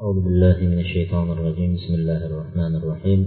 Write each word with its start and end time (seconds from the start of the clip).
أعوذ 0.00 0.18
بالله 0.26 0.58
من 0.72 0.78
الشيطان 0.78 1.26
الرجيم 1.34 1.70
بسم 1.78 1.92
الله 1.94 2.20
الرحمن 2.28 2.72
الرحيم 2.80 3.20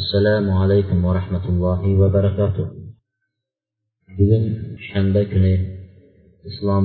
السلام 0.00 0.46
عليكم 0.50 0.98
ورحمة 1.04 1.44
الله 1.52 1.80
وبركاته 2.00 2.66
bugun 4.18 4.44
shanba 4.88 5.22
kuni 5.32 5.54
islom 6.50 6.84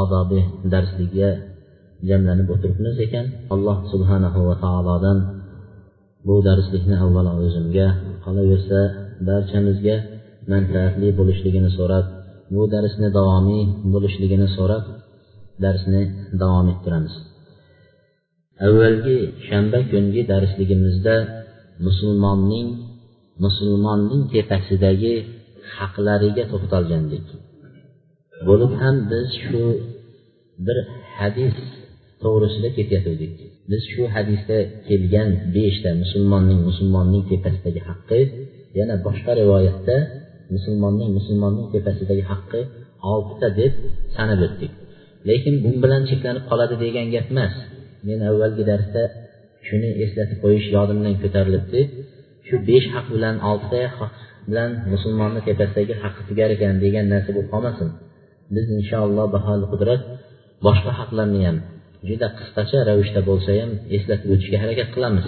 odobi 0.00 0.40
darsligiga 0.72 1.30
jamlanib 2.08 2.48
o'tiribmiz 2.54 2.96
ekan 3.06 3.26
alloh 3.54 3.76
subhanahu 3.92 4.40
va 4.48 4.54
taolodan 4.64 5.18
bu 6.26 6.34
darslikni 6.48 6.96
avvalo 7.04 7.32
o'zimga 7.44 7.88
qolaversa 8.24 8.80
barchamizga 9.28 9.96
manfaatli 10.52 11.08
bo'lishligini 11.18 11.70
so'rab 11.78 12.04
bu 12.54 12.62
darsni 12.74 13.08
davomiy 13.18 13.62
bo'lishligini 13.94 14.48
so'rab 14.56 14.82
darsni 15.64 16.02
davom 16.42 16.68
ettiramiz 16.74 17.16
Avvalgi 18.67 19.17
shanba 19.47 19.79
kungi 19.91 20.21
darsligimizda 20.31 21.15
musulmonning 21.85 22.67
musulmonning 23.45 24.21
tepasidagi 24.33 25.15
haqlariga 25.75 26.43
to'xtalgandik. 26.51 27.25
Bo'lib 28.47 28.71
ham 28.81 28.95
biz 29.11 29.27
shu 29.43 29.63
bir 30.65 30.77
hadis 31.17 31.55
to'g'risida 32.23 32.69
ketayotgandik. 32.77 33.33
Biz 33.71 33.81
shu 33.91 34.03
hadisda 34.15 34.57
kelgan 34.87 35.29
beshta 35.55 35.89
musulmonning 36.03 36.59
musulmonning 36.69 37.23
tepasidagi 37.31 37.81
haqqi 37.89 38.21
yana 38.79 38.95
boshqa 39.05 39.31
rivoyatda 39.41 39.97
musulmonning 40.55 41.09
musulmonning 41.17 41.67
tepasidagi 41.73 42.23
haqqi 42.31 42.61
oltita 43.11 43.47
deb 43.59 43.73
sanab 44.15 44.39
o'tdik. 44.47 44.71
Lekin 45.29 45.55
bu 45.63 45.69
bilan 45.83 46.01
cheklanib 46.09 46.43
qoladi 46.49 46.75
degan 46.83 47.07
gap 47.15 47.27
emas. 47.33 47.53
Men 48.07 48.19
avvalgi 48.29 48.63
darsda 48.71 49.03
shuni 49.67 49.89
eslatib 50.05 50.37
qo'yish 50.43 50.67
yodimdan 50.75 51.15
ko'tarilibdi. 51.23 51.81
Shu 52.47 52.55
besh 52.69 52.87
haq 52.95 53.07
bilan 53.15 53.35
oltita 53.49 53.81
haq 53.99 54.13
bilan 54.49 54.71
musulmonni 54.93 55.41
tepasidagi 55.47 55.93
haqqi 56.03 56.21
tugar 56.29 56.49
ekan 56.55 56.75
degan 56.83 57.05
narsa 57.13 57.29
bo'lib 57.35 57.49
qolmasin. 57.53 57.89
Biz 58.55 58.65
inshaalloh 58.77 59.27
baholi 59.35 59.65
qudrat 59.73 60.01
boshqa 60.65 60.91
haqlarni 60.99 61.41
ham 61.47 61.57
juda 62.09 62.27
qisqacha 62.39 62.79
ravishda 62.89 63.21
bo'lsa 63.29 63.51
ham 63.59 63.71
eslatib 63.97 64.29
o'tishga 64.33 64.57
harakat 64.63 64.89
qilamiz. 64.95 65.25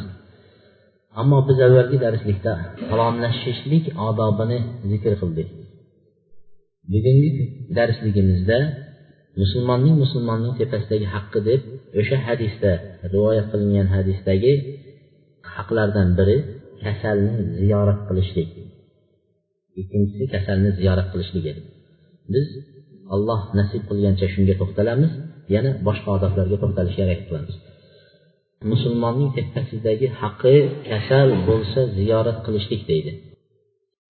Ammo 1.21 1.37
biz 1.49 1.57
avvalgi 1.67 1.97
darslikda 2.05 2.51
salomlashishlik 2.89 3.85
odobini 4.07 4.59
zikr 4.91 5.13
qildik. 5.21 5.47
Bugungi 6.93 7.31
darsligimizda 7.77 8.57
musulmonning 9.41 9.95
musulmonning 10.03 10.53
tepasidagi 10.61 11.07
haqqi 11.15 11.39
deb 11.49 11.61
o'sha 11.99 12.17
hadisda 12.27 12.71
rivoyat 13.13 13.45
qilingan 13.51 13.87
hadisdagi 13.95 14.53
haqlardan 15.55 16.09
biri 16.19 16.37
kasalni 16.83 17.33
ziyorat 17.59 17.99
qilishlik. 18.07 18.49
Ikkinchisi 19.81 20.25
kasalni 20.33 20.69
ziyorat 20.79 21.07
qilishlik 21.13 21.45
edi. 21.51 21.61
Biz 22.33 22.47
alloh 23.15 23.41
nasib 23.59 23.81
qilgancha 23.89 24.27
shunga 24.33 24.55
to'xtalamiz 24.61 25.11
yana 25.55 25.71
boshqa 25.87 26.09
odoblarga 26.17 26.57
to'xtalishga 26.63 27.01
harakat 27.05 27.25
qilamiz. 27.29 27.55
Musulmonning 28.71 29.29
tepasidagi 29.37 30.07
haqqi 30.21 30.55
kasal 30.89 31.29
bo'lsa 31.49 31.79
ziyorat 31.97 32.37
qilishlik 32.45 32.81
deydi. 32.91 33.11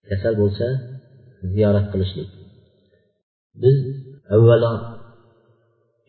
Kasal 0.09 0.33
bo'lsa 0.41 0.67
ziyorat 1.53 1.87
qilishlik. 1.93 2.29
Biz 3.63 3.77
avvalo 4.35 4.71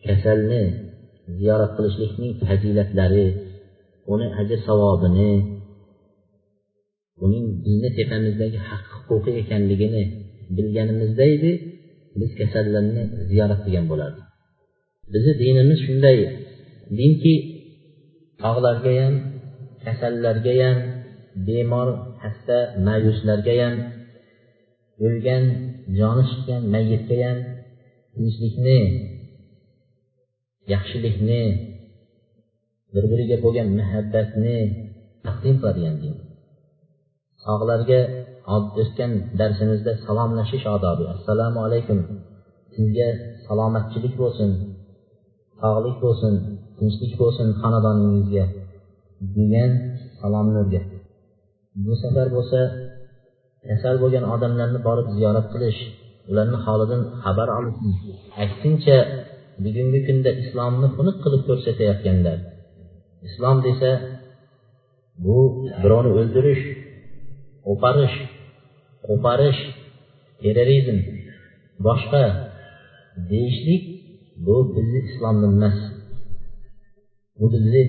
kasalni 0.05 0.63
ziyorat 1.37 1.71
qilishlikning 1.77 2.33
fazilatlari 2.45 3.27
uni 4.13 4.27
ajr 4.41 4.59
savobini 4.67 5.31
uning 7.25 7.45
bizni 7.65 7.89
tepamizdagi 7.97 8.59
haq 8.69 8.83
huquqi 8.93 9.31
ekanligini 9.41 10.03
bilganimizda 10.55 11.25
edi 11.35 11.51
biz 12.19 12.31
kasallarni 12.39 13.03
ziyorat 13.29 13.59
qilgan 13.65 13.85
bo'lardik. 13.91 14.25
Bizni 15.13 15.33
dinimiz 15.41 15.79
shunday 15.85 16.17
dinki 16.99 17.33
tog'larga 18.41 18.91
ham 19.01 19.13
kasallarga 19.85 20.53
ham 20.61 20.77
bemor 21.47 21.87
xasta 22.21 22.57
mayuslarga 22.87 23.53
ham 23.61 23.75
o'lgan 25.05 25.43
joni 25.99 26.23
chiqqan 26.29 26.61
mayyitga 26.73 27.17
ham 27.25 27.37
tinchlikni 28.15 28.79
yaxshilikni 30.73 31.43
bir 32.93 33.03
biriga 33.11 33.37
bo'lgan 33.45 33.67
muhabbatni 33.79 34.57
taqdim 35.25 35.55
qiladigan 35.61 35.95
din. 36.03 36.15
Sog'larga 37.45 37.99
o'tgan 38.55 39.11
darsimizda 39.39 39.91
salomlashish 40.05 40.65
odobi. 40.75 41.03
Assalomu 41.15 41.59
alaykum. 41.67 41.99
Sizga 42.75 43.07
salomatchilik 43.45 44.13
bo'lsin 44.21 44.51
sog'lik 45.61 45.95
bo'lsin 46.03 46.33
tinchlik 46.77 47.13
bo'lsin 47.21 47.47
xonadoningizga 47.61 48.45
degan 49.35 49.71
salomni 50.19 50.57
o'rgatdi 50.63 50.97
bu 51.85 51.93
safar 52.01 52.27
bo'lsa 52.35 52.59
kasal 53.67 53.95
bo'lgan 54.03 54.25
odamlarni 54.33 54.79
borib 54.87 55.07
ziyorat 55.15 55.47
qilish 55.53 55.79
ularni 56.29 56.57
holidan 56.65 57.01
xabar 57.23 57.47
olish 57.57 57.77
aksincha 58.43 58.97
bugungi 59.63 59.99
kunda 60.07 60.31
islomni 60.43 60.87
xunuk 60.95 61.17
qilib 61.23 61.41
ko'rsatayotganlar. 61.49 62.37
Islom 63.27 63.57
desa 63.67 63.91
bu 65.25 65.37
birovni 65.81 66.11
o'ldirish 66.19 66.63
o'parish 67.71 68.17
qo'parish 69.07 69.61
terrorizm 70.41 70.97
boshqa 71.87 72.23
deyishlik 73.31 73.83
bu 74.45 74.55
bizni 74.75 74.99
islomni 75.09 75.47
emas. 75.53 75.77
Bu 77.39 77.45
bizni 77.55 77.83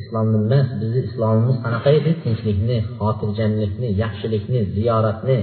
islomni 0.00 0.36
emas 0.44 0.66
bizni 0.80 1.00
islomimiz 1.08 1.56
qanaqa 1.64 1.90
edi 1.98 2.12
tinchlikni 2.22 2.76
xotirjamlikni 2.96 3.88
yaxshilikni 4.02 4.60
ziyoratni 4.76 5.38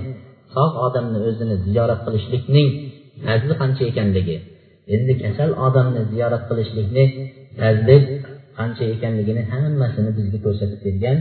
sog' 0.53 0.75
odamni 0.85 1.19
o'zini 1.27 1.55
ziyorat 1.65 1.99
qilishlikning 2.05 2.69
fazli 3.25 3.53
qancha 3.61 3.83
ekanligi. 3.91 4.37
Endi 4.95 5.13
kasal 5.23 5.49
odamni 5.67 6.01
ziyorat 6.11 6.43
qilishlikni 6.49 7.05
fazli 7.59 7.97
qancha 8.57 8.83
ekanligini 8.95 9.41
hammasini 9.51 10.11
bizga 10.17 10.39
ko'rsatib 10.45 10.79
bergan 10.85 11.17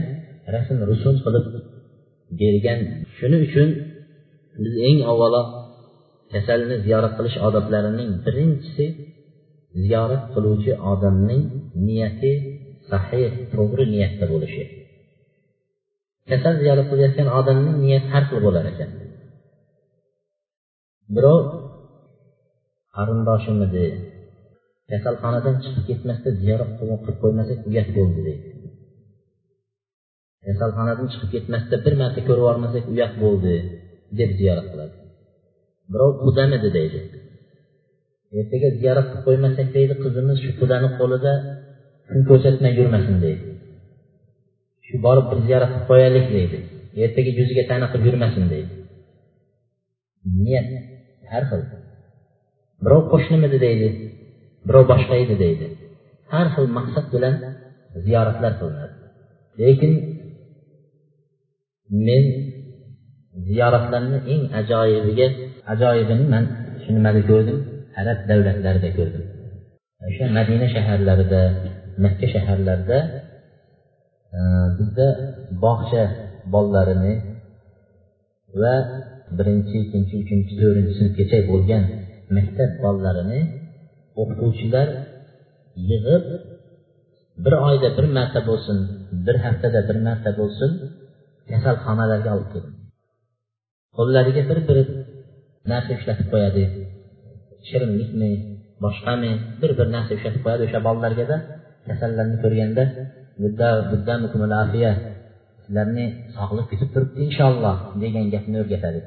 rasm 0.53 0.77
rusum 0.89 1.15
qilib 1.25 1.45
bergan. 2.39 2.79
Shuning 3.17 3.41
uchun 3.47 3.69
biz 4.63 4.73
eng 4.89 4.99
avvalo 5.11 5.41
kasalni 6.33 6.75
ziyorat 6.85 7.13
qilish 7.17 7.37
odoblarining 7.47 8.09
birinchisi 8.25 8.85
ziyorat 9.83 10.23
qiluvchi 10.33 10.71
odamning 10.91 11.43
niyati 11.87 12.31
sahih 12.89 13.31
to'g'ri 13.53 13.85
niyatda 13.93 14.25
bo'lishi. 14.33 14.63
Kasal 16.29 16.53
ziyorat 16.61 16.85
qilayotgan 16.91 17.27
odamning 17.39 17.75
niyati 17.85 18.07
har 18.13 18.23
xil 18.29 18.39
bo'lar 18.45 18.65
ekan. 18.71 18.89
Birov 21.15 21.39
qarindoshimidi? 22.97 23.85
Kasalxonadan 24.91 25.55
chiqib 25.63 25.83
ketmasdan 25.89 26.33
ziyorat 26.41 26.71
qilib 26.79 27.17
qo'ymasak 27.21 27.59
uyat 27.69 27.89
bo'ldi 27.97 28.21
deydi 28.27 28.47
kasalxonadan 30.45 31.07
chiqib 31.11 31.29
ketmasdan 31.35 31.79
bir 31.85 31.93
marta 32.01 32.21
ko'rib 32.27 32.43
yubormasak 32.43 32.85
uyat 32.93 33.13
bo'ldi 33.23 33.55
deb 34.19 34.29
ziyorat 34.39 34.67
qiladi. 34.71 34.95
Birov 35.91 36.11
qudamidi 36.23 36.69
deydi. 36.77 36.99
Ertaga 38.39 38.69
ziyorat 38.79 39.07
qilib 39.09 39.23
qo'ymasak 39.27 39.67
deydi 39.77 39.93
qizimiz 40.03 40.37
shu 40.43 40.51
qudani 40.61 40.89
qo'lida 40.99 41.33
kun 42.09 42.21
ko'rsatmay 42.29 42.73
yurmasin 42.79 43.17
deydi. 43.25 43.43
Shu 44.87 44.95
borib 45.05 45.25
bir 45.31 45.39
ziyorat 45.47 45.71
qilib 45.73 45.87
qo'yaylik 45.91 46.27
deydi. 46.35 46.57
Ertaga 47.03 47.31
yuziga 47.39 47.63
tana 47.71 47.85
qilib 47.91 48.05
yurmasin 48.09 48.45
deydi. 48.53 48.71
Niyat 50.43 50.67
har 51.31 51.43
xil. 51.49 51.61
Birov 52.83 53.03
qo'shnimidi 53.13 53.57
deydi 53.65 53.89
birov 54.67 54.85
boshqa 54.91 55.15
edi 55.23 55.35
deydi. 55.43 55.67
Har 56.31 56.47
xil 56.53 56.67
maqsad 56.77 57.05
bilan 57.15 57.35
ziyoratlar 58.05 58.53
qilinadi. 58.59 58.95
Lekin 59.61 59.93
men 62.07 62.23
ziyoratlarni 63.47 64.17
eng 64.33 64.43
ajoyibiga 64.59 65.27
ajoyibini 65.73 66.25
man 66.33 66.43
shu 66.81 66.89
nimada 66.97 67.21
ko'rdim 67.29 67.57
arab 67.99 68.19
davlatlarida 68.29 68.89
ko'rdim. 68.97 69.23
O'sha 70.07 70.25
madina 70.37 70.67
shaharlarida 70.75 71.41
makka 72.03 72.27
shaharlarida 72.33 72.97
e, 74.37 74.39
bizda 74.77 75.07
bog'cha 75.65 76.03
bolalarini 76.53 77.13
va 78.61 78.73
birinchi 79.37 79.75
ikkinchi 79.83 80.13
uchinchi 80.23 80.53
to'rtinchi 80.61 80.93
sinfgacha 80.99 81.37
bo'lgan 81.51 81.83
maktab 82.37 82.71
bolalarini 82.83 83.39
o'qituvchilar 84.21 84.87
yig'ib 85.89 86.25
bir 87.43 87.53
oyda 87.67 87.89
bir 87.97 88.05
marta 88.17 88.39
bo'lsin 88.49 88.77
bir 89.25 89.35
haftada 89.45 89.79
bir 89.89 89.97
marta 90.07 90.31
bo'lsin 90.39 90.71
kasalxonalarga 91.49 92.29
olib 92.35 92.49
keldi. 92.53 92.71
Qo'llariga 93.97 94.41
bir 94.49 94.59
bir 94.69 94.77
narsa 95.71 95.91
ushlatib 95.97 96.27
qo'yadi. 96.33 96.63
Shirinlikmi 97.67 98.31
boshqami 98.83 99.31
bir 99.61 99.71
bir 99.79 99.87
narsa 99.95 100.11
ushlatib 100.17 100.41
qo'yadi 100.45 100.63
o'sha 100.67 100.79
bolalargada 100.87 101.37
kasallarni 101.87 102.37
ko'rganda 102.43 102.83
sizlarni 105.63 106.05
sog'lik 106.35 106.65
kutib 106.71 106.89
turibdi 106.93 107.19
inshaalloh 107.27 107.77
degan 108.03 108.25
gapni 108.33 108.57
o'rgatadi. 108.63 108.99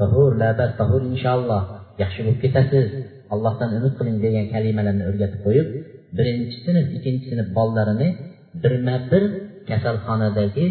Tahur 0.00 0.30
labat 0.42 0.70
tahur 0.80 1.02
inshaalloh. 1.12 1.62
Yaxshi 2.02 2.20
bo'lib 2.24 2.40
ketasiz 2.44 2.86
allohdan 3.34 3.70
umid 3.78 3.94
qiling 3.98 4.16
degan 4.24 4.46
kalimalarni 4.54 5.04
o'rgatib 5.10 5.40
qo'yib 5.46 5.68
birinchi 6.16 6.56
sinf 6.64 6.86
ikkinchi 6.96 7.26
sinf 7.32 7.48
bolalarini 7.58 8.08
birma 8.62 8.96
bir 9.10 9.22
kasalxonadagi 9.68 10.66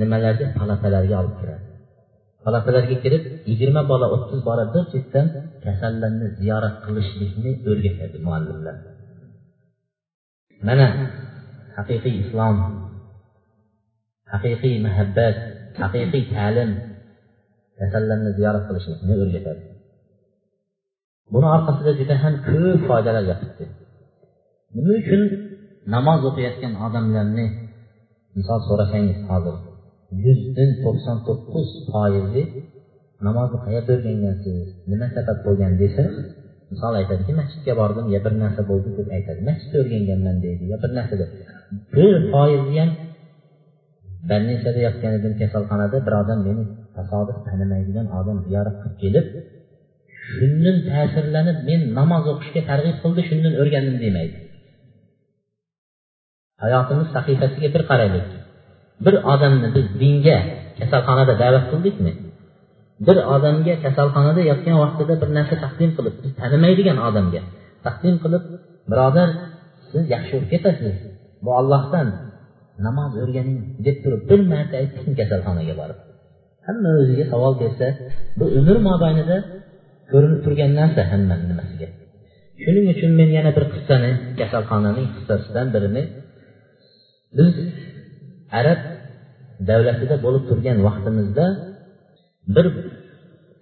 nimalarga 0.00 0.46
palatalarga 0.58 1.14
olib 1.22 1.34
kiradi. 1.40 1.64
Palatalarga 2.44 2.96
kirib 3.04 3.22
yigirma 3.50 3.82
bola 3.92 4.06
o'ttiz 4.14 4.40
bola 4.48 4.64
bir 4.74 4.84
chetdan 4.92 5.26
kasallarni 5.64 6.26
ziyorat 6.38 6.76
qilishlikni 6.84 7.50
o'rgatadi 7.70 8.16
muallimlar. 8.26 8.76
Mana 10.68 10.86
haqiqiy 11.76 12.14
islom 12.24 12.56
haqiqiy 14.32 14.74
muhabbat 14.86 15.36
haqiqiy 15.82 16.22
ta'lim 16.34 16.70
kasallarni 17.78 18.30
ziyorat 18.38 18.64
qilishlikni 18.68 19.14
o'rgatadi. 19.24 19.62
Buni 21.34 21.46
orqasida 21.56 21.92
juda 22.00 22.14
ham 22.22 22.34
ko'p 22.48 22.80
foydalar 22.88 23.24
yotibdi. 23.30 23.64
Nima 24.76 24.92
uchun 25.02 25.22
namoz 25.94 26.20
o'qiyotgan 26.28 26.72
odamlarni 26.86 27.46
misol 28.36 28.60
so'rasangiz 28.68 29.18
hozir 29.30 29.56
yuzdan 30.24 30.70
to'qson 30.84 31.18
to'qqiz 31.26 31.68
foizi 31.90 32.42
namozni 33.26 33.58
qayerda 33.66 33.90
o'rgangansiz 33.96 34.66
nima 34.90 35.06
sabab 35.16 35.38
bo'lgan 35.46 35.72
desa 35.82 36.04
misol 36.72 36.94
aytadiki 37.00 37.32
masjidga 37.40 37.72
bordim 37.80 38.06
yo 38.14 38.18
bir 38.26 38.34
narsa 38.42 38.62
bo'ldi 38.70 38.90
deb 38.98 39.08
aytadi. 39.16 39.40
Masjidda 39.48 39.76
o'rganganman 39.82 40.36
deydi 40.44 40.64
yo 40.72 40.76
bir 40.82 40.90
narsa 40.98 41.14
deb. 41.22 41.30
Bir 41.94 42.14
foizi 42.32 42.74
ham 42.80 42.90
больницада 44.30 44.80
yotgan 44.86 45.12
edim 45.18 45.32
kasalxonada 45.40 45.98
bir 46.06 46.14
odam 46.22 46.38
meni 46.48 46.62
tasodif 46.96 47.38
tanimaydigan 47.48 48.06
odam 48.18 48.38
ziyorat 48.46 48.76
qilib 48.82 48.96
kelib 49.02 49.26
shundan 50.32 50.76
ta'sirlanib 50.88 51.58
men 51.68 51.80
namoz 51.98 52.24
o'qishga 52.32 52.62
targ'ib 52.70 52.96
qildi 53.02 53.22
shundan 53.28 53.54
o'rgandim 53.62 53.96
demaydi. 54.04 54.36
Hayotimiz 56.64 57.08
sahifasiga 57.16 57.68
bir 57.74 57.82
qaraylik. 57.90 58.26
Bir 59.04 59.14
odamni 59.32 59.68
biz 59.76 59.86
dinga 60.02 60.38
kasalxonada 60.78 61.34
da'vat 61.42 61.64
qildikmi? 61.72 62.12
Bir 63.06 63.16
odamga 63.34 63.74
kasalxonada 63.84 64.42
yotgan 64.50 64.76
vaqtida 64.84 65.14
bir 65.22 65.28
narsa 65.36 65.56
taqdim 65.64 65.90
qilib 65.96 66.14
biz 66.22 66.32
tanimaydigan 66.40 66.98
odamga 67.08 67.42
taqdim 67.86 68.16
qilib 68.24 68.44
birodar 68.90 69.28
siz 69.90 70.04
yaxshi 70.14 70.32
bo'lib 70.36 70.50
ketasiz. 70.54 70.94
Bu 71.44 71.50
ollohdan 71.60 72.08
namoz 72.86 73.12
o'rganing 73.22 73.58
deb 73.86 73.96
turib 74.02 74.22
bir 74.30 74.40
marta 74.52 74.74
aytdikmi 74.82 75.14
kasalxonaga 75.20 75.74
borib? 75.80 75.98
Hamma 76.66 76.90
o'ziga 77.00 77.24
savol 77.32 77.54
bersa 77.62 77.86
bu 78.38 78.44
umr 78.58 78.76
mobaynida 78.88 79.36
ko'rinib 80.10 80.40
turgan 80.44 80.70
narsa 80.80 81.02
hammani 81.12 81.44
nimasiga. 81.50 81.88
Shuning 82.62 82.86
uchun 82.94 83.10
men 83.20 83.28
yana 83.38 83.50
bir 83.56 83.64
qissani 83.74 84.10
kasalxonaning 84.38 85.06
qissasidan 85.14 85.66
birini 85.74 86.02
biz 87.38 87.54
arab 88.60 88.80
davlatida 89.70 90.16
bo'lib 90.24 90.44
turgan 90.50 90.78
vaqtimizda 90.86 91.46
bir 92.54 92.66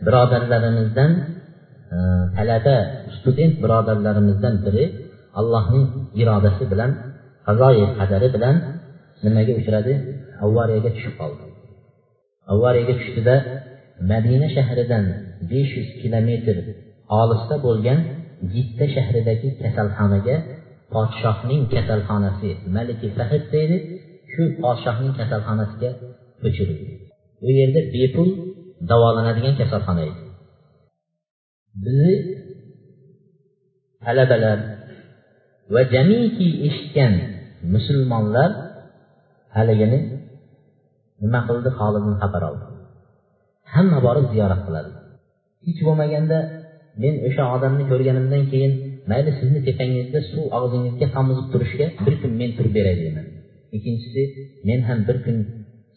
birodarlarimizdan 0.07 1.11
e, 1.97 1.99
talaba 2.37 2.77
student 3.17 3.55
birodarlarimizdan 3.65 4.55
biri 4.67 4.85
allohning 5.41 5.87
irodasi 6.23 6.65
bilan 6.73 6.91
qazoyi 7.47 7.87
qadari 7.99 8.29
bilan 8.37 8.57
nimaga 9.25 9.53
uchradi? 9.61 9.95
Avariyaga 10.47 10.91
tushib 10.97 11.15
qoldi. 11.21 11.45
Avariyaga 12.53 12.95
tushdida 13.01 13.35
madina 14.11 14.49
shahridan 14.57 15.05
besh 15.51 15.73
yuz 15.79 15.91
kilometr 16.01 16.57
olisda 17.21 17.57
bo'lgan 17.67 17.99
jitta 18.55 18.85
shahridagi 18.95 19.49
kasalxonaga 19.63 20.37
podshohning 20.95 21.63
kasalxonasi 21.75 22.51
maliki 22.77 23.09
fahid 23.19 23.45
deydi. 23.55 23.77
Shu 24.33 24.43
podshohning 24.63 25.13
kasalxonasiga 25.21 25.91
ko'chirildi. 26.43 26.93
U 27.47 27.49
yerda 27.59 27.81
bepul 27.95 28.29
davolanadigan 28.91 29.55
kasalxona 29.61 30.03
edi. 30.11 30.21
Bizni 31.85 32.15
talabalar 34.05 34.59
va 35.75 35.83
jamiki 35.95 36.49
eshitgan 36.69 37.13
musulmonlar 37.75 38.51
haligini 39.57 39.99
nima 41.23 41.41
qildi 41.49 41.71
holidan 41.79 42.15
xabar 42.23 42.43
oldi. 42.51 42.67
Hamma 43.75 43.99
borib 44.07 44.27
ziyorat 44.33 44.61
qiladi. 44.67 44.91
Hech 45.67 45.81
bo'lmaganda 45.87 46.39
men 47.03 47.15
o'sha 47.29 47.45
odamni 47.57 47.85
ko'rganimdan 47.91 48.43
keyin 48.53 48.73
mayli 49.11 49.31
sizni 49.41 49.61
tepangizda 49.69 50.21
suv 50.33 50.45
og'zingizga 50.59 51.07
tomizib 51.17 51.47
turishga 51.53 51.87
bir 52.05 52.15
kun 52.23 52.33
men 52.41 52.51
turib 52.57 52.73
beray 52.79 52.97
deyman 53.03 53.27
ikkinchisi 53.77 54.23
men 54.69 54.81
ham 54.89 54.99
bir 55.09 55.17
kun 55.25 55.37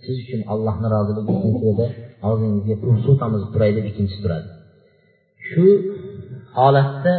siz 0.03 0.15
uchun 0.23 0.41
allohni 0.53 0.87
roziligi 0.95 1.31
uchun 1.37 1.53
yerda 1.67 1.87
og'zingizga 2.29 2.75
suv 3.05 3.15
tomizib 3.23 3.49
turay 3.53 3.71
deb 3.77 3.85
ikkinchisi 3.91 4.19
turadi. 4.25 4.47
Shu 5.49 5.65
holatda 6.57 7.13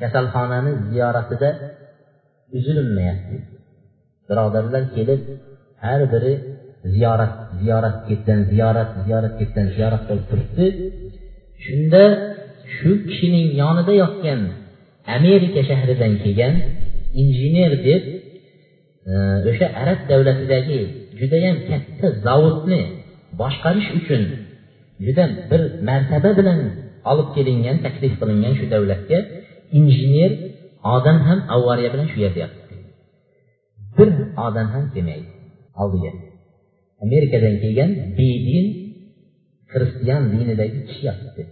kasalxonani 0.00 0.72
ziyoratida 0.88 1.50
uzilinmayapti 2.56 3.36
birodarlar 4.28 4.84
kelib 4.96 5.20
har 5.84 6.00
biri 6.12 6.32
ziyorat 6.94 7.34
ziyorat 7.60 7.96
ketdan 8.08 8.40
ziyorat 8.52 8.90
ziyorat 9.04 9.34
ketdan 9.40 9.66
ziyorat 9.74 10.02
qilib 10.08 10.26
turibdi. 10.30 10.66
Shunda 11.64 12.02
shu 12.76 12.90
kishining 13.08 13.48
yonida 13.62 13.92
yotgan 14.02 14.40
amerika 15.18 15.60
shahridan 15.70 16.12
kelgan 16.22 16.54
injener 17.22 17.72
deb 17.86 18.02
e, 19.10 19.14
o'sha 19.50 19.66
arab 19.82 19.98
davlatidagi 20.10 20.80
judayam 21.20 21.56
katta 21.68 22.06
zavodni 22.26 22.82
boshqarish 23.40 23.88
uchun 23.98 24.22
juda 25.04 25.24
bir 25.50 25.62
martaba 25.88 26.30
bilan 26.38 26.58
olib 27.10 27.28
kelingan 27.36 27.76
taklif 27.84 28.12
qilingan 28.20 28.52
shu 28.58 28.64
davlatga 28.74 29.18
injener 29.78 30.30
odam 30.94 31.18
ham 31.26 31.38
avariya 31.56 31.88
bilan 31.94 32.06
shu 32.12 32.18
yerda 32.24 32.38
yotibdi. 32.44 32.74
Bir 33.96 34.08
odam 34.46 34.68
ham 34.74 34.84
kelmaydi. 34.94 35.28
Oldiga. 35.82 36.12
Amerikadan 37.04 37.54
kelgan 37.62 37.90
bedin 38.18 38.66
xristian 39.72 40.22
dinidagi 40.32 40.78
kishi 40.88 41.02
yotibdi 41.08 41.42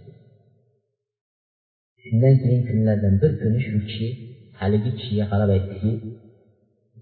shundan 2.03 2.35
keyin 2.43 2.61
kunlardan 2.69 3.15
bir 3.21 3.31
kuni 3.41 3.59
shu 3.65 3.77
kishi 3.87 4.07
haligi 4.59 4.91
kishiga 4.97 5.25
qarab 5.31 5.49
aytdiki 5.55 5.91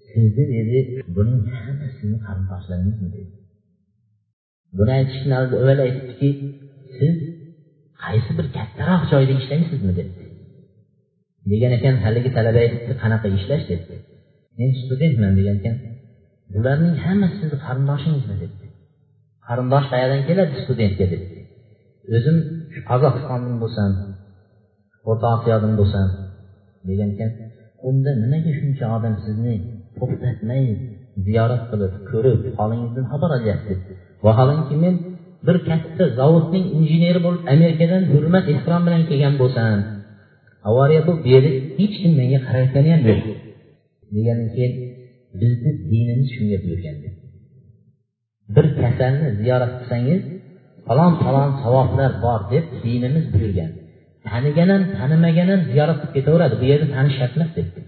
sizni 0.10 0.44
dedi 0.52 0.80
buning 1.16 1.44
hammasini 1.62 2.18
qarindoshlaringizmi 2.26 3.10
dedi. 3.16 3.32
Buni 4.78 4.92
aytishdan 5.00 5.32
avval 5.40 5.80
aytibdiki 5.86 6.30
siz 6.98 7.16
qaysi 8.04 8.32
bir 8.38 8.48
kattaroq 8.58 9.04
joyda 9.12 9.34
ishlaysizmi? 9.42 9.94
debdi 10.00 10.24
degan 11.52 11.72
ekan 11.78 11.96
haligi 12.04 12.30
talaba 12.38 12.60
aytibdi 12.66 12.94
qanaqa 13.04 13.28
ishlash? 13.38 13.66
debdi 13.72 13.96
men 14.58 14.70
studentman 14.82 15.32
degan 15.40 15.56
ekan 15.62 15.76
bularning 16.54 16.96
hammasi 17.06 17.36
sizni 17.42 17.58
qarindoshingizmi? 17.66 18.36
debdi 18.44 18.69
qarindosh 19.50 19.88
qayerdan 19.94 20.22
keladi 20.27 20.53
studentga 20.63 21.06
deb. 21.13 21.24
O'zim 22.15 22.38
qozog'istondan 22.89 23.56
bo'lsam 23.63 23.91
o'rta 25.10 25.27
osiyodan 25.36 25.74
bo'lsam 25.79 26.08
degan 26.89 27.10
ekan. 27.15 27.29
Unda 27.89 28.12
nimaga 28.24 28.51
shuncha 28.60 28.86
odam 28.98 29.15
sizni 29.25 29.56
to'xtatmay 29.98 30.63
ziyorat 31.25 31.63
qilib 31.72 31.94
ko'rib 32.10 32.39
holingizdan 32.58 33.06
xabar 33.12 33.32
olyapti? 33.38 33.74
Vaholanki 34.25 34.75
men 34.84 34.96
bir 35.48 35.58
katta 35.70 36.03
zavodning 36.20 36.65
injeneri 36.77 37.20
bo'lib 37.25 37.44
amerikadan 37.53 38.03
hurmat 38.13 38.46
ehtirom 38.53 38.82
bilan 38.88 39.03
kelgan 39.10 39.36
bo'lsam 39.41 39.77
avariya 40.70 41.01
bo'lib 41.08 41.22
bu 41.25 41.29
yerda 41.36 41.51
hech 41.79 41.96
kim 42.01 42.12
menga 42.20 42.39
qarayotgani 42.48 42.89
ham 42.94 43.01
yo'q 43.10 43.22
degandan 44.15 44.50
keyin 44.56 44.74
bizni 45.41 45.72
dinimiz 45.91 46.27
shunga 46.36 46.58
buyurgan 46.63 46.98
bir 48.56 48.65
kasalni 48.82 49.27
ziyorat 49.41 49.72
qilsangiz 49.79 50.22
falon 50.88 51.13
falon 51.24 51.50
savoblar 51.63 52.12
bor 52.25 52.41
deb 52.53 52.65
dinimiz 52.84 53.25
buyurgan. 53.34 53.72
Tanigan 54.27 54.70
ham 54.74 54.84
tanimagan 54.98 55.48
ham 55.53 55.62
ziyorat 55.72 55.98
qilib 56.01 56.13
ketaveradi. 56.18 56.56
Bu 56.62 56.65
yerda 56.72 56.88
tanish 56.96 57.15
shart 57.20 57.34
emas 57.38 57.51
debdi. 57.58 57.79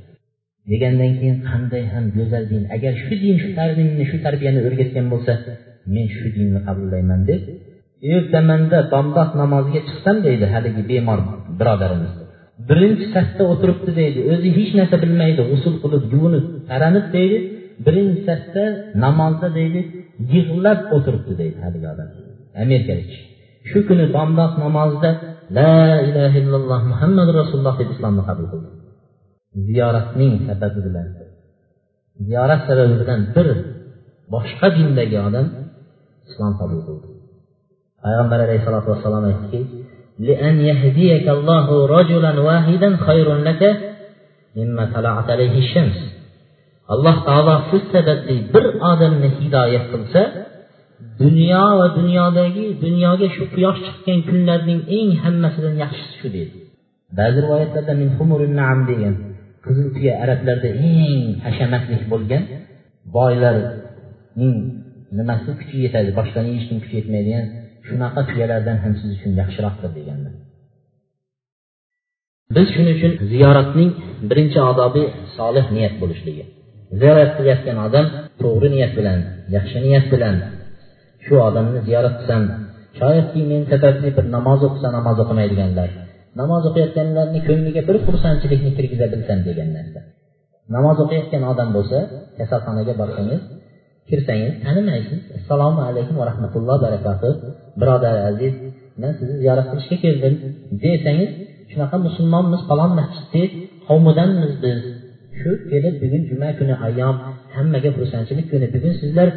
Degandan 0.71 1.11
keyin 1.19 1.37
qanday 1.49 1.83
ham 1.93 2.05
go'zal 2.17 2.43
din 2.51 2.63
agar 2.75 2.93
shu 3.03 3.13
din 3.23 3.35
shu 3.43 3.49
ta'limni 3.57 4.03
shu 4.11 4.17
tarbiyani 4.25 4.59
o'rgatgan 4.67 5.05
bo'lsa 5.13 5.33
men 5.93 6.05
shu 6.15 6.27
dinni 6.35 6.59
qabullayman 6.67 7.21
deb 7.29 7.41
ertamanda 8.15 8.79
bomdod 8.93 9.31
namoziga 9.41 9.81
chiqsam 9.87 10.17
deydi 10.25 10.45
haligi 10.53 10.83
bemor 10.91 11.19
birodarimiz. 11.59 12.13
Birinchi 12.69 13.05
safda 13.15 13.43
o'tiribdi 13.51 13.91
deydi. 13.99 14.19
O'zi 14.31 14.49
hech 14.57 14.71
narsa 14.79 14.95
bilmaydi. 15.03 15.41
G'usul 15.51 15.75
qilib 15.83 16.03
yuvinib 16.13 16.45
taranib 16.69 17.05
deydi. 17.15 17.37
Birinchi 17.85 18.21
safda 18.29 18.63
namozda 19.03 19.47
deydi. 19.59 19.81
yig'lab 20.32 20.78
o'tiribdi 20.96 21.32
deydi 21.40 21.58
haligi 21.64 21.86
odam 21.94 22.08
amerikalik 22.62 23.06
kishi 23.12 23.24
shu 23.70 23.78
kuni 23.88 24.04
bomdod 24.16 24.52
namozida 24.64 25.10
la 25.58 25.78
ilaha 26.08 26.36
illalloh 26.42 26.80
muhammadu 26.92 27.30
rasululloh 27.40 27.74
deb 27.80 27.88
islomni 27.94 28.22
qabul 28.28 28.46
qildi 28.52 28.70
ziyoratning 29.68 30.32
sababi 30.48 30.80
bilan 30.86 31.08
ziyorat 32.26 32.60
sababi 32.68 32.94
bilan 33.02 33.20
bir 33.34 33.48
boshqa 34.34 34.68
dindagi 34.76 35.16
odam 35.28 35.46
islom 36.28 36.52
qabul 36.60 36.80
qildi 36.86 37.08
payg'ambar 38.04 38.38
alayhissalotu 38.46 38.88
vassalom 38.92 39.24
aytdiki 39.32 39.62
لأن 40.28 40.60
يهديك 40.70 41.26
الله 41.28 41.86
رجلا 41.86 42.40
واحدا 42.40 42.96
خير 42.96 43.28
لك 43.36 43.62
مما 44.56 44.84
طلعت 44.94 45.30
عليه 45.30 45.58
الشمس 45.58 46.09
alloh 46.93 47.17
taolo 47.27 47.55
siz 47.69 47.83
sababli 47.93 48.35
bir 48.53 48.65
odamni 48.91 49.29
hidoyat 49.39 49.85
qilsa 49.91 50.21
dunyo 51.23 51.65
va 51.79 51.87
dunyodagi 51.99 52.65
dunyoga 52.85 53.27
shu 53.35 53.43
quyosh 53.55 53.79
chiqqan 53.85 54.19
kunlarning 54.27 54.81
eng 54.97 55.09
hammasidan 55.23 55.75
yaxshisi 55.83 56.13
shu 56.21 56.27
deydi. 56.35 56.57
Ba'zi 57.17 57.37
rivoyatlarda 57.45 57.93
degan 58.91 59.15
qizil 59.65 59.87
tuya 59.95 60.13
arablarda 60.23 60.69
eng 60.89 61.27
hashamatli 61.45 61.95
bo'lgan 62.13 62.43
boylarning 63.15 64.55
nimasi 65.17 65.49
kuchi 65.59 65.77
yetadi 65.85 66.09
boshqani 66.19 66.49
hech 66.55 66.65
kim 66.69 66.77
kuchi 66.83 66.95
yetmaydigan 66.99 67.45
shunaqa 67.87 68.21
tuyalardan 68.29 68.77
ham 68.83 68.93
siz 68.99 69.09
uchun 69.17 69.31
yaxshiroqdir 69.41 69.91
deganlar. 69.97 70.33
Biz 72.55 72.67
shuning 72.75 72.95
uchun 72.99 73.13
ziyoratning 73.31 73.91
birinchi 74.29 74.59
odobi 74.71 75.03
solih 75.37 75.65
niyat 75.75 75.95
bo'lishligi. 76.01 76.45
Ziyorat 76.99 77.31
qilayotgan 77.37 77.77
odam 77.87 78.05
to'g'ri 78.41 78.67
niyat 78.75 78.91
bilan 78.97 79.19
yaxshi 79.55 79.77
niyat 79.85 80.05
bilan 80.13 80.35
shu 81.25 81.33
odamni 81.47 81.79
ziyorat 81.87 82.15
qilsam 82.19 82.43
shoyatki 82.99 83.41
men 83.51 83.61
sababli 83.71 84.09
bir 84.17 84.25
namoz 84.35 84.59
o'qisa 84.67 84.87
namoz 84.97 85.17
o'qimaydiganlar 85.23 85.89
namoz 86.39 86.63
o'qiyotganlarni 86.69 87.39
ko'ngliga 87.47 87.81
bir 87.89 87.97
xursandchilikni 88.05 88.71
kirgiza 88.77 89.05
bilsam 89.13 89.39
degan 89.47 89.69
narsa. 89.77 89.99
Namoz 90.75 90.97
o'qiyotgan 91.03 91.43
odam 91.51 91.69
bo'lsa 91.77 91.97
kasalxonaga 92.37 92.93
borsangiz 93.01 93.41
kirsangiz 94.09 94.53
tanimaysiz. 94.65 95.19
Assalomu 95.39 95.81
alaykum 95.89 96.15
va 96.21 96.25
rahmatulloh 96.31 96.77
barakatuh. 96.85 97.33
Birodar 97.81 98.15
aziz 98.29 98.53
man 99.01 99.11
sizni 99.19 99.35
ziyorat 99.43 99.67
qilishga 99.71 99.97
keldim 100.05 100.33
desangiz 100.83 101.31
shunaqa 101.71 101.97
musulmonmiz 102.07 102.61
falon 102.69 102.91
masjidni 102.99 103.43
qavmidanmiz 103.87 104.53
biz 104.63 104.79
shu 105.39 105.51
kelib 105.69 105.95
bugun 106.01 106.21
juma 106.29 106.49
kuni 106.59 106.75
ayyom. 106.87 107.15
Hammaga 107.55 107.89
xursandchilik 107.97 108.47
kuni. 108.51 108.67
Bugun 108.75 108.93
sizlar 109.01 109.27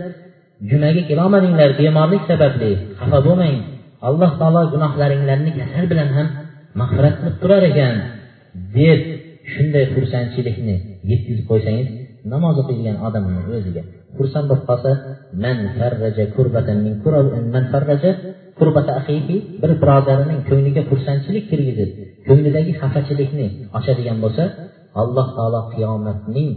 jumaga 0.71 1.03
kelolmadinglar 1.11 1.71
bemorlik 1.81 2.23
sababli. 2.31 2.71
Xafa 3.01 3.19
bo'lmang. 3.27 3.57
Alloh 4.09 4.31
taolo 4.41 4.63
gunohlaringlarni 4.75 5.51
kasal 5.59 5.85
bilan 5.93 6.09
ham 6.17 6.29
mag'firat 6.81 7.15
qilib 7.21 7.37
turar 7.43 7.63
ekan 7.71 7.95
deb 8.77 9.01
shunday 9.53 9.85
xursandchilikni 9.95 10.77
yetkazib 11.11 11.47
qo'ysangiz 11.51 11.89
namoz 12.33 12.57
o'qiydigan 12.63 12.97
odamni 13.07 13.41
o'ziga 13.59 13.83
xursand 14.19 14.47
bo'lib 14.51 14.67
qolsa 14.71 14.91
man 15.45 15.59
farraja 15.79 16.25
kurbatan 16.37 16.79
min 16.85 16.95
man 17.55 17.65
farraja 17.73 18.11
kurbata 18.59 18.93
axihi 19.01 19.37
bir 19.63 19.71
birodarining 19.83 20.41
ko'ngliga 20.49 20.83
xursandchilik 20.91 21.45
kirgizib 21.51 21.91
ko'nglidagi 22.29 22.73
xafachilikni 22.81 23.47
ochadigan 23.79 24.19
bo'lsa 24.25 24.45
alloh 25.03 25.27
taolo 25.37 25.61
qiyomatning 25.75 26.51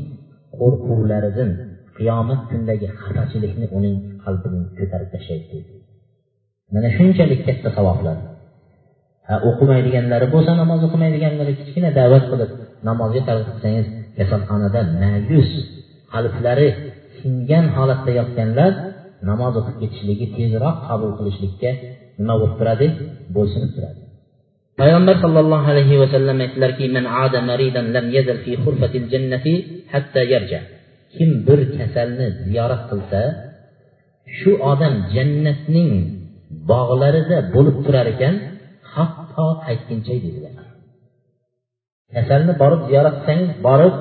qo'rquvlaridan 0.60 1.52
qiyomat 1.98 2.42
kunidagi 2.50 2.88
xafachilikni 3.02 3.66
uning 3.78 3.96
qalbidan 4.24 4.64
ko'tarib 4.78 5.10
tashlaydi. 5.16 5.58
Mana 6.74 6.90
shunchalik 6.98 7.42
katta 7.48 7.70
savoblar. 7.78 8.18
Ha 9.28 9.36
o'qimaydiganlari 9.50 10.28
bo'lsa 10.36 10.52
namoz 10.62 10.82
o'qimaydiganlari 10.88 11.54
kichkina 11.60 11.90
da'vat 12.00 12.24
qilib 12.32 12.52
namozga 12.90 13.22
targ'ib 13.28 13.48
qilsangiz 13.52 13.88
kasalxonada 14.18 14.82
mayus 15.02 15.52
qalblari 16.14 16.68
singan 17.20 17.66
holatda 17.76 18.12
yotganlar 18.20 18.72
namoz 19.30 19.54
o'qib 19.60 19.76
ketishligi 19.82 20.26
tezroq 20.38 20.76
qabul 20.90 21.12
qilishlikka 21.20 21.72
nima 22.20 22.34
bo'lib 22.42 22.56
turadi? 22.60 22.88
Bo'ysunib 23.36 23.72
turadi. 23.76 24.00
Payg'ambar 24.80 25.16
sollallohu 25.24 25.68
alayhi 25.74 25.96
vasallam 26.04 26.38
aytdilarki 26.46 26.86
kim 31.16 31.30
bir 31.48 31.60
kasalni 31.78 32.28
ziyorat 32.46 32.84
qilsa 32.90 33.22
shu 34.38 34.52
odam 34.72 34.94
jannatning 35.16 35.92
bog'larida 36.72 37.38
bo'lib 37.56 37.78
turar 37.86 38.08
ekan 38.14 38.34
hatto 38.94 39.46
qaytguncha 39.66 40.16
dedilar 40.26 40.56
kasalni 42.16 42.54
borib 42.62 42.82
ziyorat 42.90 43.16
qilsangiz 43.18 43.52
borib 43.68 43.96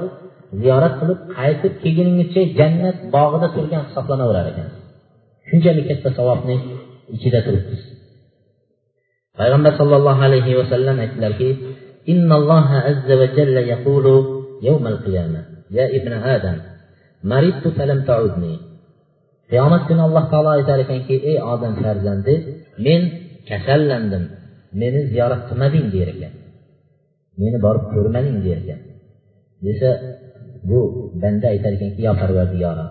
ziyorat 0.62 0.94
qilib 1.00 1.20
qaytib 1.36 1.72
kelguningizcha 1.82 2.42
jannat 2.58 2.98
bog'ida 3.14 3.48
turgan 3.56 3.82
hisoblanaverar 3.88 4.46
ekan. 4.52 4.68
Shunchalik 5.48 5.86
katta 5.90 6.10
savobni 6.18 6.56
ichida 7.14 7.40
Peyğəmbər 9.36 9.74
sallallahu 9.76 10.24
aleyhi 10.26 10.54
və 10.56 10.64
səlləm 10.70 11.02
etdilər 11.06 11.34
ki, 11.40 11.48
İnnallaha 12.12 12.84
əzzə 12.92 13.18
və 13.20 13.26
cəllə 13.36 13.62
yəqulu 13.66 14.14
yevməl 14.64 15.00
qiyamə, 15.04 15.42
yə 15.76 15.88
ibnə 15.98 16.20
Ədəm, 16.36 16.60
məridtu 17.32 17.72
fələm 17.76 18.04
təudni. 18.06 18.54
Qiyamət 19.50 19.88
günü 19.90 20.04
Allah 20.06 20.28
Teala 20.30 20.54
etər 20.62 20.84
ikən 20.84 21.02
ki, 21.08 21.18
ey 21.32 21.40
Adəm 21.52 21.76
fərzəndi, 21.82 22.36
men 22.86 23.08
kəsəlləndim, 23.48 24.24
meni 24.80 25.02
ziyarət 25.10 25.50
qılmədin 25.50 25.90
deyir 25.92 26.12
ikən. 26.14 26.38
Meni 27.42 27.60
barıb 27.62 27.90
görmədin 27.92 28.40
deyir 28.44 28.62
ikən. 28.64 28.80
Desə, 29.66 29.92
bu 30.66 30.80
bəndə 31.22 31.52
etər 31.58 31.76
ikən 31.76 31.94
ki, 31.98 32.06
ya 32.06 32.14
Pərverdiyara, 32.22 32.86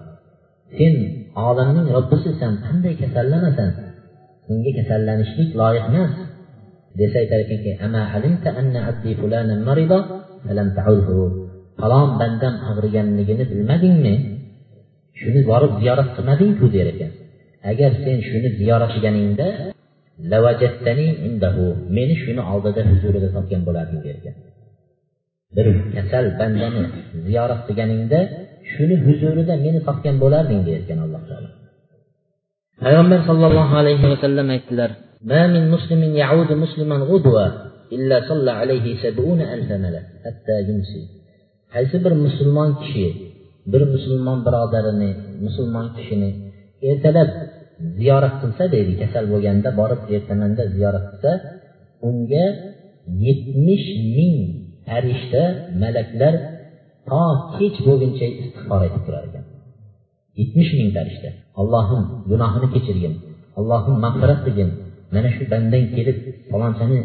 sen 0.77 1.01
aləmin 1.47 1.91
Rabbisisən, 1.95 2.61
qanday 2.67 2.99
kəsəllənəsən? 3.01 3.75
Senga 4.45 4.71
kasallənishlik 4.77 5.55
loyiq 5.57 5.85
emas 5.89 6.24
desa 6.99 7.15
aytar 7.23 7.39
ekanki 7.45 7.71
falon 11.79 12.09
bandam 12.21 12.55
og'riganligini 12.69 13.43
bilmadingmi? 13.51 14.15
Shuni 15.19 15.41
borib 15.49 15.71
ziyorat 15.81 16.09
qilmadingku 16.15 16.65
der 16.75 16.87
ekan. 16.93 17.11
Agar 17.71 17.91
sen 18.03 18.17
shuni 18.29 18.49
ziyorat 18.59 18.91
qilganingda 18.95 19.47
meni 21.97 22.15
shuni 22.23 22.41
oldida 22.53 22.81
huzurida 22.89 23.29
topgan 23.35 23.61
bo'larding 23.67 24.01
derkan 24.07 24.35
bir 25.55 25.67
kasal 25.95 26.25
bandani 26.39 26.83
ziyorat 27.27 27.61
qilganingda 27.67 28.19
shuni 28.71 28.95
huzurida 29.05 29.53
meni 29.65 29.79
topgan 29.87 30.15
bo'larding 30.23 30.61
derkan 30.69 30.97
alloh 31.05 31.21
taolo. 31.29 31.49
Payg'ambar 32.83 33.19
sollallohu 33.29 33.73
alayhi 33.81 34.05
vasallam 34.13 34.47
aytdilar 34.55 34.89
ما 35.30 35.46
من 35.46 35.70
مسلم 35.70 36.00
يعود 36.22 36.52
مسلما 36.52 36.96
غدوة 37.10 37.46
إلا 37.92 38.16
صلى 38.28 38.50
عليه 38.50 38.86
سبعون 39.04 39.40
ألف 39.40 39.68
ملك 39.84 40.06
حتى 40.24 40.54
يمسي 40.68 41.02
qaysi 41.74 41.96
bir 42.04 42.12
musulmon 42.26 42.70
kishi 42.82 43.06
bir 43.72 43.82
musulmon 43.94 44.38
birodarini 44.46 45.10
musulmon 45.44 45.86
kishini 45.96 46.30
ertalab 46.88 47.30
ziyorat 47.98 48.34
qilsa 48.42 48.64
deydi 48.74 48.92
kasal 49.02 49.24
bo'lganda 49.32 49.70
borib 49.80 50.00
ertamanda 50.16 50.62
ziyorat 50.74 51.04
qilsa 51.10 51.32
unga 52.08 52.46
yetmish 53.24 53.88
ming 54.16 54.36
farishta 54.86 55.42
malaklar 55.82 56.34
to 57.08 57.22
kech 57.56 57.76
bo'lguncha 57.86 58.26
istig'for 58.42 58.80
aytib 58.86 59.02
turar 59.06 59.22
ekan 59.28 59.44
yetmish 60.40 60.72
ming 60.78 60.90
farishta 60.96 61.30
allohim 61.60 62.02
gunohini 62.30 62.68
kechirgin 62.74 63.14
allohim 63.60 63.94
mag'firat 64.04 64.40
qilgin 64.46 64.70
Mana 65.13 65.29
shu 65.35 65.43
bandang 65.53 65.85
kelib 65.95 66.17
falonchani 66.51 66.99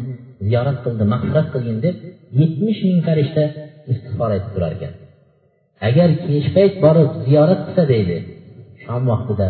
ziyorat 0.47 0.77
qildi 0.83 1.03
mag'firat 1.13 1.47
qilgin 1.53 1.77
deb 1.85 1.95
yetmish 2.39 2.81
ming 2.87 2.99
farishta 3.07 3.43
istig'for 3.91 4.29
aytib 4.35 4.51
turar 4.55 4.71
ekan. 4.77 4.93
Agar 5.87 6.09
kechpayt 6.25 6.73
borib 6.85 7.09
ziyorat 7.25 7.59
qilsa 7.65 7.83
deydi. 7.93 8.17
Shom 8.83 9.03
vaqtida 9.11 9.47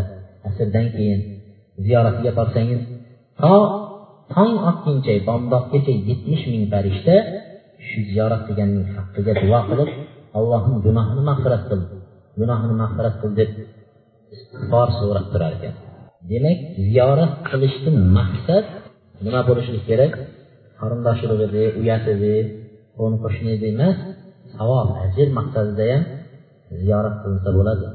asrdan 0.48 0.88
keyin 0.96 1.22
ziyoratiga 1.86 2.31
borsangiz 2.39 2.81
to 3.41 3.55
tong 4.34 4.53
otguncha 4.70 5.13
bomdodgacha 5.27 5.93
yetmish 6.10 6.46
ming 6.51 6.63
farishta 6.74 7.15
shu 7.88 8.00
ziyorat 8.12 8.41
qilganning 8.48 8.86
haqqiga 8.96 9.34
duo 9.41 9.60
qilib 9.70 9.89
allohim 10.38 10.75
gunohini 10.86 11.24
mag'firat 11.29 11.63
qil 11.70 11.81
gunohini 12.39 12.75
mag'firat 12.84 13.15
qil 13.22 13.31
deb 13.39 13.50
istig'for 14.36 14.88
so'rab 15.00 15.25
turar 15.34 15.53
ekan. 15.58 15.75
Demak 16.29 16.59
ziyorat 16.87 17.33
qilishdan 17.49 17.95
maqsad 18.17 18.65
nima 19.25 19.41
bo'lishi 19.49 19.79
kerak? 19.89 20.13
Qarindosh 20.79 21.21
urug' 21.25 21.43
edi 21.47 21.63
edi 22.15 22.33
qo'ni 22.97 23.17
qo'shni 23.23 23.49
edi 23.57 23.67
emas 23.75 23.97
savob 24.55 24.87
ajr 25.03 25.27
maqsadida 25.39 25.85
ham 25.91 26.03
ziyorat 26.81 27.15
qilinsa 27.21 27.49
bo'ladi. 27.57 27.85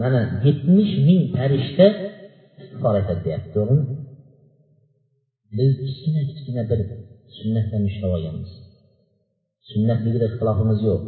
Mana 0.00 0.20
yetmish 0.44 0.94
ming 1.08 1.22
farishta 1.36 1.86
istig'for 2.60 2.94
aytadi 3.00 3.20
deyapti 3.26 3.50
to'g'rimi? 3.56 3.84
Biz 5.56 5.70
kichkina 5.84 6.20
kichkina 6.30 6.62
bir 6.70 6.80
sunnatdan 7.36 7.82
ushlab 7.90 8.12
olganmiz. 8.16 8.52
Sunnatligida 9.70 10.26
ixtilofimiz 10.30 10.80
yo'q. 10.88 11.02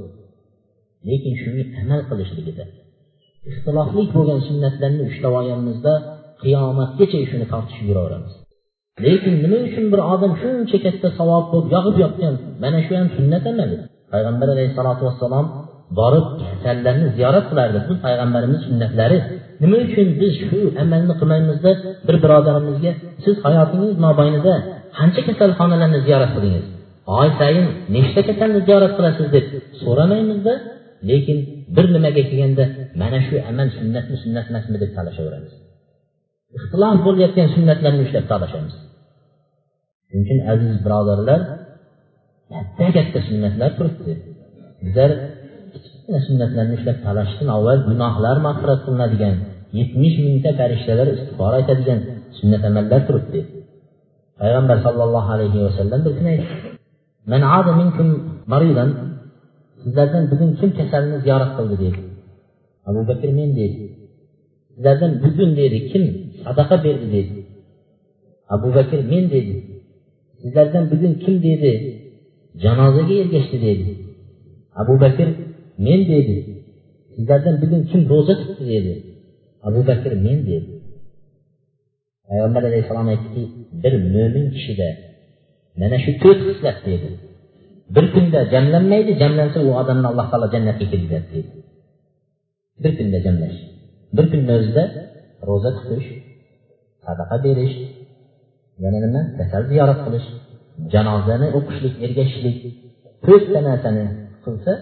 Lekin 1.09 1.35
shunga 1.43 1.65
amal 1.83 2.01
qilishligida 2.11 2.65
ixtilofli 3.51 4.03
bo'lgan 4.17 4.41
sunnatlarni 4.49 5.03
ushlab 5.11 5.33
olganimizda 5.41 5.93
qiyomatgacha 6.43 7.19
shuni 7.31 7.47
tortishib 7.53 7.87
yuraveramiz. 7.91 8.33
Lekin 9.05 9.35
nima 9.45 9.59
uchun 9.69 9.85
bir 9.93 10.01
odam 10.15 10.33
shuncha 10.43 10.79
katta 10.85 11.09
savob 11.19 11.45
bo'lib 11.53 11.71
yog'ib 11.77 11.97
yotgan 12.05 12.35
mana 12.63 12.79
shu 12.87 12.93
ham 12.99 13.09
sunnat 13.17 13.45
amali. 13.53 13.77
Payg'ambar 14.13 14.49
alayhissalotu 14.55 15.03
vassalom 15.09 15.47
borib 15.99 16.27
kasallarni 16.41 17.07
ziyorat 17.17 17.45
qilardi. 17.51 17.79
Bu 17.89 17.95
payg'ambarimiz 18.05 18.61
sunnatlari. 18.69 19.19
Nima 19.63 19.77
uchun 19.87 20.09
biz 20.21 20.33
shu 20.47 20.59
amalni 20.83 21.15
qilmaymizda 21.21 21.71
bir 22.07 22.17
birodarimizga 22.25 22.93
siz 23.25 23.35
hayotingiz 23.47 23.95
mobaynida 24.07 24.55
qancha 24.99 25.21
kasalxonalarni 25.29 25.99
ziyorat 26.07 26.31
qildingiz? 26.35 26.67
Oy 27.19 27.29
sayin 27.41 27.67
nechta 27.95 28.21
kasalni 28.29 28.61
ziyorat 28.67 28.93
qilasiz 28.99 29.27
deb 29.37 29.47
so'ramaymizda. 29.83 30.55
Lekin 31.11 31.39
bir 31.77 31.87
nimaga 31.95 32.23
kelganda 32.31 32.65
mana 33.01 33.19
shu 33.27 33.35
amal 33.51 33.69
sunnatmi 33.79 34.17
sunnat 34.25 34.47
emasmi 34.51 34.77
deb 34.83 34.91
talashaveramiz 34.99 35.55
ixtilof 36.57 36.99
bo'layotgan 37.07 37.49
sunnatlarni 37.57 38.01
ushlab 38.07 38.25
talashamiz. 38.33 38.75
Shuning 40.09 40.23
uchun 40.25 40.39
aziz 40.53 40.75
birodarlar 40.85 41.41
katta 42.53 42.87
katta 42.97 43.19
sunnatlar 43.29 43.71
turibdi. 43.79 44.13
Bizlar 44.85 45.11
kichkina 45.73 46.21
sunnatlarni 46.29 46.75
ushlab 46.79 46.99
talashishdan 47.07 47.49
avval 47.57 47.79
gunohlar 47.89 48.37
mag'firat 48.47 48.81
qilinadigan 48.87 49.35
yetmish 49.79 50.17
mingta 50.27 50.51
farishtalar 50.61 51.07
istig'for 51.15 51.53
aytadigan 51.59 52.01
sunnat 52.39 52.63
amallar 52.71 53.01
turibdi. 53.09 53.41
Payg'ambar 54.41 54.77
sollallohu 54.87 55.29
alayhi 55.37 55.59
vasallam 55.67 56.01
bir 56.07 56.13
kun 56.19 56.27
aytdi 56.35 56.55
sizlardan 59.83 60.25
bugun 60.31 60.51
kim 60.59 60.71
kasalni 60.79 61.17
ziyorat 61.25 61.51
qildi 61.57 61.77
deydi? 61.83 62.01
Abu 62.89 63.01
bakr 63.09 63.29
men 63.39 63.51
deydi. 63.59 63.83
Sizlardan 64.75 65.13
bugun 65.25 65.51
deydi 65.59 65.79
kim 65.91 66.05
sadaqa 66.45 66.77
berdi 66.85 67.07
deydi. 67.15 67.35
Abu 68.55 68.69
bakr 68.77 68.99
men 69.13 69.25
deydi. 69.33 69.57
Sizlardan 70.41 70.85
bugun 70.93 71.13
kim 71.23 71.35
deydi? 71.47 71.73
Janozaga 72.63 73.15
ergashdi 73.23 73.59
deydi. 73.67 73.91
Abu 74.81 74.95
bakr 75.05 75.29
men 75.87 76.01
deydi. 76.11 76.37
Sizlardan 77.15 77.55
bugun 77.63 77.83
kim 77.91 78.01
ro'za 78.13 78.35
tutdi 78.43 78.65
deydi. 78.73 78.95
Abu 79.69 79.81
bakr 79.91 80.13
men 80.27 80.39
deydi. 80.49 80.71
Payg'ambar 82.29 82.63
alayhissalom 82.71 83.09
aytdiki 83.13 83.43
bir 83.83 83.95
mo'min 84.15 84.47
kishida 84.55 84.89
mana 85.81 85.97
shu 86.05 86.11
to'rt 86.23 86.41
xislat 86.49 86.79
deydi 86.87 87.09
bir 87.95 88.07
kunda 88.15 88.41
jamlanmaydi 88.55 89.13
jamlansa 89.23 89.59
u 89.67 89.71
odamni 89.81 90.07
alloh 90.11 90.27
taolo 90.31 90.47
jannatga 90.55 90.85
kirgizadi 90.93 91.27
deydi 91.33 91.51
bir 92.83 92.93
kunda 92.99 93.19
jamlash. 93.27 93.59
Bir 94.17 94.27
kunni 94.33 94.53
o'zida 94.59 94.85
ro'za 95.49 95.71
tutish 95.79 96.09
sadaqa 97.05 97.37
berish 97.47 97.77
yana 98.83 98.99
nima? 99.05 99.23
Kasal 99.39 99.63
ziyorat 99.71 100.01
qilish 100.07 100.27
janozani 100.93 101.47
o'qishlik 101.59 101.95
ergashishlik 102.07 102.59
to'rtta 103.25 103.61
narsani 103.69 104.05
qilsa 104.45 104.73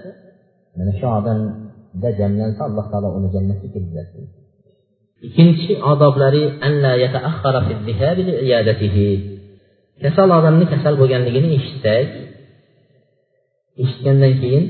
mana 0.78 0.92
shu 0.98 1.06
odamda 1.18 2.08
jamlansa 2.20 2.60
alloh 2.68 2.86
taolo 2.92 3.08
uni 3.18 3.28
jannatga 3.34 3.68
kirgizadi 3.74 4.20
ikkinchi 5.26 5.72
odoblari 5.92 6.42
kasal 10.04 10.28
odamni 10.38 10.64
kasal 10.72 10.94
bo'lganligini 11.00 11.48
eshitsak 11.58 12.08
eshitgandan 13.82 14.34
keyin 14.42 14.64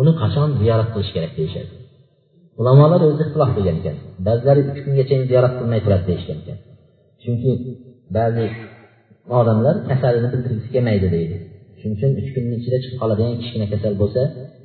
uni 0.00 0.12
qachon 0.22 0.48
ziyorat 0.60 0.88
qilish 0.94 1.12
kerak 1.16 1.32
deyishadi. 1.38 1.70
Ulamolar 2.60 3.00
o'zi 3.08 3.22
ixtilof 3.24 3.50
qilgan 3.56 3.76
ekan. 3.80 3.96
Ba'zilari 4.26 4.60
uch 4.70 4.80
kungacha 4.84 5.16
ziyorat 5.30 5.52
qilmay 5.58 5.80
turadi 5.84 6.04
deyishgan 6.10 6.38
ekan. 6.42 6.58
Chunki 7.22 7.50
ba'zi 8.16 8.44
odamlar 9.38 9.74
kasalini 9.90 10.28
bildirgisi 10.32 10.68
kelmaydi 10.74 11.08
deydi. 11.16 11.36
Shuning 11.78 11.94
uchun 11.96 12.10
uch 12.20 12.28
kunni 12.34 12.54
ichida 12.60 12.78
chiqib 12.82 12.98
qoladigan 13.02 13.34
kichkina 13.40 13.66
kasal 13.72 13.92
bo'lsa 14.02 14.22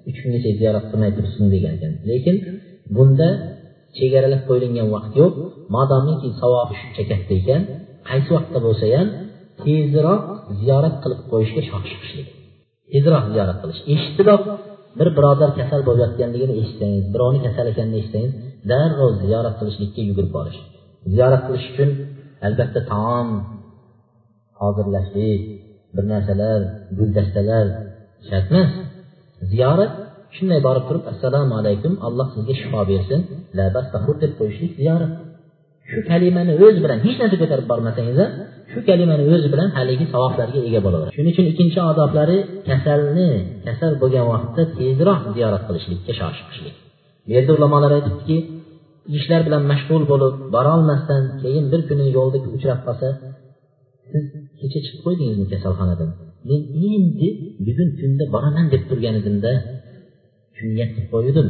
uch 0.10 0.18
kungacha 0.24 0.50
ziyorat 0.60 0.86
qilmay 0.92 1.12
tursin 1.18 1.46
degan 1.54 1.74
ekan. 1.78 1.92
Lekin 2.10 2.36
bunda 2.96 3.30
chegaralab 3.98 4.42
qo'yilgan 4.50 4.88
vaqt 4.96 5.14
yo'q. 5.22 5.34
Modomiki 5.76 6.30
savobi 6.42 6.74
shuncha 6.82 7.04
katta 7.12 7.34
ekan. 7.42 7.62
Qaysi 8.10 8.30
vaqtda 8.38 8.60
bo'lsa 8.68 8.86
ham 8.96 9.08
tezroq 9.62 10.24
ziyorat 10.60 10.96
qilib 11.04 11.22
qo'yishga 11.32 11.62
shosh 11.70 12.37
tezroq 12.94 13.26
ziyorat 13.34 13.58
qilish. 13.62 13.82
Eshitiboq 13.94 14.42
bir 15.00 15.10
birodar 15.18 15.50
kasal 15.60 15.82
bo'layotganligini 15.90 16.54
eshitsangiz 16.62 17.06
birovni 17.14 17.40
kasal 17.48 17.66
ekanini 17.72 17.98
eshitsangiz 18.02 18.34
darrov 18.72 19.12
ziyorat 19.24 19.56
qilishlikka 19.60 20.02
yugurib 20.10 20.32
borish. 20.38 20.60
Ziyorat 21.14 21.42
qilish 21.48 21.66
uchun 21.72 21.90
albatta 22.48 22.80
taom 22.92 23.28
hozirlashlik 24.62 25.42
bir 25.96 26.06
narsalar 26.14 26.60
guldastalar 27.00 27.66
shart 28.30 28.48
emas 28.52 28.72
ziyorat 29.52 29.94
shunday 30.36 30.60
borib 30.68 30.86
turib 30.90 31.04
assalomu 31.12 31.54
alaykum 31.62 31.94
alloh 32.08 32.28
sizga 32.36 32.54
shifo 32.62 32.82
bersin. 32.92 33.20
Deb 34.24 34.32
qo'yishlik 34.40 34.74
ziyorat. 34.82 35.12
Shu 35.90 36.00
kalimani 36.12 36.54
o'zi 36.66 36.80
bilan 36.86 37.00
hech 37.06 37.18
narsa 37.22 37.36
ko'tarib 37.42 37.68
bormasangiz 37.72 38.18
ham 38.22 38.32
shu 38.72 38.80
kalimani 38.90 39.24
o'zi 39.34 39.48
bilan 39.54 39.70
haligi 39.78 40.06
savoblarga 40.14 40.60
ega 40.68 40.80
bo'laveradi. 40.86 41.14
Shuning 41.18 41.34
uchun 41.34 41.46
ikkinchi 41.52 41.80
odoblari 41.92 42.38
kasalni 42.70 43.30
kasal 43.66 43.94
bo'lgan 44.02 44.26
vaqtda 44.34 44.64
tezroq 44.80 45.22
ziyorat 45.36 45.64
qilishlikka 45.68 46.14
shoshilishlik. 46.20 46.76
Bu 47.26 47.30
yerda 47.36 47.52
ulamolar 47.58 47.92
aytibdiki 47.98 48.38
ishlar 49.18 49.42
bilan 49.48 49.64
mashg'ul 49.72 50.04
bo'lib 50.12 50.34
borolmasdan 50.56 51.24
keyin 51.42 51.66
bir 51.72 51.82
kuni 51.90 52.06
yo'lda 52.18 52.38
uchrab 52.58 52.80
qolsa 52.88 53.08
siz 54.12 54.24
kecha 54.60 54.80
chiqib 54.86 55.02
qo'ydingizmi 55.06 55.48
kasalxonadan? 55.54 56.10
Men 56.50 56.62
endi 56.94 57.30
bugun 57.68 57.90
tunda 58.00 58.24
boraman 58.36 58.66
deb 58.74 58.84
turgan 58.90 59.16
edimda. 59.22 59.52
Shunga 60.58 60.74
niyat 60.76 60.90
qilib 60.96 61.10
qo'yuvdim 61.14 61.48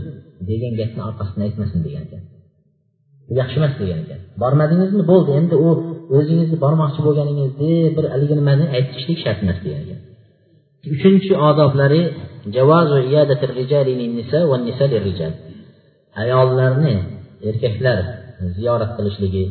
degan 0.49 0.73
gapni 0.79 1.01
orqasidan 1.09 1.41
aytmasin 1.47 1.79
degan 1.87 2.03
ekan. 2.07 2.23
Yaxshi 3.39 3.57
emas 3.59 3.73
degan 3.81 3.99
ekan. 4.05 4.19
Bormadingizmi? 4.41 5.03
Bo'ldi. 5.11 5.29
Endi 5.39 5.55
u 5.67 5.69
o'zingizni 6.17 6.57
bormoqchi 6.65 6.99
bo'lganingizni 7.07 7.73
bir 7.97 8.05
haligi 8.13 8.35
nimani 8.39 8.65
aytishlik 8.77 9.17
shart 9.23 9.39
emas 9.45 9.59
degan 9.65 9.81
ekan. 9.85 9.99
Uchinchi 10.93 11.33
odoblari 11.49 12.01
ayollarni 16.23 16.95
erkaklar 17.49 17.97
ziyorat 18.55 18.91
qilishligi 18.97 19.45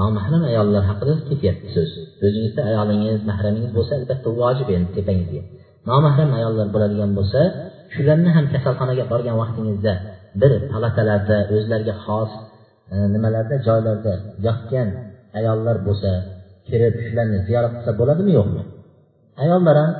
nomahram 0.00 0.42
ayollar 0.50 0.82
haqida 0.90 1.14
ketyapti 1.28 1.68
so'z. 1.76 1.90
O'zingizda 2.26 2.60
ayolingiz 2.70 3.18
mahramingiz 3.30 3.70
bo'lsa 3.78 3.92
albatta 3.98 4.28
vojib 4.40 4.68
endi 4.76 4.90
tepangizga. 4.98 5.42
Nomahram 5.90 6.30
ayollar 6.38 6.66
bo'ladigan 6.74 7.10
bo'lsa 7.18 7.40
shularni 7.94 8.30
ham 8.36 8.44
kasalxonaga 8.52 9.04
borgan 9.12 9.36
vaqtingizda 9.42 9.92
bir 10.40 10.52
palatalarda 10.72 11.36
o'zlariga 11.54 11.94
xos 12.04 12.30
nimalarda? 13.14 13.54
Joylarda 13.68 14.12
yotgan 14.46 14.88
ayollar 15.38 15.76
bo'lsa 15.88 16.10
kirib 16.68 16.94
shularni 17.06 17.38
ziyorat 17.48 17.72
qilsa 17.76 17.92
bo'ladimi 18.00 18.32
yo'qmi? 18.38 18.62
Ayollar 19.42 19.76
ham 19.82 19.92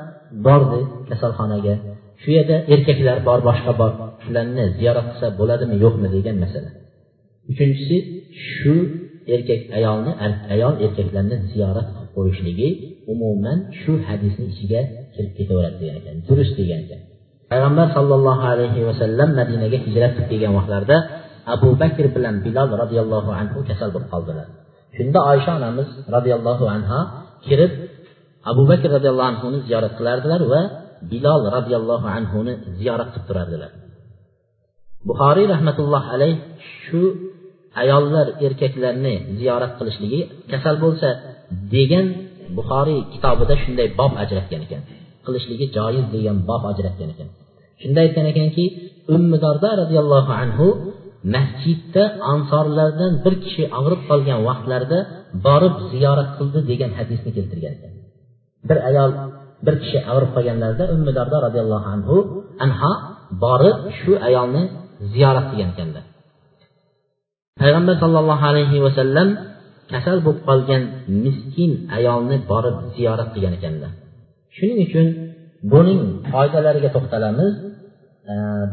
bordi 0.46 0.81
kasalxonaga 1.09 1.74
shu 2.22 2.29
yerda 2.37 2.57
erkaklar 2.74 3.16
bor 3.29 3.40
boshqa 3.48 3.72
bor 3.81 3.92
shularni 4.24 4.64
ziyorat 4.79 5.07
qilsa 5.11 5.29
bo'ladimi 5.40 5.77
yo'qmi 5.85 6.09
degan 6.16 6.37
masala. 6.44 6.70
Uchinchisi 7.51 7.96
shu 8.53 8.74
erkak 9.35 9.61
ayolni 9.79 10.12
er, 10.24 10.33
ayol 10.55 10.74
erkaklarni 10.87 11.37
ziyorat 11.53 11.87
qilib 11.94 12.11
qo'yishligi 12.16 12.68
umuman 13.12 13.59
shu 13.81 13.92
hadisni 14.09 14.44
ichiga 14.53 14.81
kirib 15.14 15.33
ketaveradi 15.38 15.77
degan 15.83 15.96
ekan 16.01 16.16
durust 16.29 16.55
degan 16.61 16.81
ekan. 16.85 17.01
Payg'ambar 17.51 17.87
sollallohu 17.96 18.44
alayhi 18.53 18.81
vasallam 18.88 19.31
madinaga 19.40 19.79
hijrat 19.87 20.12
qilib 20.16 20.29
kelgan 20.33 20.53
vaqtlarida 20.59 20.96
abu 21.54 21.68
bakr 21.82 22.04
bilan 22.14 22.34
bilol 22.46 22.70
roziyallohu 22.82 23.30
anhu 23.40 23.58
kasal 23.68 23.88
bo'lib 23.94 24.11
qoldilar. 24.14 24.46
Shunda 24.96 25.18
oysha 25.32 25.50
onamiz 25.58 25.88
roziyallohu 26.14 26.64
anhu 26.76 26.98
kirib 27.46 27.72
abu 28.50 28.62
bakr 28.70 28.88
roziyallohu 28.96 29.28
anhuni 29.32 29.58
ziyorat 29.66 29.92
qilardilar 29.98 30.40
va 30.52 30.62
bilol 31.12 31.42
roziyallohu 31.56 32.06
anhuni 32.18 32.52
ziyorat 32.78 33.08
qilib 33.12 33.26
turardilar. 33.28 33.70
Buxoriy 35.08 35.46
rahmatulloh 35.54 36.04
alayh 36.14 36.34
shu 36.82 37.02
ayollar 37.82 38.26
erkaklarni 38.46 39.14
ziyorat 39.38 39.72
qilishligi 39.78 40.20
kasal 40.52 40.74
bo'lsa 40.84 41.08
degan 41.74 42.06
buxoriy 42.56 43.00
kitobida 43.12 43.54
shunday 43.62 43.88
bob 44.00 44.12
ajratgan 44.22 44.61
ekan. 44.66 44.82
Qilishligi 45.26 45.66
joiz 45.76 46.04
degan 46.14 46.37
bob 46.50 46.62
ajratgan 46.72 47.08
ekan. 47.14 47.28
Shunda 47.82 47.98
aytgan 48.04 48.26
ekanki 48.32 48.64
ummidorda 49.16 49.70
roziyallohu 49.82 50.32
anhu 50.42 50.66
masjidda 51.34 52.02
ansorlardan 52.32 53.12
bir 53.24 53.34
kishi 53.44 53.64
og'rib 53.78 54.00
qolgan 54.10 54.40
vaqtlarida 54.48 54.98
borib 55.46 55.74
ziyorat 55.92 56.30
qildi 56.38 56.60
degan 56.70 56.90
hadisni 56.98 57.30
keltirgan 57.36 57.74
bir 58.68 58.78
ayol 58.88 59.10
bir 59.66 59.74
kishi 59.82 59.98
og'rib 60.12 60.30
qolganlarida 60.36 60.84
ummidorda 60.94 61.36
roziyallohu 61.46 61.86
anhu 61.94 62.16
anha 62.64 62.92
borib 63.44 63.78
shu 63.98 64.12
ayolni 64.28 64.62
ziyorat 65.12 65.46
qilgan 65.50 65.70
ekanlar. 65.74 66.04
Payg'ambar 67.60 67.94
sollallohu 68.02 68.44
alayhi 68.50 68.78
vasallam 68.86 69.28
kasal 69.92 70.18
bo'lib 70.26 70.42
qolgan 70.48 70.82
miskin 71.24 71.70
ayolni 71.98 72.36
borib 72.52 72.76
ziyorat 72.96 73.28
qilgan 73.34 73.54
ekanlar. 73.58 73.90
Shuning 74.56 74.78
uchun 74.86 75.06
buning 75.72 76.00
foydalariga 76.32 76.90
to'xtalamiz. 76.96 77.52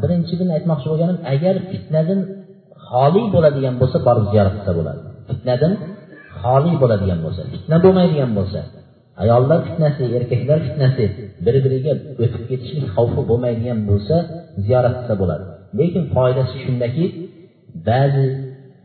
Birinchidan 0.02 0.48
aytmoqchi 0.56 0.86
bo'lganim 0.92 1.18
agar 1.34 1.54
fitnadan 1.70 2.20
xoli 2.88 3.22
bo'ladigan 3.34 3.74
bo'lsa 3.80 3.98
borib 4.06 4.26
ziyorat 4.32 4.54
qilsa 4.58 4.72
bo'ladi. 4.78 5.00
Fitnadan 5.28 5.72
xoli 6.40 6.72
bo'ladigan 6.82 7.18
bo'lsa 7.24 7.42
fitna 7.52 7.76
bo'lmaydigan 7.84 8.30
bo'lsa 8.38 8.60
ayollar 9.22 9.58
fitnasi 9.68 10.02
erkaklar 10.18 10.58
fitnasi 10.66 11.04
bir 11.44 11.54
biriga 11.64 11.92
o'tib 12.22 12.42
ketishlik 12.50 12.86
xavfi 12.94 13.20
bo'lmaydigan 13.30 13.78
bo'lsa 13.90 14.16
ziyorat 14.64 14.94
qilsa 14.98 15.14
bo'ladi. 15.22 15.44
Lekin 15.78 16.04
foydasi 16.14 16.54
shundaki 16.64 17.04
ba'zi 17.88 18.26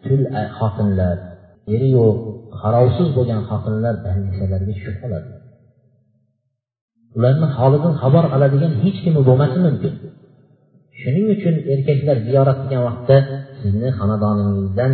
tul 0.05 0.21
xotinlar 0.57 1.17
eri 1.75 1.89
yo'q 1.97 2.15
qarovsiz 2.61 3.07
bo'lgan 3.17 3.41
xotinlar 3.49 3.93
dangasalarga 4.05 4.73
tushib 4.77 4.97
qoladi 5.03 5.29
ularni 7.17 7.47
holidan 7.57 7.93
xabar 8.01 8.25
oladigan 8.35 8.73
hech 8.83 8.97
kimi 9.03 9.21
bo'lmasi 9.29 9.57
mumkin. 9.67 9.93
Shuning 10.99 11.25
uchun 11.35 11.55
erkaklar 11.73 12.17
ziyorat 12.27 12.57
qilgan 12.61 12.81
vaqtda 12.87 13.17
sizni 13.61 13.89
xonadoningizdan 13.99 14.91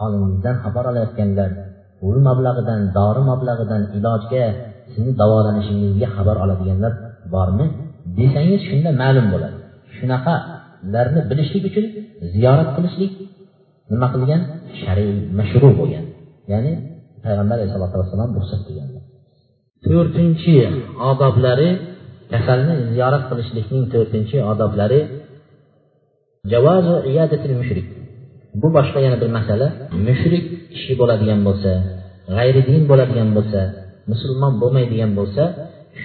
holingizdan 0.00 0.54
xabar 0.64 0.84
olayotganlar 0.90 1.50
pul 1.98 2.16
mablag'idan 2.28 2.80
dori 2.98 3.22
mablag'idan 3.30 3.82
ilojga 3.96 4.44
sizni 4.92 5.12
davolanishingizga 5.20 6.08
xabar 6.16 6.36
oladiganlar 6.44 6.92
bormi? 7.34 7.66
Desangiz 8.18 8.60
shunda 8.68 8.90
ma'lum 9.02 9.26
bo'ladi. 9.34 9.56
Shunaqalarni 9.96 11.20
bilishlik 11.30 11.62
uchun 11.70 11.84
ziyorat 12.34 12.68
qilishlik 12.76 13.12
nima 13.92 14.06
qilgan? 14.14 14.40
Shariy 14.80 15.12
mashru 15.38 15.68
bo'lgan. 15.80 16.04
Ya'ni 16.52 16.72
payg'ambar 17.24 17.56
alayhisalotu 17.58 17.96
vassalom 18.00 18.30
ruxsat 18.38 18.62
qilgan 18.68 18.88
to'rtinchi 19.86 20.54
odoblari 21.10 21.68
kasalni 22.32 22.74
ziyorat 22.90 23.22
qilishlikning 23.30 23.84
to'rtinchi 23.94 24.36
odoblari 24.52 25.00
javozu 26.52 26.94
iyadatil 27.10 27.54
mushrik. 27.60 27.86
Bu 28.60 28.68
boshqa 28.76 28.98
yana 29.06 29.16
bir 29.22 29.30
masala. 29.38 29.66
Mushrik 30.08 30.44
kishi 30.72 30.92
bo'ladigan 31.00 31.40
bo'lsa 31.48 31.70
g'ayri 32.36 32.62
din 32.68 32.82
bo'ladigan 32.90 33.30
bo'lsa 33.36 33.60
musulmon 34.10 34.52
bo'lmaydigan 34.62 35.12
bo'lsa 35.18 35.42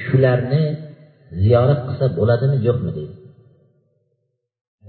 shularni 0.02 0.64
ziyorat 1.44 1.80
qilsa 1.88 2.06
bo'ladimi 2.20 2.58
yo'qmi 2.68 2.92
deydi. 2.98 3.16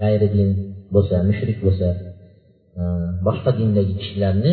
G'ayri 0.01 0.27
din 0.35 0.49
bo'lsa 0.95 1.15
mushrik 1.29 1.57
bo'lsa 1.65 1.87
e, 2.79 2.81
boshqa 3.27 3.51
dindagi 3.59 3.93
kishilarni 4.01 4.51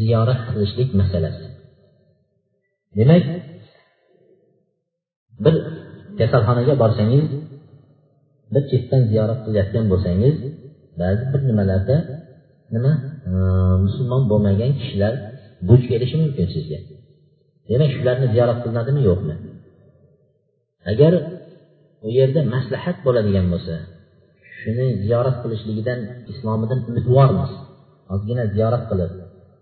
ziyorat 0.00 0.40
qilishlik 0.48 0.90
masalasi. 1.00 1.46
Demak 2.98 3.24
bir 5.44 5.54
kasalxonaga 6.18 6.74
borsangiz 6.82 7.26
bir 8.52 8.62
chetdan 8.70 9.02
ziyorat 9.10 9.40
qilayotgan 9.46 9.84
bo'lsangiz 9.92 10.36
ba'zi 11.00 11.24
bir 11.32 11.40
nimalarda 11.48 11.96
nima 12.74 12.92
e, 13.30 13.32
musulmon 13.84 14.22
bo'lmagan 14.30 14.72
kishilar 14.80 15.14
duch 15.68 15.84
kelishi 15.90 16.16
mumkin 16.22 16.46
sizga. 16.54 16.78
Demak 17.70 17.90
shularni 17.96 18.26
ziyorat 18.34 18.58
qilinadimi 18.64 19.00
yo'qmi? 19.08 19.34
Agar 20.92 21.12
u 22.06 22.08
yerda 22.18 22.40
maslahat 22.54 22.96
bo'ladigan 23.06 23.46
bo'lsa 23.52 23.74
shuni 24.60 24.86
ziyorat 25.04 25.36
qilishligidan 25.42 26.00
islomidan 26.32 26.80
umidvormiz 26.90 27.52
ozgina 28.14 28.44
ziyorat 28.54 28.84
qilib 28.90 29.12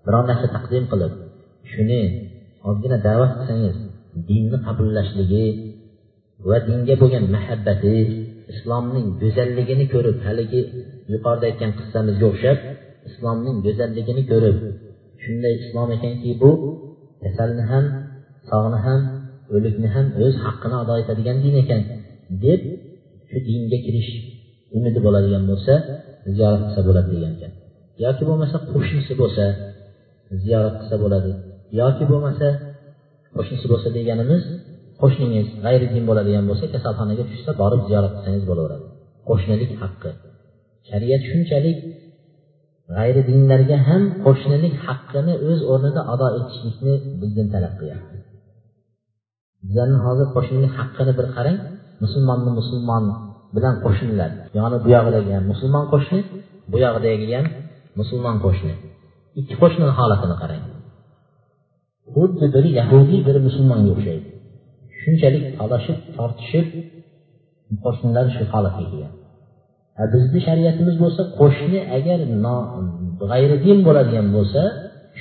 biror 0.07 0.25
narsa 0.31 0.47
taqdim 0.57 0.85
qilib 0.93 1.13
shuni 1.73 2.03
ozgina 2.69 2.97
da'vat 3.09 3.33
qilsangiz 3.39 3.77
dinni 4.29 4.59
qabullashligi 4.67 5.47
va 6.49 6.57
dinga 6.69 6.95
bo'lgan 7.03 7.25
muhabbati 7.35 7.97
islomning 8.53 9.07
go'zalligini 9.23 9.87
ko'rib 9.95 10.19
haligi 10.27 10.63
yuqorida 11.13 11.45
aytgan 11.51 11.73
qissamizga 11.79 12.27
o'xshab 12.33 12.59
islomning 13.09 13.57
go'zalligini 13.67 14.23
ko'rib 14.33 14.57
shunday 15.23 15.55
islom 15.63 15.89
ekanki 15.97 16.31
bu 16.43 16.51
kasalni 17.23 17.65
ham 17.71 17.85
sog'ni 18.51 18.79
ham 18.87 19.01
o'likni 19.55 19.89
ham 19.95 20.07
o'z 20.25 20.35
haqqini 20.45 20.77
ado 20.83 20.95
etadigan 21.03 21.37
din 21.45 21.55
ekan 21.63 21.83
deb 22.45 22.61
shu 23.31 23.39
dinga 23.49 23.79
kirish 23.87 24.11
umidi 24.77 24.99
bo'ladigan 25.07 25.45
bo'lsa 25.51 25.75
ziyorat 26.37 26.61
qilsa 26.67 26.81
bo'ladi 26.89 27.09
degan 27.15 27.33
ekan. 27.37 27.53
Yoki 28.05 28.23
bo'lmasa 28.29 28.57
qo'shnisi 28.73 29.13
bo'lsa 29.21 29.45
ziyorat 30.43 30.75
qilsa 30.81 30.97
bo'ladi. 31.03 31.31
Yoki 31.81 32.05
bo'lmasa 32.11 32.47
qo'shnisi 33.37 33.67
bo'lsa 33.73 33.89
deganimiz 33.99 34.43
qo'shningiz 35.03 35.47
g'ayri 35.65 35.87
din 35.95 36.05
bo'ladigan 36.09 36.45
bo'lsa 36.51 36.67
kasalxonaga 36.75 37.25
tushsa 37.31 37.51
borib 37.63 37.81
ziyorat 37.89 38.13
qilsangiz 38.17 38.45
bo'laveradi. 38.51 38.87
Qo'shnilik 39.29 39.73
haqqi. 39.83 40.11
Shariat 40.89 41.23
shunchalik 41.31 41.79
g'ayri 42.95 43.23
dinlarga 43.31 43.77
ham 43.89 44.03
qo'shnilik 44.25 44.75
haqqini 44.87 45.35
o'z 45.49 45.61
o'rnida 45.73 46.01
ado 46.13 46.27
etishlikni 46.39 46.95
bizdan 47.21 47.47
talab 47.55 47.75
qilyapti. 47.81 48.17
Bizlarni 49.63 49.99
hozir 50.07 50.27
qo'shnilik 50.37 50.73
haqqini 50.79 51.13
bir 51.19 51.27
qarang. 51.37 51.59
Musulmonni 52.05 52.51
musulmon 52.61 53.05
bilan 53.57 53.75
qo'shnilar. 53.85 54.31
Yoni 54.59 54.77
buyog'idagi 54.85 55.31
ham 55.37 55.45
musulmon 55.53 55.85
qo'shni 55.93 56.21
buyog'idagi 56.73 57.27
ham 57.39 57.47
musulmon 58.01 58.37
qo'shni. 58.45 58.75
Ikki 59.41 59.55
qo'shnini 59.63 59.93
holatini 59.99 60.37
qarang. 60.43 60.63
Xuddi 62.15 62.47
biri 62.55 62.71
yahudiy 62.81 63.21
biri 63.29 63.41
musulmonga 63.49 63.91
o'xshaydi. 63.95 64.28
Shunchalik 65.03 65.45
talashib 65.59 65.99
tortishib 66.17 66.67
qo'shnilar 67.85 68.27
shu 68.37 68.45
holatga 68.53 68.85
kelgan. 68.91 69.13
Bizni 70.15 70.41
shariatimiz 70.47 70.97
bo'lsa 71.03 71.23
qo'shni 71.41 71.81
agar 71.97 72.19
g'ayri 73.31 73.57
din 73.67 73.79
bo'ladigan 73.87 74.27
bo'lsa 74.37 74.63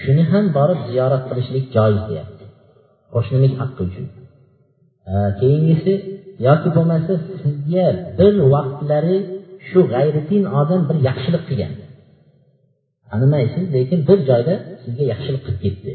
shuni 0.01 0.23
ham 0.31 0.45
borib 0.57 0.79
ziyorat 0.89 1.23
qilishlik 1.29 1.65
joiz 1.75 2.01
deyapti. 2.09 2.43
Qo'shnilik 3.13 3.53
haqqi 3.61 3.81
uchun. 3.89 4.05
Keyingisi 5.39 5.93
yoki 6.47 6.69
bo'lmasa 6.77 7.13
sizga 7.41 7.87
bir 8.19 8.33
vaqtlari 8.53 9.17
shu 9.69 9.79
g'ayridin 9.93 10.43
odam 10.59 10.81
bir 10.89 10.97
yaxshilik 11.07 11.43
qilgan. 11.49 11.73
Tanimaysiz 13.09 13.65
lekin 13.75 13.99
bir 14.09 14.19
joyda 14.29 14.53
sizga 14.83 15.03
yaxshilik 15.13 15.41
qilib 15.45 15.59
ketdi. 15.65 15.91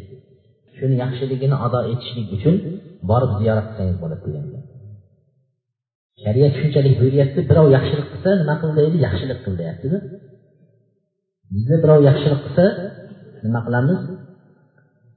Shuni 0.76 0.94
yaxshiligini 1.04 1.56
ado 1.66 1.80
etishlik 1.92 2.28
uchun 2.36 2.56
borib 3.10 3.32
ziyorat 3.40 3.66
qilsangiz 3.68 3.96
bo'ladi 4.02 4.22
deganlar 4.26 4.62
shariat 6.22 6.52
shunchalik 6.60 6.94
buyuryapti 7.00 7.40
birov 7.50 7.66
yaxshilik 7.76 8.06
qilsa 8.12 8.30
nima 8.40 8.54
qil 8.62 8.70
deydi 8.78 8.96
yaxshilik 9.06 9.38
qil 9.44 9.54
deyaptida 9.60 9.98
bizda 11.54 11.76
birov 11.82 12.00
yaxshilik 12.08 12.40
qilsa 12.46 12.64
nima 13.44 13.60
qilamiz? 13.66 14.00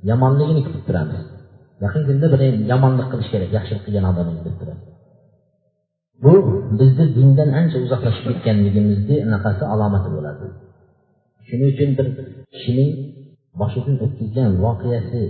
Yomonligini 0.09 0.61
kutib 0.67 0.83
turamiz. 0.87 1.21
Yaqin 1.83 2.01
kunda 2.07 2.27
bir 2.33 2.41
yomonlik 2.71 3.07
qilish 3.11 3.29
kerak 3.33 3.49
yaxshilik 3.57 3.83
qilgan 3.85 4.05
odamni 4.11 4.41
deb 4.47 4.55
turadi 4.61 4.83
bu 6.23 6.33
bizni 6.79 7.05
dindan 7.17 7.49
ancha 7.59 7.77
uzoqlashib 7.85 8.25
ketganligimizni 8.29 9.15
anaqasi 9.27 9.63
alomati 9.73 10.09
bo'ladi. 10.15 10.45
Shuning 11.47 11.69
uchun 11.73 11.89
bir 11.97 12.07
kishining 12.53 12.91
boshidan 13.59 13.95
o'tkazgan 14.05 14.49
voqeasi 14.65 15.21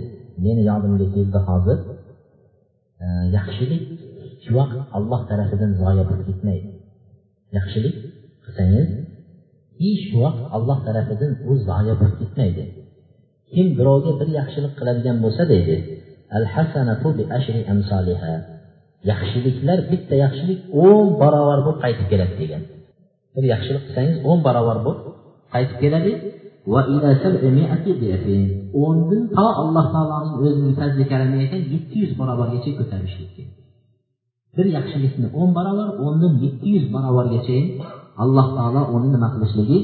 meni 0.44 0.62
yodimga 0.70 1.06
keldi 1.14 1.40
hozir. 1.48 1.78
Yaxshilik 3.36 3.84
shu 4.44 4.50
vaqt 4.58 4.78
alloh 4.98 5.20
tarafidan 5.30 5.70
zoya 5.82 6.04
bo'lib 6.08 6.24
ketmaydi 6.30 6.68
yaxshilik 7.56 7.96
qilsangiz 8.44 8.88
shu 10.04 10.16
vaqt 10.24 10.42
alloh 10.56 10.78
tarafidan 10.86 11.32
u 11.50 11.52
zoya 11.68 11.94
bo'lib 12.00 12.16
ketmaydi 12.22 12.64
kim 13.52 13.66
birovga 13.78 14.12
bir 14.20 14.28
yaxshilik 14.40 14.72
qiladigan 14.78 15.16
bo'lsa 15.24 15.42
deydi 15.52 15.76
al 16.36 16.44
hasanatu 16.54 17.08
bi 17.18 17.24
ashri 17.38 17.60
amsaliha 17.74 18.34
yaxshiliklar 19.10 19.78
bitta 19.90 20.14
yaxshilik 20.24 20.60
o'n 20.86 21.06
barobar 21.22 21.58
bo'lib 21.66 21.80
qaytib 21.84 22.06
keladi 22.12 22.34
degan 22.42 22.62
bir 23.34 23.44
yaxshilik 23.52 23.82
qilsangiz 23.86 24.16
o'n 24.30 24.38
barobar 24.46 24.78
bo'lib 24.86 25.04
qaytib 25.54 25.78
keladi 25.84 26.12
və 26.66 26.80
ilə 26.94 27.12
səbəmiyyəti 27.22 27.92
dirhin. 28.00 28.46
Ondan 28.86 29.28
ta 29.36 29.46
Allah 29.62 29.86
Taala'nın 29.94 30.42
özünün 30.46 30.74
fəzli 30.78 31.06
kərəmiyyətən 31.12 31.62
700 31.72 32.16
bərabər 32.18 32.48
geçə 32.56 32.74
götürmüşdü. 32.80 33.44
Bir 34.56 34.66
yaxşılıqni 34.76 35.30
10 35.44 35.54
bərabər, 35.58 35.92
ondan 36.06 36.38
700 36.42 36.88
bərabər 36.94 37.30
geçə 37.34 37.58
Allah 38.24 38.46
Taala 38.56 38.82
onu 38.94 39.12
nima 39.14 39.28
qilishligi 39.34 39.78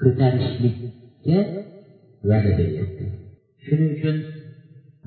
ko'tarishlikka 0.00 1.38
va'da 2.28 2.50
beryapti. 2.58 3.04
Shuning 3.64 3.90
uchun 3.96 4.16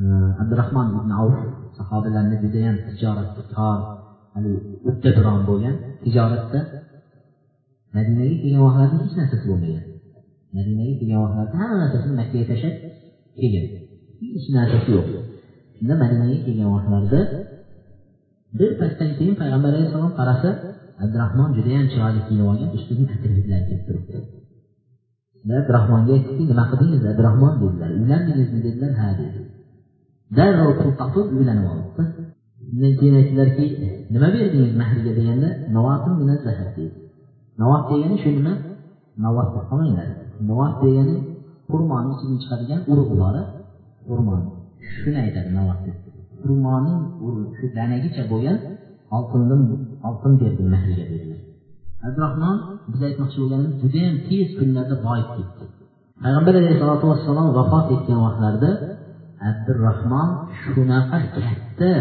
e, 0.01 0.03
Abdurahmon 0.41 0.87
ibn 0.99 1.11
Avf 1.21 1.37
sahobalarni 1.77 2.35
judayam 2.43 2.77
tijoratda 2.87 3.43
tor, 3.53 3.77
hali 4.33 4.51
o'tda 4.89 5.09
duron 5.17 5.41
bo'lgan 5.49 5.75
tijoratda 6.03 6.59
Madinaga 7.95 8.35
kelgan 8.41 8.61
vaqtlarida 8.65 9.03
hech 9.03 9.13
narsa 9.19 9.37
bo'lmagan. 9.49 9.94
Madinaga 10.57 10.93
kelgan 10.99 11.19
vaqtlarda 11.23 11.55
hamma 11.61 11.75
narsasini 11.83 12.13
makkaga 12.21 12.45
tashlab 12.51 12.75
kelgan 13.39 13.65
hech 14.35 14.47
narsasi 14.57 14.89
yo'q 14.95 15.07
shunda 15.77 15.93
madinaga 16.03 16.37
kelgan 16.45 16.69
vaqtlarida 16.75 17.21
bir 18.59 18.71
paytdan 18.79 19.09
keyin 19.17 19.35
payg'ambar 19.41 19.71
alayhissalom 19.73 20.13
qarasa 20.19 20.49
abdurahmon 21.03 21.49
judayam 21.57 21.85
chiroyli 21.91 22.21
kiyinib 22.27 22.47
olgan 22.51 22.69
ustidan 22.77 23.07
atirliklar 23.15 23.61
kelib 23.67 23.83
turibdi 23.87 24.17
abdurahmonga 25.59 26.11
aytdiki 26.17 26.43
nima 26.51 26.63
qildingiz 26.71 27.01
abdurahmon 27.11 27.53
dedilar 27.63 27.89
uylandingizmi 27.99 28.59
dedilar 28.67 28.91
ha 28.99 29.07
dedi 29.19 29.39
darrov 30.37 30.71
pul 30.79 30.91
topib 31.01 31.27
uylanib 31.37 31.65
olibdi 31.73 32.03
undan 32.71 32.93
keyin 32.99 33.15
aytdilarki 33.19 33.65
nima 34.13 34.27
berdingiz 34.35 34.73
mahriga 34.81 35.11
deganda 35.19 35.49
navot 37.61 37.83
degani 37.91 38.17
shu 38.23 38.29
nima 38.37 38.53
navot 39.23 39.47
deb 39.55 39.63
qolmanglar 39.69 40.07
navot 40.49 40.73
degani? 40.83 41.15
Xurmoni 41.69 42.09
ichidan 42.13 42.37
chiqadigan 42.43 42.81
urug'lari 42.91 43.41
xurmon. 44.07 44.41
Shuni 44.95 45.17
aytadi 45.25 45.49
navot 45.59 45.79
deb. 45.85 45.95
Xurmoning 46.41 46.99
shu 47.57 47.65
danagicha 47.77 48.23
bo'lgan 48.31 48.57
oltindan 49.17 49.61
oltin 50.07 50.33
berdi 50.41 50.63
mahriga 50.73 51.05
dedilar. 51.11 51.39
Abdurahmon 52.07 52.57
biz 52.91 53.01
aytmoqchi 53.07 53.37
bo'lganimiz 53.41 53.73
judayam 53.83 54.15
tez 54.27 54.47
kunlarda 54.57 54.95
boyib 55.07 55.29
ketdi. 55.37 55.63
Payg'ambar 56.23 56.53
alayhisalotu 56.61 57.05
vassalom 57.11 57.47
vafot 57.57 57.85
etgan 57.95 58.19
vaqtlarida 58.25 58.71
abdurahmon 59.49 60.29
shunaqa 60.61 61.19
katta 61.35 61.91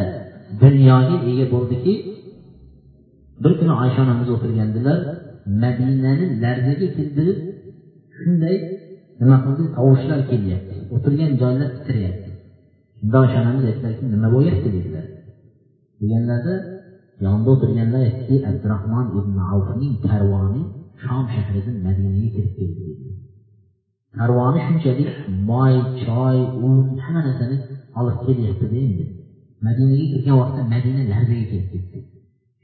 dunyoga 0.63 1.17
ega 1.31 1.47
bo'ldiki 1.55 1.95
bir 3.43 3.53
kuni 3.59 3.73
oysha 3.83 4.01
onamiz 4.07 4.29
o'tirgandilar 4.37 4.99
madinani 5.63 6.27
larzaga 6.43 6.87
keltirib 6.97 7.39
shunday 8.25 8.57
nima 9.21 9.37
qildi 9.45 9.65
tovushlar 9.77 10.21
kelyapti. 10.31 10.75
O'tirgan 10.95 11.33
joylar 11.43 11.69
titrayapti. 11.77 12.31
Shunda 12.99 13.17
oysha 13.25 13.37
onamiz 13.43 13.65
aytdilarki 13.71 14.05
nima 14.15 14.29
bo'lyapti 14.37 14.69
dedilar. 14.77 15.05
Deganlarida 16.01 16.55
yonida 17.27 17.51
o'tirganlar 17.55 18.03
aytdiki 18.09 18.37
abdurahmon 18.51 19.07
ibn 19.21 19.37
avfning 19.55 19.95
karvoni 20.09 20.63
shom 21.05 21.25
shahridan 21.35 21.77
madinaga 21.87 22.29
kirib 22.35 22.53
keldi 22.61 22.83
dedi 22.89 23.15
karvoni 24.19 24.61
shunchalik 24.67 25.11
moy 25.51 25.75
choy 26.03 26.39
un 26.67 26.75
hamma 27.05 27.21
narsani 27.27 27.57
olib 28.01 28.17
kelyaptida 28.27 28.77
endi. 28.87 29.05
Madinaga 29.67 30.07
kirgan 30.13 30.37
vaqtda 30.43 30.61
madina 30.73 31.03
larzaga 31.13 31.45
kelib 31.51 31.69
ketdi. 31.75 31.99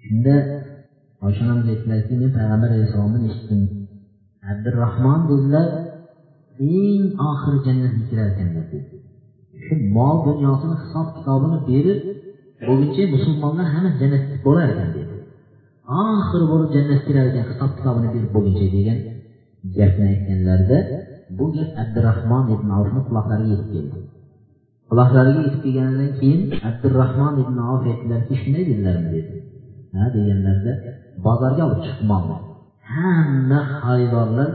Shunda 0.04 0.34
oysha 1.26 1.40
onamiz 1.46 1.66
aytdilarki 1.72 2.12
men 2.22 2.30
payg'ambar 2.38 2.68
alayhissalomdan 2.76 3.22
eshitdim. 3.28 3.60
Abdurahmon 4.50 5.20
dedilar 5.30 5.66
eng 6.78 7.04
oxiri 7.30 7.58
jannatga 7.66 8.02
kirar 8.08 8.26
ekanlar 8.32 8.66
dedi. 8.72 8.96
Shu 9.64 9.74
mol 9.96 10.16
dunyosini 10.26 10.76
hisob 10.82 11.06
kitobini 11.16 11.58
berib 11.70 12.00
bo'lguncha 12.66 13.02
musulmonlar 13.14 13.66
hamma 13.74 13.90
jannatga 14.00 14.36
bo'lar 14.46 14.66
ekan 14.74 14.90
dedi. 14.96 15.14
Oxiri 16.02 16.44
bo'lib 16.52 16.68
jannatga 16.76 17.04
kirar 17.06 17.24
ekan 17.30 17.44
hisob 17.50 17.70
kitobini 17.76 18.08
berib 18.14 18.30
bo'lguncha 18.36 18.66
degan 18.76 18.98
gapni 19.76 20.04
aytganlarida 20.12 20.78
bu 21.38 21.46
gap 21.56 21.70
abdurahmon 21.82 22.44
ibn 22.54 22.68
avfni 22.78 23.00
quloqlariga 23.08 23.50
yetib 23.54 23.68
keldi. 23.74 23.98
Quloqlariga 24.90 25.40
yetib 25.46 25.60
kelganidan 25.66 26.10
keyin 26.18 26.40
abdurahmon 26.70 27.34
ibn 27.42 27.56
avf 27.70 27.82
aytdilarki 27.90 28.34
shunday 28.40 28.62
dedilarmi? 28.70 29.08
dedi. 29.16 29.34
Ha 29.94 30.04
deganlarida 30.16 30.72
bozorga 31.26 31.62
olib 31.68 31.80
chiqib 31.86 32.06
molni. 32.12 32.36
Hamma 32.92 33.60
xaridorlar 33.78 34.50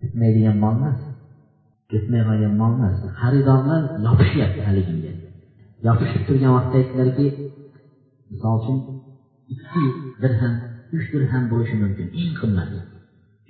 bitmaydigan 0.00 0.56
mol 0.62 0.74
emas. 0.78 0.98
Ketmay 1.90 2.22
qolgan 2.28 2.52
mol 2.60 2.72
emas. 2.76 2.96
Xaridorlar 3.20 3.82
yopishyapti 4.06 4.60
haliginga 4.68 5.12
yopishib 5.86 6.22
turgan 6.28 6.52
vaqtda 6.56 6.76
aytdilarki 6.80 7.26
misol 8.30 8.54
uchun 8.60 8.78
ikki 9.54 9.84
dirham 10.22 10.54
uch 10.96 11.06
dirham 11.14 11.44
bo'lishi 11.52 11.76
mumkin. 11.82 12.06
Eng 12.20 12.32
qimmati. 12.40 12.78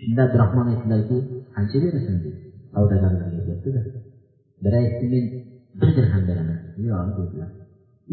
Shunda 0.01 0.21
abdurahmon 0.27 0.67
aytdilarki 0.73 1.19
qancha 1.55 1.77
berasan 1.85 2.17
dedi 2.25 2.39
savdogarlarga 2.75 3.37
aytyaptida. 3.41 3.81
Biri 4.63 4.77
aytdi 4.83 5.05
men 5.13 5.25
bir 5.81 5.91
dirham 5.97 6.23
beraman. 6.29 6.59
Yo'q 6.87 7.09
dedilar. 7.19 7.51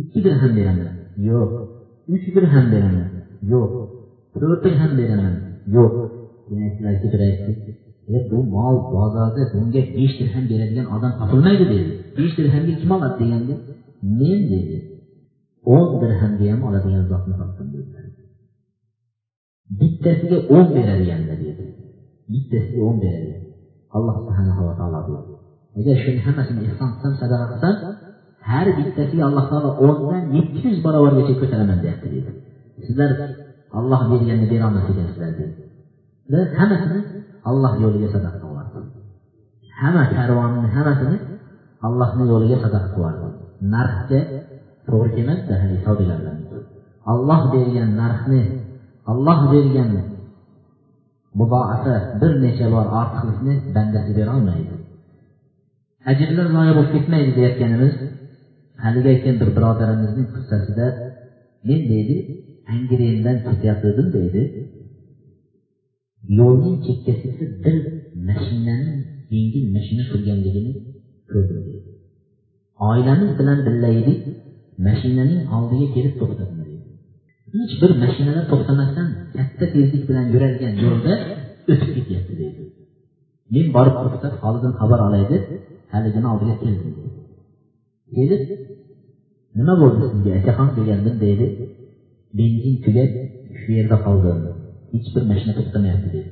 Ikki 0.01 0.19
dirham 0.25 0.51
beraman. 0.59 0.89
Yo'q. 1.29 1.49
Uch 2.13 2.25
dirham 2.35 2.65
beraman. 2.73 3.07
Yo'q. 3.53 3.71
To'rt 4.33 4.59
dirham 4.65 4.91
beraman. 4.99 5.35
Yo'q 5.75 5.93
keyin 6.45 6.61
aytdilarki 6.67 7.07
biri 7.13 7.25
aytdi 7.29 7.71
bu 8.31 8.39
mol 8.55 8.75
bozorda 8.93 9.41
bunga 9.53 9.81
besh 9.97 10.13
dirham 10.19 10.45
beradigan 10.51 10.87
odam 10.95 11.13
topilmaydi 11.19 11.65
dedi. 11.73 11.91
Besh 12.17 12.33
dirhamga 12.37 12.73
kim 12.81 12.89
oladi 12.95 13.15
deganda 13.21 13.55
men 14.19 14.39
dedi? 14.53 14.77
O'n 15.75 15.87
dirhamga 16.01 16.45
ham 16.51 16.61
oladigan 16.67 17.03
zotni 17.11 17.33
topdim 17.41 17.67
dedilar 17.75 18.05
bittasiga 19.79 20.37
o'n 20.55 20.67
beradiganlar 20.75 21.37
dedi. 21.45 21.63
Bittasiga 22.33 22.81
o'n 22.89 22.97
beradigan 23.03 23.43
alloh 23.97 24.15
subhanava 24.19 24.73
taolo 24.79 24.99
deydi 25.07 25.33
agar 25.79 25.95
shuni 26.03 26.21
hammasini 26.27 26.61
ehson 26.69 26.89
qilsam 26.93 27.13
sadaqa 27.21 27.45
qilsam 27.51 27.75
har 28.49 28.67
bittasiga 28.79 29.23
alloh 29.29 29.45
taolo 29.51 29.69
o'ndan 29.87 30.23
yetti 30.35 30.59
yuz 30.67 30.79
barobargacha 30.85 31.33
ko'taraman 31.41 31.77
deyapti 31.83 32.07
dedi. 32.15 32.31
Sizlar 32.85 33.09
Allah 33.73 34.03
birilərini 34.11 34.49
bir 34.51 34.63
an 34.67 34.77
nəsib 34.79 34.99
edərdi. 35.03 35.47
Və 36.31 36.43
həməsini 36.59 37.01
Allah 37.49 37.77
yoluyla 37.83 38.11
sədaq 38.13 38.39
qovardı. 38.43 38.83
Həmə 39.81 40.03
kərvanın 40.13 40.69
həməsini 40.75 41.17
Allahın 41.87 42.31
yoluyla 42.31 42.57
sədaq 42.63 42.87
qovardı. 42.95 43.29
Narxda 43.73 44.19
doğru 44.87 45.13
demək 45.17 45.45
də 45.49 45.59
hələ 45.61 45.79
hesab 45.79 46.01
edərlər. 46.05 46.63
Allah 47.13 47.47
verilən 47.53 47.93
narxını, 47.99 48.41
Allah 49.11 49.43
verilən 49.51 49.93
mübaafə 51.39 51.95
bir 52.21 52.37
neçə 52.43 52.71
var 52.71 52.91
artıqlığını 53.01 53.73
bəndəsi 53.75 54.15
verə 54.17 54.35
almaydı. 54.37 54.79
Əcirlər 56.11 56.51
layiq 56.55 56.79
olub 56.79 56.91
getməydi 56.95 57.35
deyətkənimiz, 57.37 57.95
hələ 58.83 59.03
deyəkən 59.07 59.39
bir 59.41 59.53
biradərimizin 59.57 60.29
qıssəsində 60.35 60.89
ne 61.67 61.79
dedi? 61.91 62.17
Deydi 62.67 63.37
ketyapti 63.49 63.87
dedim 63.87 64.07
deydi 64.15 64.41
yo'lning 66.39 66.75
chekkasida 66.85 67.45
bir 67.63 67.75
mashinaning 68.29 68.99
yengil 69.35 69.65
mashina 69.75 70.03
turganligini 70.11 70.73
ko'rdim 71.31 71.59
deydi 71.67 71.89
oilamiz 72.89 73.31
bilan 73.39 73.59
birga 73.67 73.89
edik 74.01 74.19
mashinaning 74.87 75.41
oldiga 75.57 75.87
kelib 75.95 76.13
to'xtadim 76.21 76.57
hech 77.55 77.73
bir 77.81 77.91
mashinalar 78.03 78.43
to'xtamasdan 78.51 79.07
katta 79.35 79.65
tezlik 79.73 80.03
bilan 80.09 80.25
yuradigan 80.33 80.73
yo'lda 80.83 81.13
o'tib 81.71 81.89
ketyapti 81.97 82.33
deydi 82.41 82.61
men 83.53 83.67
borib 83.75 83.95
to'xtab 84.03 84.33
holidan 84.43 84.73
xabar 84.79 84.99
olay 85.07 85.23
deb 85.33 85.43
haligini 85.93 86.27
oldiga 86.33 86.55
keldim 86.63 86.91
kelib 88.15 88.43
nima 89.57 89.73
bo'ldi 89.81 90.05
sizga 90.11 90.31
akaxon 90.39 90.69
degandim 90.79 91.15
deydi 91.25 91.47
benzin 92.39 92.75
tugab 92.85 93.11
shu 93.59 93.69
yerda 93.77 93.97
qoldim 94.05 94.39
hech 94.93 95.07
bir 95.15 95.23
mashina 95.31 95.53
to'xtamayapti 95.57 96.09
dedi. 96.15 96.29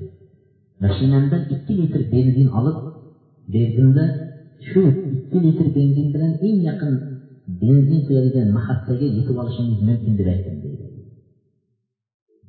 Mashinamdan 0.84 1.42
ikki 1.56 1.74
litr 1.80 2.02
benzin 2.14 2.48
olib 2.60 2.78
berdimda 3.54 4.06
shu 4.70 4.82
ikki 5.16 5.38
litr 5.46 5.68
benzin 5.78 6.08
bilan 6.14 6.32
eng 6.48 6.60
yaqin 6.70 6.94
benzin 7.62 8.00
quyadigan 8.08 8.48
mahallaga 8.58 9.08
yetib 9.18 9.36
olishingiz 9.42 9.80
mumkin 9.90 10.14
deb 10.20 10.28
aytdim 10.34 10.56
deydi 10.64 10.86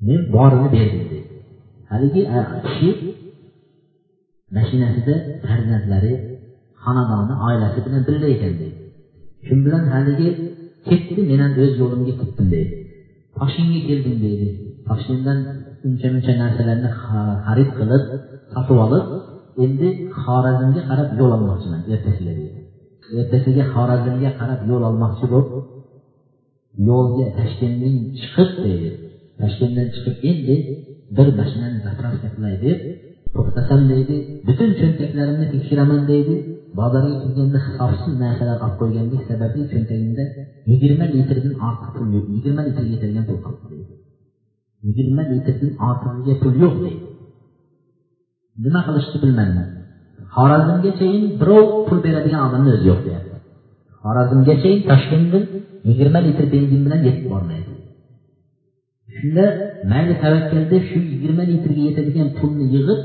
men 0.08 0.20
borini 0.34 0.68
berdim 0.76 1.04
deydi 1.12 1.30
haligi 1.90 2.22
kishi 2.66 2.90
mashinasida 4.56 5.14
farzandlari 5.46 6.12
xonadoni 6.84 7.34
oilasi 7.48 7.78
bilan 7.86 8.02
birga 8.08 8.28
ekan 8.36 8.54
deydi 8.60 8.78
shu 9.46 9.54
bilan 9.66 9.84
haligi 9.94 10.30
ketdi 10.88 11.20
men 11.30 11.38
ham 11.44 11.52
o'z 11.62 11.72
yo'limga 11.82 12.14
ketdim 12.20 12.46
deydi 12.54 12.76
toshkentga 13.38 13.80
keldim 13.88 14.16
deydi. 14.24 14.48
Toshkentdan 14.88 15.38
uncha 15.88 16.08
muncha 16.14 16.32
narsalarni 16.42 16.90
xarid 17.44 17.70
qilib 17.78 18.02
sotib 18.52 18.78
olib 18.86 19.04
endi 19.64 19.88
xorazmga 20.22 20.82
qarab 20.90 21.08
yo'l 21.20 21.32
olmoqchiman 21.38 21.80
ertasiga 21.94 22.32
deydi. 22.40 22.60
Ertasiga 23.20 23.64
xorazmga 23.74 24.30
qarab 24.40 24.60
yo'l 24.70 24.82
olmoqchi 24.90 25.26
bo'lib 25.32 25.48
yo'lga 26.88 27.26
toshkentdan 27.38 27.94
chiqib 28.20 28.50
deydi. 28.64 28.90
Toshkentdan 29.40 29.86
chiqib 29.94 30.16
endi 30.30 30.56
bir 31.16 31.28
mashinani 31.38 31.78
zapravka 31.86 32.28
qilay 32.34 32.54
deb 32.66 32.78
to'xtasam 33.34 33.80
deydi 33.92 34.16
butun 34.46 34.70
cho'ntaklarimni 34.80 35.46
tekshiraman 35.54 36.02
deydi. 36.12 36.34
Bozorga 36.78 37.14
kirganda 37.22 37.58
hisobsiz 37.66 38.14
narsalar 38.24 38.58
olib 38.64 38.76
qo'yganlik 38.80 39.22
sababli 39.30 39.62
cho'ntagimda 39.72 40.24
yigirma 40.70 41.06
litrdan 41.14 41.54
ortiq 41.68 41.90
pul 41.96 42.08
yo'q 42.16 42.26
yigirma 42.34 42.62
litrga 42.68 42.90
yetadigan 42.94 43.24
pul 43.28 43.38
qolibdi 43.46 43.76
yigirma 44.86 45.22
litrdan 45.32 45.70
ortig'iga 45.88 46.34
pul 46.42 46.54
yo'q 46.64 46.76
deydi 46.84 47.06
nima 48.64 48.80
qilishni 48.86 49.18
bilmayman 49.24 49.68
xorazmgachayin 50.34 51.24
birov 51.40 51.66
pul 51.86 51.98
beradigan 52.06 52.40
odamni 52.48 52.70
o'zi 52.76 52.86
yo'q 52.90 53.00
deyapti. 53.06 53.36
Xorazmgachayin 54.02 54.80
toshkentdan 54.90 55.44
yigirma 55.88 56.20
litr 56.26 56.44
benzin 56.54 56.80
bilan 56.86 57.00
yetib 57.08 57.26
bormaydi. 57.32 57.72
Shunda 59.16 59.44
mayli 59.92 60.14
tavakkal 60.22 60.64
deb 60.72 60.82
shu 60.90 60.98
yigirma 61.12 61.44
litrga 61.52 61.82
yetadigan 61.88 62.28
pulni 62.38 62.66
yig'ib 62.74 63.00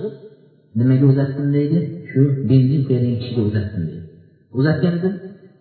nimaga 0.80 1.06
uzatdim 1.12 1.48
deydi? 1.58 1.80
Shu 2.12 2.22
benzin 2.50 2.82
quyadigan 2.88 3.18
kishiga 3.22 3.42
uzatdim 3.50 3.84
dedi. 3.90 4.04
Uzatgan 4.60 4.94
edim 5.00 5.14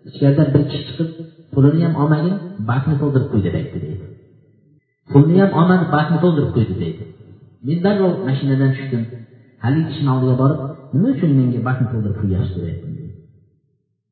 ichkaridan 0.08 0.48
bir 0.54 0.62
kishi 0.70 0.82
chiqib 0.88 1.08
pulini 1.52 1.80
ham 1.84 1.94
olmagin 2.02 2.34
bakni 2.70 2.94
to'ldirib 3.00 3.28
qo'y 3.32 3.42
deb 3.46 3.54
aytdi 3.60 3.78
deydi 3.84 4.04
pulni 5.12 5.36
ham 5.42 5.52
olmadi 5.60 5.84
bakni 5.96 6.18
to'ldirib 6.24 6.50
qo'ydi 6.56 6.74
deydi 6.82 7.04
men 7.66 7.78
darrov 7.84 8.12
mashinadan 8.28 8.70
tushdim. 8.76 9.02
Haligi 9.64 9.86
kishini 9.90 10.10
oldiga 10.14 10.34
borib 10.42 10.60
nima 10.94 11.08
uchun 11.14 11.30
menga 11.38 11.60
bakni 11.68 11.86
to'ldirib 11.92 12.16
qo'yyapsiz 12.20 12.54
deb 12.58 12.66
aytdim 12.70 12.92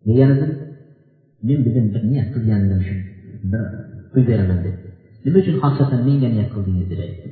degan 0.09 0.31
edim 0.35 0.51
men 1.49 1.59
bugun 1.67 1.87
bir 1.95 2.03
niyat 2.11 2.29
qilgan 2.35 2.61
edim 2.67 2.81
shu 2.89 2.95
bir 3.53 3.63
uy 4.17 4.23
beraman 4.31 4.59
deb 4.67 4.77
nima 5.25 5.39
uchun 5.43 5.57
xosatan 5.63 6.01
menga 6.09 6.29
niyat 6.35 6.49
qildingiz 6.55 6.87
deb 6.93 7.01
aytdi. 7.07 7.29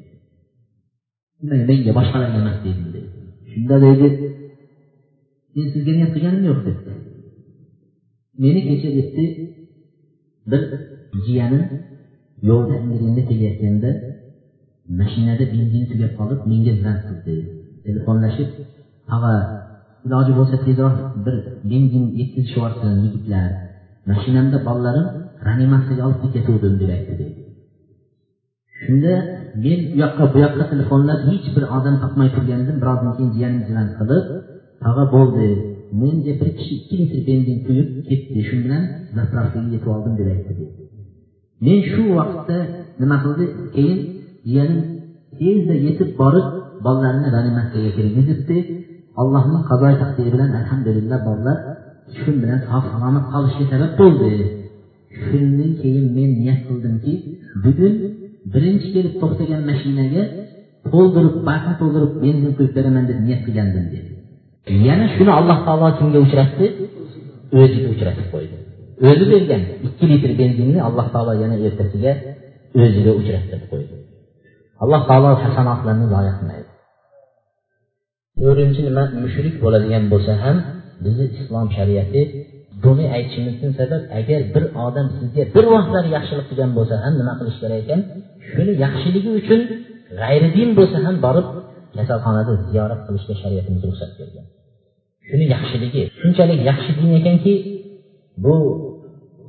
Menga 1.70 1.92
boshqalarga 1.98 2.38
emas 2.42 2.56
dedim 2.64 2.88
deydi 2.94 3.10
shunda 3.52 3.76
deydi 3.84 4.08
men 5.56 5.66
sizga 5.74 5.92
niyat 5.96 6.10
qilganim 6.14 6.42
yo'q 6.50 6.60
debdi 6.68 6.92
meni 8.42 8.60
kecha 8.68 8.88
debdi 8.98 9.24
bir 10.50 10.62
jiyanim 11.26 11.64
yo'lda 12.48 12.74
angrenda 12.82 13.22
kelayotganda 13.30 13.90
mashinada 15.00 15.44
benzin 15.54 15.82
tugab 15.90 16.12
qolib 16.18 16.40
menga 16.50 16.74
zang 16.84 16.98
qildi. 17.08 17.36
Telefonlashib 17.86 18.48
tag'a 19.10 19.34
iloji 20.06 20.32
bo'lsa 20.38 20.56
tezroq 20.66 20.96
bir 21.24 21.36
benzin 21.70 22.04
yetkazishib 22.20 22.56
yuborsin 22.56 22.92
yigitlar 23.04 23.48
mashinamda 24.10 24.58
bolalarim 24.68 25.06
reanimatsiyaga 25.46 26.02
olib 26.08 26.18
ketayotgandim 26.24 26.74
deb 26.82 26.90
aytdi. 26.96 27.12
Dedi 27.20 27.32
shunda 28.80 29.12
men 29.64 29.80
u 29.94 29.96
yoqqa 30.02 30.24
bu 30.32 30.38
yoqqa 30.44 30.64
telefonlab 30.72 31.20
hech 31.30 31.46
bir 31.54 31.64
odam 31.76 31.96
topmay 32.02 32.28
turgandim. 32.36 32.76
Birozdan 32.82 33.12
keyin 33.16 33.30
jiyanim 33.36 33.62
zang 33.74 33.88
qilib 33.98 34.24
tag'a 34.84 35.04
bo'ldi. 35.14 35.48
Menga 36.00 36.32
bir 36.40 36.48
kishi 36.58 36.74
ikki 36.80 36.94
litr 37.00 37.20
benzin 37.28 37.58
quyib 37.66 37.88
ketdi. 38.08 38.38
Shu 38.48 38.56
bilan 38.64 38.82
zapravkaga 39.16 39.68
yetib 39.74 39.88
oldim 39.94 40.14
deb 40.20 40.28
aytdi 40.34 40.66
men 41.64 41.78
shu 41.92 42.02
vaqtda 42.18 42.58
nima 43.00 43.16
qildi? 43.24 43.44
Keyin 43.76 43.98
jiyanim 44.48 44.80
tezda 45.38 45.74
yetib 45.86 46.10
borib 46.20 46.46
bolalarni 46.84 47.28
reanimatsiyaga 47.34 47.90
kirgizibdi 47.96 48.56
allohning 49.20 49.62
qazo 49.70 49.88
taqdiri 50.02 50.30
bilan 50.34 50.50
alhamdulillah 50.60 51.18
bolalar 51.28 51.58
shu 52.18 52.30
bilan 52.42 52.60
sog' 52.70 52.86
salomat 52.92 53.24
qolishga 53.32 53.64
sabab 53.72 53.92
bo'ldi. 54.00 54.32
Shundan 55.24 55.72
keyin 55.82 56.06
men 56.16 56.30
niyat 56.40 56.60
qildimki 56.68 57.12
bugun 57.64 57.94
birinchi 58.52 58.88
kelib 58.94 59.14
to'xtagan 59.22 59.62
mashinaga 59.70 60.22
to'ldirib 60.92 61.36
bakni 61.48 61.74
to'ldirib 61.80 62.12
benzin 62.24 62.52
quyib 62.58 62.72
beraman 62.78 63.04
deb 63.10 63.18
niyat 63.26 63.40
qilgandim 63.46 63.86
dedi 63.94 64.10
yana 64.86 65.06
shuni 65.14 65.32
alloh 65.40 65.58
taolo 65.66 65.86
kimga 65.98 66.18
uchratdi? 66.26 66.66
O'ziga 67.60 67.88
uchratib 67.94 68.26
qo'ydi. 68.34 68.56
O'zi 69.08 69.24
bergan 69.32 69.62
ikki 69.86 70.04
litr 70.12 70.30
benzinni 70.40 70.80
alloh 70.88 71.06
taolo 71.14 71.32
yana 71.42 71.56
ertasiga 71.66 72.12
o'ziga 72.82 73.12
uchratib 73.20 73.62
qo'ydi. 73.70 73.94
Alloh 74.82 75.02
taolo 75.08 75.28
hasanotlarni 75.44 76.06
zoya 76.14 76.32
qilmaydi. 76.38 76.70
To'rtinchi 78.40 78.80
nima? 78.88 79.04
Mushrik 79.24 79.54
bo'ladigan 79.64 80.04
bo'lsa 80.12 80.32
ham 80.44 80.56
bizni 81.04 81.26
islom 81.40 81.66
shariati 81.76 82.22
buni 82.84 83.04
aytishimizdan 83.16 83.72
sabab 83.80 84.02
agar 84.18 84.40
bir 84.54 84.64
odam 84.86 85.06
sizga 85.18 85.42
bir 85.56 85.64
vaqtlar 85.74 86.04
yaxshilik 86.16 86.46
qilgan 86.50 86.70
bo'lsa 86.78 86.94
ham 87.04 87.12
nima 87.20 87.32
qilish 87.38 87.58
kerak 87.62 87.78
ekan? 87.84 88.00
Shuni 88.50 88.72
yaxshiligi 88.84 89.30
uchun 89.40 89.60
g'ayridin 90.20 90.70
bo'lsa 90.78 90.98
ham 91.06 91.16
borib 91.26 91.46
kasalxonada 91.96 92.52
ziyorat 92.68 93.00
qilishga 93.06 93.34
shariatimiz 93.42 93.82
ruxsat 93.88 94.12
bergan. 94.20 94.46
Shuni 95.28 95.44
yaxshiligi 95.54 96.02
shunchalik 96.20 96.60
yaxshi 96.70 96.90
din 96.98 97.10
ekanki 97.20 97.54
bu 98.44 98.54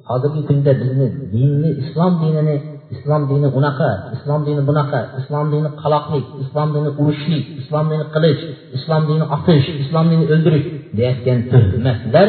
hozirgi 0.10 0.42
kunda 0.50 0.72
bizni 0.82 1.08
dinni 1.34 1.70
islom 1.82 2.14
dinini 2.22 2.56
islom 2.96 3.22
dini 3.30 3.48
unaqa 3.60 3.90
islom 4.16 4.42
dini 4.48 4.62
bunaqa 4.70 5.00
islom 5.20 5.46
dini 5.54 5.70
qaloqlik 5.82 6.26
islom 6.44 6.70
dini 6.76 6.90
urushlik 7.02 7.46
islom 7.62 7.86
dini 7.92 8.06
qilich 8.14 8.42
islom 8.78 9.02
dini 9.10 9.26
otish 9.36 9.68
islom 9.84 10.06
dini 10.12 10.26
o'ldirish 10.34 10.68
deyayotgan 10.98 11.40
tuhmatlar 11.52 12.28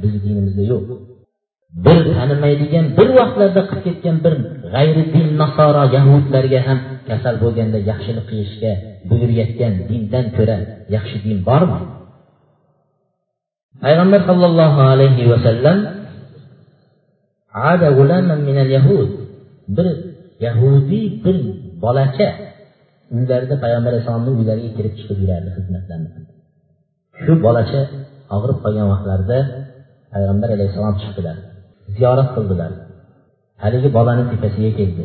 bizni 0.00 0.20
dinimizda 0.26 0.64
yo'q. 0.72 0.86
Bir 1.86 1.98
tanimaydigan 2.18 2.86
bir 2.98 3.08
vaqtlarda 3.18 3.62
qilib 3.70 3.84
ketgan 3.86 4.16
bir 4.24 4.34
g'ayri 4.74 5.02
din 5.14 5.26
nasoro 5.42 5.84
yahudlarga 5.96 6.60
ham 6.68 6.78
kasal 7.08 7.34
bo'lganda 7.42 7.78
yaxshilik 7.90 8.24
qilishga 8.30 8.72
buyurayotgan 9.08 9.72
dindan 9.90 10.26
ko'ra 10.36 10.56
yaxshi 10.96 11.16
din 11.26 11.38
bormi? 11.48 11.80
Payg'ambar 13.84 14.20
sollallohu 14.28 14.80
alayhi 14.92 15.24
vasallam 15.32 15.78
ada 17.70 17.88
minal 18.48 18.70
yahud. 18.76 19.10
Bir 19.76 19.86
yahudiy 20.46 21.06
bir 21.24 21.36
bolacha 21.84 22.28
uylarida 23.14 23.54
payg'ambar 23.64 23.90
alayhissalomni 23.92 24.30
uylariga 24.38 24.70
kirib 24.76 24.94
chiqib 24.98 25.18
yurardi 25.22 25.50
xizmatlarni 25.56 26.08
shu 27.24 27.32
bolacha 27.46 27.80
og'rib 28.36 28.58
qolgan 28.64 28.86
vaqtlarida 28.92 29.38
payg'ambar 30.14 30.48
alayhissalom 30.56 30.96
chiqdilar 31.02 31.36
ziyorat 31.96 32.28
qildilar. 32.36 32.72
Haligi 33.62 33.88
bolani 33.96 34.24
tepasiga 34.32 34.70
keldi. 34.78 35.04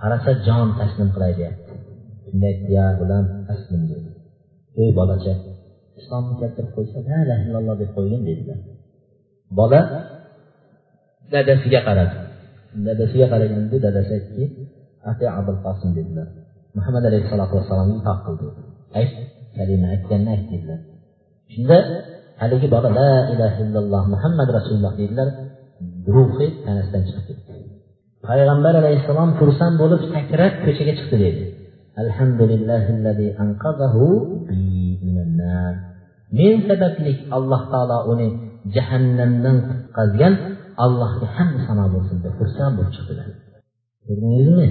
Qarasa 0.00 0.30
jon 0.46 0.68
taslim 0.80 1.08
qilay 1.14 1.32
deyapti. 1.38 1.72
Shunda 2.24 2.46
aytdi 2.50 2.70
ya 2.78 2.86
gulam 3.00 3.24
taslim 3.48 3.82
dedi 3.90 4.10
ey 4.80 4.90
bolacha 4.98 5.32
islomni 6.00 6.34
keltirib 6.40 6.70
qo'ysa 6.76 6.98
la 7.08 7.16
ilaha 7.24 7.42
illalloh 7.46 7.74
deb 7.82 7.90
qo'ygin 7.96 8.22
dedilar 8.28 8.58
bola 9.58 9.80
dadasiga 11.32 11.80
qaradi 11.88 12.16
dadasiga 12.86 13.26
qaraganda 13.32 13.76
dadasi 13.86 14.12
aytdiki 14.18 14.46
ati 15.10 15.24
abul 15.38 15.58
qosim 15.66 15.90
dedilar 15.98 16.28
muhammad 16.76 17.04
alayhissalotu 17.10 17.54
vassalomga 17.58 17.94
itoat 18.00 18.20
qildi 18.26 18.46
ayt 18.98 19.12
kalima 19.56 19.86
aytganini 19.94 20.30
ayt 20.34 20.44
dedilar 20.52 20.80
shunda 21.54 21.78
haligi 22.42 22.68
bola 22.74 22.88
la 23.00 23.12
ilaha 23.34 23.58
illalloh 23.64 24.02
muhammad 24.14 24.48
rasululloh 24.58 24.92
dedilar 25.00 25.28
ruhi 26.14 26.46
tanasidan 26.64 27.02
chiqib 27.08 27.24
ketdi 27.28 27.52
payg'ambar 28.28 28.74
alayhissalom 28.82 29.30
xursand 29.40 29.74
bo'lib 29.82 30.00
sakrab 30.14 30.52
ko'chaga 30.64 30.92
chiqdi 30.98 31.16
dedi 31.26 31.44
jahannam 35.22 35.74
men 36.38 36.54
sababli 36.68 37.12
alloh 37.36 37.62
taolo 37.72 37.98
uni 38.12 38.28
jahannamdan 38.74 39.56
qutqazgan 39.68 40.34
allohga 40.84 41.26
hamda 41.36 41.60
sano 41.66 41.84
bo'lsin 41.94 42.16
deb 42.24 42.32
xursand 42.38 42.72
bo'lib 42.76 42.92
chiqdilar. 42.96 43.28
Ko'rdingizmi? 44.06 44.68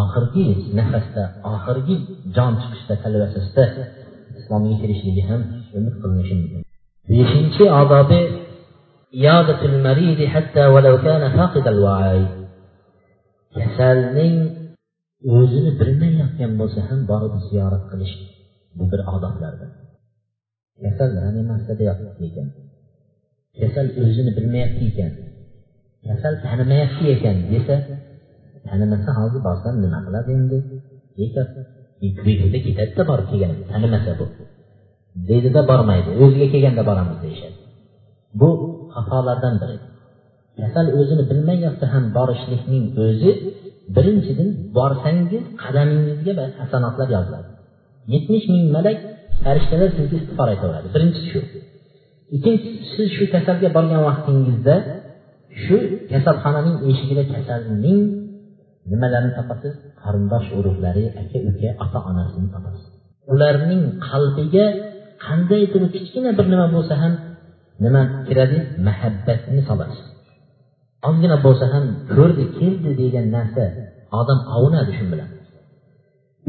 Oxirgi 0.00 0.46
nafasda 0.78 1.22
oxirgi 1.54 1.96
jon 2.36 2.52
chiqishda 2.60 2.94
talvasasida 3.02 3.64
islomga 4.38 4.74
kirishligi 4.80 5.22
ham 5.28 5.40
umid 5.76 5.94
qilinishi 6.00 6.34
mumkin. 6.40 6.60
Beshinchi 7.10 7.64
odobi 7.80 8.22
kasalning 13.54 14.36
o'zini 15.36 15.72
bilmayotgan 15.80 16.52
bo'lsa 16.60 16.80
ham 16.88 17.00
borib 17.10 17.34
ziyorat 17.48 17.84
qilish 17.90 18.14
bu 18.78 18.84
bir 18.92 19.00
odoblardir 19.14 19.70
kasal 20.82 21.10
reanimatsiyada 21.18 21.78
deyapti 21.80 22.22
ekan 22.28 22.48
kasal 23.60 23.86
o'zini 24.02 24.30
bilmayapti 24.36 24.82
ekan 24.90 25.12
kasal 26.08 26.34
tanimayapti 26.46 27.04
ekan 27.14 27.36
desa 27.52 27.76
tanimasa 28.68 29.10
hozir 29.20 29.40
borsam 29.48 29.74
nima 29.84 29.98
qiladi 30.06 30.30
endi? 30.40 30.58
Behuda 32.26 32.58
ketadida 32.66 33.02
borib 33.10 33.26
kelgan 33.30 33.52
tanimasa 33.72 34.12
bu. 34.18 34.26
Deydida 35.28 35.60
bormaydi 35.70 36.10
o'ziga 36.22 36.46
kelganda 36.52 36.82
boramiz 36.90 37.18
deyishadi. 37.24 37.56
Bu 38.40 38.48
xatolardan 38.94 39.54
biri. 39.62 39.76
Kasal 40.58 40.86
o'zini 40.98 41.24
bilmay 41.30 41.58
yotsa 41.66 41.86
ham 41.94 42.04
borishlikning 42.18 42.84
o'zi 43.04 43.30
birinchidan 43.96 44.48
borsangiz 44.78 45.44
qadamingizga 45.62 46.44
hasanotlar 46.60 47.08
yoziladi. 47.16 47.45
Yetmish 48.12 48.46
ming 48.52 48.64
malak 48.76 48.98
farishtalar 49.44 49.88
sizga 49.96 50.16
istig'for 50.20 50.48
aytaveradi 50.52 50.88
birinchisi 50.94 51.28
shu. 51.32 51.40
Ikkinchisi 52.36 52.80
siz 52.94 53.08
shu 53.16 53.24
kasalga 53.34 53.68
borgan 53.76 54.00
vaqtingizda 54.08 54.76
shu 55.64 55.76
kasalxonaning 56.12 56.76
eshigida 56.90 57.24
kasalning 57.34 58.00
nimalarini 58.90 59.32
topasiz? 59.38 59.74
Qarindosh 60.02 60.48
urug'lari 60.58 61.04
aka 61.20 61.38
uka 61.50 61.68
ota 61.84 61.98
onasini 62.10 62.48
topasiz. 62.54 62.84
Ularning 63.32 63.82
qalbiga 64.08 64.66
qandaydir 65.26 65.82
kichkina 65.94 66.30
bir 66.38 66.46
nima 66.52 66.66
bo'lsa 66.74 66.94
ham 67.02 67.12
nima 67.84 68.02
kiradi? 68.26 68.58
Muhabbatni 68.86 69.60
solasiz. 69.68 70.06
Ozgina 71.08 71.36
bo'lsa 71.46 71.66
ham 71.74 71.84
ko'rdi 72.14 72.44
keldi 72.58 72.90
degan 73.02 73.26
narsa 73.36 73.64
odam 74.20 74.38
ovunadi 74.56 74.92
shu 74.98 75.04
bilan. 75.12 75.28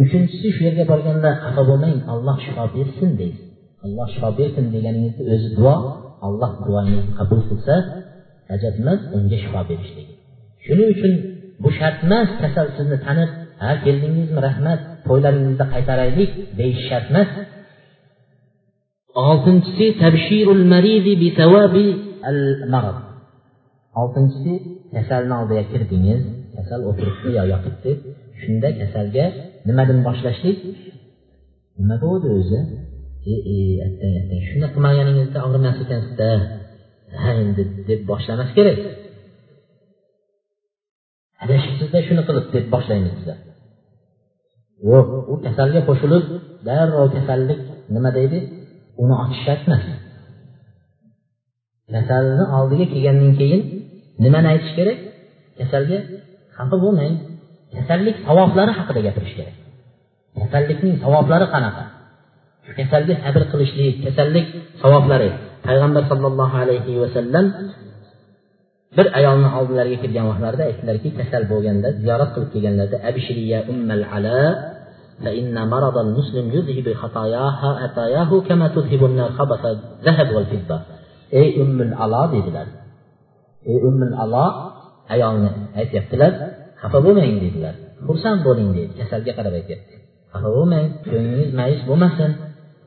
Üçüncüsü 0.03 0.49
şeirdə 0.59 0.83
barganda 0.91 1.29
xətabımın 1.43 1.95
Allah 2.13 2.35
şifa 2.45 2.65
versin 2.75 3.11
deyir. 3.19 3.39
Allah 3.85 4.07
şifa 4.13 4.29
versin 4.39 4.65
deyənimizdə 4.73 5.23
özü 5.33 5.49
dua, 5.57 5.75
Allah 6.27 6.51
duanızı 6.65 7.13
qəbul 7.19 7.41
qılsa, 7.49 7.77
həcətməz 8.51 8.99
önce 9.17 9.37
şifa 9.43 9.61
verişdir. 9.69 10.05
Şunun 10.65 10.93
üçün 10.95 11.13
bu 11.63 11.73
şərtməz 11.79 12.35
təsəllüsünü 12.43 12.99
tanıb, 13.05 13.31
hə 13.63 13.71
gəldinizmi 13.85 14.43
rəhmət, 14.47 14.85
toylarınızda 15.07 15.65
qaytaraylik 15.73 16.37
deyiş 16.59 16.85
şərtməz. 16.91 17.33
Altıncısı 19.27 19.87
təbşirul 20.03 20.63
məridi 20.73 21.17
bi 21.23 21.33
səvabi 21.39 21.85
al 22.29 22.41
marad. 22.73 23.01
Altıncısı 24.01 24.53
kəsəlin 24.93 25.33
aldıya 25.39 25.65
kirdiniz, 25.73 26.23
kəsəl 26.55 26.85
oturubdu 26.91 27.33
ya 27.39 27.49
yatıbdı. 27.53 27.97
Şunda 28.41 28.69
kəsəlgə 28.79 29.25
nimadan 29.67 29.99
boshlashlik? 30.07 30.57
Nima 31.79 31.95
bo'ldi 32.05 32.27
o'zi? 32.37 32.59
E 33.31 33.33
e 33.55 33.57
attang 33.87 34.13
attang 34.21 34.71
qilmaganingizda 34.75 35.39
og'rimas 35.47 35.77
ekansizda 35.83 36.29
ha 37.21 37.29
endi 37.43 37.63
deb 37.89 38.01
boshlamas 38.11 38.49
kerak. 38.57 38.79
Adashibsizda 41.43 41.99
shuni 42.07 42.23
qilib 42.27 42.45
deb 42.55 42.65
boshlaymiz 42.73 43.13
biza 43.19 43.35
yo'q 44.89 45.07
u 45.31 45.35
kasalga 45.45 45.81
qo'shilib 45.89 46.23
darrov 46.67 47.07
kasallik 47.15 47.59
nima 47.95 48.09
deydi? 48.17 48.39
Uni 49.03 49.15
ochish 49.23 49.41
shart 49.45 49.61
emas 49.67 49.85
kasalni 51.93 52.45
oldiga 52.57 52.85
kelgandan 52.93 53.33
keyin 53.39 53.61
nimani 54.23 54.47
aytish 54.53 54.73
kerak? 54.79 54.99
Kasalga 55.59 55.97
xafa 56.55 56.75
bo'lmang 56.83 57.13
kasallik 57.76 58.16
savoblari 58.26 58.72
haqida 58.78 59.00
gapirish 59.06 59.34
kerak 59.38 59.56
kasallikning 60.40 60.96
savoblari 61.04 61.46
qanaqa 61.54 61.84
kasalga 62.78 63.14
sabr 63.24 63.42
qilishlik 63.52 63.96
kasallik 64.06 64.46
savoblari 64.82 65.30
payg'ambar 65.66 66.02
sollallohu 66.10 66.54
alayhi 66.62 67.00
vasallam 67.02 67.46
bir 68.96 69.06
ayolni 69.18 69.48
oldilariga 69.58 69.98
kelgan 70.04 70.26
vaqtlarida 70.30 70.64
aytdilarki 70.70 71.08
kasal 71.18 71.42
bo'lganda 71.52 71.88
ziyorat 72.00 72.30
qilib 72.34 72.50
kelganlarida 72.54 72.98
abshiriya 73.08 73.58
ummal 73.72 74.04
ala 74.16 74.38
فإن 75.24 75.56
مرض 75.74 75.96
المسلم 76.06 76.46
يذهب 76.56 76.86
خطاياها 77.02 77.68
خطاياه 77.82 78.30
كما 78.48 78.66
تذهب 78.76 79.02
النار 79.04 79.30
خبث 79.38 79.62
الذهب 79.74 80.28
والفضة 80.34 80.78
ey 81.32 81.48
ummul 81.62 81.92
alo 81.96 82.22
dedilar 82.34 82.68
ey 83.64 83.78
ummul 83.88 84.14
alo 84.24 84.46
ayolni 85.14 85.50
aytyaptilar 85.80 86.32
Xafa 86.81 86.99
bo'lmang 87.05 87.35
dedilar. 87.45 87.75
Xursand 88.05 88.39
bo'ling 88.47 88.69
deydi 88.77 88.93
kasalga 89.01 89.31
qarab 89.37 89.53
aytyapti. 89.59 89.93
Xafa 90.33 90.49
bo'lmang 90.57 90.85
ko'nglingiz 91.09 91.49
mayus 91.59 91.81
bo'lmasin. 91.89 92.31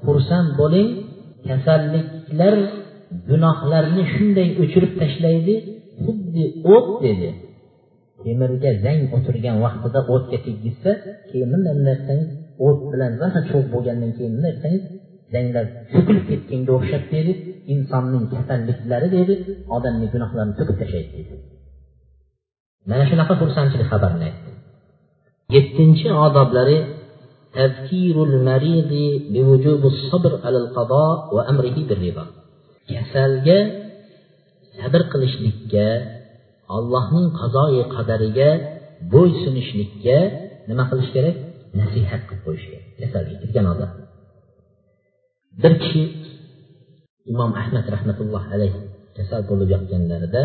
Xursand 0.07 0.49
bo'ling 0.61 0.89
kasalliklar 1.49 2.55
gunohlarni 3.31 4.03
shunday 4.15 4.49
o'chirib 4.63 4.93
tashlaydi. 5.03 5.55
Xuddi 6.05 6.45
o't 6.75 6.89
dedi. 7.07 7.31
Temirga 8.23 8.71
zang 8.85 9.01
o'tirgan 9.17 9.57
vaqtida 9.65 10.01
o'tga 10.15 10.39
teggizsa 10.47 10.91
keyin 11.29 11.49
bunday 11.53 11.73
bunday 11.79 11.97
qilsangiz 11.99 12.29
o't 12.67 12.81
bilan 12.93 13.13
rosa 13.23 13.41
cho'g' 13.51 13.69
bo'lgandan 13.75 14.11
keyin 14.17 14.33
bunday 14.37 14.53
qilsangiz 14.57 14.83
zanglar 15.35 15.65
to'kilib 15.93 16.25
ketganga 16.31 16.73
o'xshab 16.79 17.05
dedi. 17.15 17.33
Insonning 17.75 18.25
kasalliklari 18.35 19.09
dedi. 19.17 19.35
Odamni 19.77 20.07
gunohlarini 20.13 20.55
to'kib 20.59 20.77
tashlaydi 20.83 21.13
dedi. 21.19 21.35
Mana 22.89 23.05
shunaqa 23.11 23.33
xursandchilik 23.41 23.89
xabarini 23.93 24.25
aytdi 24.31 24.53
yettinchi 25.55 26.07
odoblari 26.27 26.79
kasalga 32.91 33.59
sabr 34.79 35.01
qilishlikka 35.13 35.87
allohning 36.77 37.29
qazoyi 37.41 37.83
qadariga 37.95 38.51
bo'ysunishlikka 39.13 40.19
nima 40.69 40.85
qilish 40.91 41.11
kerak? 41.17 41.37
Nasihat 41.81 42.21
qilib 42.29 42.43
qo'yish 42.47 42.67
kerak. 42.71 42.87
Kasalga 43.01 43.35
kirgan 43.43 43.67
odam. 43.73 43.91
Bir 45.63 45.73
kishi 45.83 46.03
imom 47.33 47.51
ahmad 47.63 47.87
rahmatulloh 47.95 48.45
alayhi 48.55 48.79
kasal 49.17 49.41
bo'lib 49.51 49.69
yotganlarida 49.75 50.43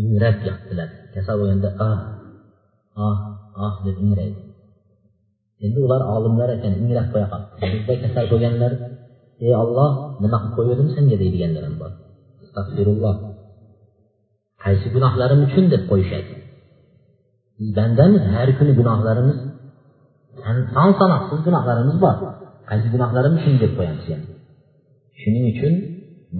ingrab 0.00 0.36
yotdilar 0.48 0.88
kasal 1.14 1.36
bo'lganda 1.40 1.68
ah 1.88 1.98
ah 3.06 3.18
ah 3.66 3.74
deb 3.86 3.96
ingraydi. 4.04 4.40
Endi 5.64 5.78
ular 5.86 6.02
olimlar 6.14 6.48
ekan 6.56 6.72
ingrab 6.82 7.06
qo'ya 7.12 7.26
qolibdi 7.32 7.68
bizda 7.72 7.94
kasal 8.04 8.24
bo'lganlar 8.32 8.72
ey 9.46 9.52
olloh 9.62 9.90
nima 10.22 10.36
qilib 10.42 10.54
qo'ygandim 10.56 10.88
senga? 10.96 11.16
deydiganlar 11.22 11.62
ham 11.68 11.76
bor. 11.82 11.92
Astag'firulloh 12.42 13.16
qaysi 14.64 14.86
gunohlarim 14.94 15.40
uchun 15.46 15.64
deb 15.74 15.82
qo'yishadi? 15.90 16.32
Biz 17.58 17.68
bandamiz 17.78 18.24
har 18.34 18.48
kuni 18.58 18.72
gunohlarimiz 18.80 19.38
son 20.74 20.90
sanoqsiz 21.00 21.40
gunohlarimiz 21.46 21.96
bor. 22.04 22.16
Qaysi 22.70 22.88
gunohlarim 22.94 23.34
uchun 23.40 23.54
deb 23.62 23.72
qo'yamiz 23.78 24.06
yani? 24.12 24.26
Shuning 25.20 25.44
uchun 25.52 25.74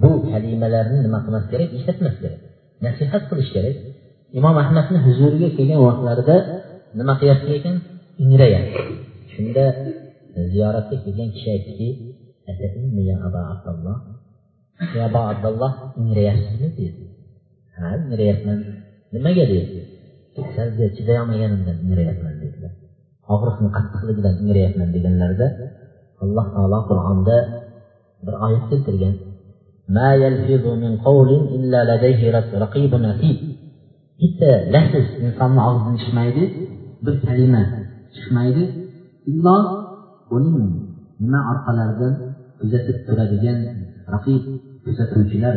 bu 0.01 0.11
kalimalarni 0.31 0.97
nima 1.05 1.19
qilmas 1.25 1.45
kerak? 1.51 1.69
Ishlatmas 1.77 2.15
kerak. 2.23 2.41
Nasihat 2.83 3.23
qilish 3.29 3.51
kerak. 3.55 3.77
Imom 4.39 4.55
ahmadni 4.63 4.97
huzuriga 5.05 5.49
kelgan 5.57 5.81
vaqtlarida 5.87 6.37
nima 6.99 7.13
qilyapti 7.19 7.49
ekan? 7.57 7.75
Ingrayapti 8.23 8.81
shunda 9.33 9.65
ziyoratga 10.51 10.95
kelgan 11.05 11.29
kishi 11.35 11.47
aytdiki 11.55 11.89
abu 15.07 15.19
abdulloh 15.31 15.73
ingrayapsizmi? 16.01 16.69
dedi 16.79 17.03
ha 17.75 17.85
ingrayapman. 18.03 18.59
Nimaga? 19.13 19.43
dedi 19.53 19.79
kasalga 20.35 20.85
chidayolmaganimdan 20.95 21.77
ingrayapman 21.85 22.35
dedilar. 22.43 22.73
Og'riqni 23.33 23.69
qattiqligidan 23.77 24.35
ingrayapman 24.43 24.89
deganlarida 24.95 25.47
alloh 26.23 26.45
taolo 26.55 26.79
qur'onda 26.89 27.37
bir 28.25 28.35
oyat 28.45 28.63
keltirgan. 28.71 29.13
Bitta 34.19 34.51
lafz 34.73 35.07
insonni 35.25 35.61
og'zidan 35.69 35.95
chiqmaydi 36.01 36.43
bir 37.05 37.15
kalima 37.25 37.61
chiqmaydi. 38.15 38.63
Illo 39.31 39.57
uning 40.35 40.57
nima 41.21 41.39
orqalaridan 41.51 42.13
kuzatib 42.59 42.97
turadigan 43.07 43.59
raqib 44.13 44.43
kuzatuvchilar 44.85 45.55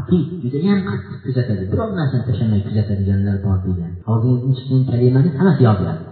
aqib 0.00 0.24
judayam 0.42 0.80
qattiq 0.90 1.16
kuzatadi. 1.24 1.62
Biror 1.72 1.90
narsani 1.98 2.22
tashamay 2.28 2.60
kuzatadiganlar 2.68 3.36
bor 3.46 3.58
degan. 3.66 3.92
Og'zingizdan 4.12 4.52
chiqqan 4.58 4.82
kalimani 4.90 5.30
hammasi 5.38 5.62
yoziladi 5.68 6.02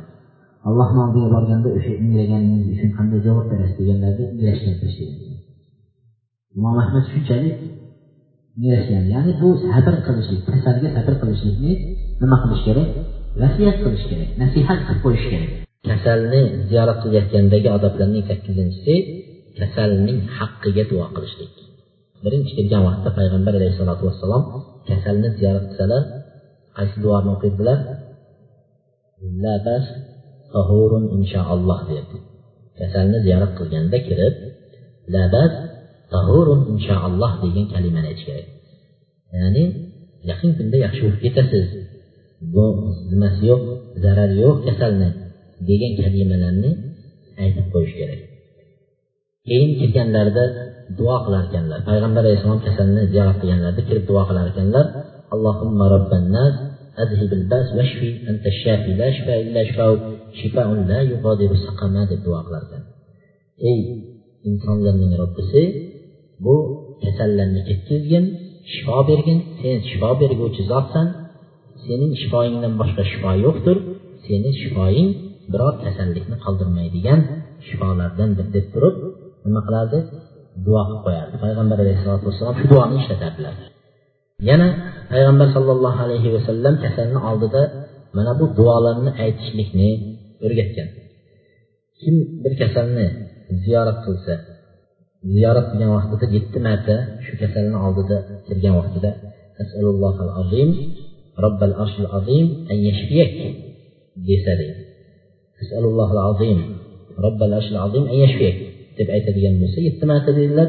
allohni 0.69 1.01
oldiga 1.07 1.29
borganda 1.35 1.69
o'sha 1.79 1.93
ingraganingiz 2.03 2.67
uchun 2.75 2.91
qanday 2.99 3.21
javob 3.27 3.47
berasiz 3.53 3.77
deganlarda 3.81 4.23
ingrashgan 4.33 4.75
tashlagan 4.83 5.28
imom 6.59 6.77
ahmad 6.85 7.05
shunchalik 7.13 7.57
ingrashgan 8.59 9.05
ya'ni 9.15 9.33
bu 9.41 9.49
sabr 9.71 9.95
qilishlik 10.07 10.43
kasalga 10.51 10.89
sabr 10.97 11.15
qilishlikni 11.23 11.73
nima 12.23 12.37
qilish 12.43 12.63
kerak? 12.69 12.89
Vasiyat 13.43 13.77
qilish 13.85 14.05
kerak 14.11 14.31
nasihat 14.43 14.79
qilib 14.87 15.01
qo'yish 15.05 15.27
kerak. 15.33 15.51
Kasalni 15.91 16.41
ziyorat 16.69 16.99
qilayotgandagi 17.03 17.69
odoblarning 17.77 18.25
sakkizinchisi 18.31 18.95
kasalning 19.59 20.19
haqqiga 20.37 20.85
duo 20.91 21.07
qilishlik. 21.17 21.53
Birinchi 22.25 22.53
kelgan 22.59 22.83
vaqtda 22.89 23.11
payg'ambar 23.19 23.53
alayhissalotu 23.59 24.03
vassalom 24.09 24.43
kasalni 24.91 25.29
ziyorat 25.39 25.65
qilsalar 25.71 26.03
qaysi 26.77 26.97
duoni 27.05 27.29
o'qiydilar? 27.35 27.79
La 29.43 29.55
bas 29.67 29.85
tahurun 30.55 31.05
inshaalloh 31.17 31.81
deyapti 31.89 32.19
kasalni 32.81 33.19
ziyorat 33.27 33.53
qilganda 33.59 33.99
kirib 34.09 34.35
la 35.15 35.25
bas 36.08 36.14
tahurun 36.14 36.62
inshaalloh 36.74 37.32
degan 37.44 37.66
kalimani 37.74 38.08
aytish 38.12 38.26
kerak 38.30 38.48
ya'ni 39.36 39.64
yaqin 40.30 40.52
kunda 40.58 40.78
yaxshi 40.86 41.02
bo'lib 41.06 41.20
ketasiz 41.26 41.66
bu 42.54 42.66
nimasi 43.12 43.42
yo'q 43.52 43.62
zarari 44.04 44.36
yo'q 44.46 44.58
kasalni 44.68 45.10
degan 45.70 45.92
kalimalarni 46.00 46.72
aytib 47.44 47.66
qo'yish 47.74 47.94
kerak 48.00 48.22
keyin 49.48 49.72
kirganlarida 49.80 50.46
duo 51.00 51.16
qilar 51.26 51.44
ekanlar 51.50 51.80
payg'ambar 51.90 52.22
alayhissalom 52.26 52.62
kasalni 52.68 53.02
ziyorat 53.12 53.38
qilganlarida 53.42 53.82
kirib 53.90 54.06
duo 54.12 54.22
qilar 54.30 54.46
ekanlar 54.54 54.86
allohimma 55.34 55.86
robbannas 55.96 56.56
أذهب 57.04 57.34
الباس 57.40 57.68
واشفي 57.76 58.30
أنت 58.30 58.46
الشافي 58.54 58.92
لا 59.02 59.08
شفاء 59.18 59.42
إلا 59.42 59.62
شفاء 59.70 59.92
شفاء 60.42 60.68
لا 60.74 61.00
يغادر 61.02 61.52
سقما 61.66 62.02
deb 62.10 62.22
duo 62.26 62.40
qilar 62.46 62.64
ekan 62.68 62.84
ey 63.70 63.80
insonlarning 64.50 65.14
robbisi 65.22 65.64
bu 66.45 66.55
kasallarni 67.05 67.61
ketkazgin 67.69 68.25
shifo 68.73 68.99
bergin. 69.11 69.39
Sen 69.61 69.79
shifo 69.91 70.11
berguvchi 70.23 70.63
zotsan 70.73 71.07
sening 71.85 72.13
shifoyingdan 72.21 72.73
boshqa 72.81 73.03
shifo 73.13 73.31
yo'qdir. 73.45 73.77
Seni 74.27 74.51
shifoying 74.61 75.09
biror 75.53 75.75
kasallikni 75.85 76.37
qoldirmaydigan 76.45 77.21
shifolardandir 77.67 78.47
deb 78.57 78.67
turib 78.75 78.97
nima 79.45 79.61
qilardi? 79.67 79.99
Duo 80.67 80.81
qilib 80.87 81.03
qo'yardi. 81.07 81.35
Payg'ambar 81.45 81.79
alayhisalotu 81.85 82.25
vassalom 82.29 82.57
shu 82.61 82.67
duoni 82.73 82.95
ishlatardilar. 83.03 83.55
Yana 84.51 84.69
payg'ambar 85.13 85.49
sollallohu 85.57 86.01
alayhi 86.07 86.29
vasallam 86.37 86.75
kasalni 86.85 87.19
oldida 87.31 87.63
mana 88.17 88.33
bu 88.41 88.45
duolarni 88.59 89.11
aytishlikni 89.25 89.91
o'rgatgan. 90.47 90.89
Kim 92.01 92.15
bir 92.43 92.53
kasalni 92.63 93.07
ziyorat 93.65 93.99
qilsa 94.07 94.35
ziyorat 95.35 95.67
qilgan 95.71 95.91
vaqtida 95.97 96.27
yetti 96.37 96.59
marta 96.67 96.95
shu 97.25 97.33
kasalni 97.43 97.79
oldida 97.87 98.17
kelgan 98.47 98.75
vaqtida 98.81 99.11
asalullohal 99.63 100.33
azim 100.43 100.69
robbal 101.45 101.75
arshil 101.83 102.09
azim 102.19 102.47
an 102.71 102.79
yashfiyak 102.89 103.33
desa 104.29 104.53
deydi 104.61 104.83
asalullohal 105.63 106.23
azim 106.31 106.59
robbal 107.25 107.53
arshil 107.59 107.79
azim 107.87 108.05
an 108.13 108.17
yashfiyak 108.25 108.57
deb 108.99 109.09
aytadigan 109.17 109.55
bo'lsa 109.61 109.79
yetti 109.87 110.05
marta 110.11 110.31
dedilar. 110.39 110.69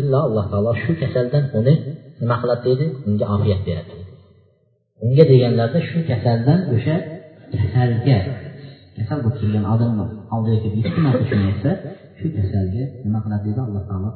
Illo 0.00 0.18
alloh 0.26 0.44
taolo 0.52 0.72
shu 0.82 0.92
kasaldan 1.02 1.44
uni 1.58 1.74
nima 2.20 2.36
qiladi 2.40 2.62
deydi? 2.66 2.86
Unga 3.08 3.26
ofiyat 3.34 3.60
beradi. 3.68 3.94
Unga 5.04 5.24
deganlarda 5.30 5.80
shu 5.90 5.98
kasaldan 6.10 6.60
o'sha 6.74 6.96
kasalga 7.54 8.18
kasal 9.00 9.18
bo'lib 9.24 9.38
kelgan 9.42 9.64
odamni 9.74 10.04
oldiga 10.34 10.58
kelib 10.62 10.78
yetti 10.80 11.00
marta 11.06 11.24
shuni 11.30 11.44
aytsa 11.50 11.70
shu 12.18 12.26
kasalga 12.36 12.82
nima 13.04 13.18
qiladi 13.24 13.44
deydi 13.46 13.60
alloh 13.66 13.82
taolo 13.90 14.10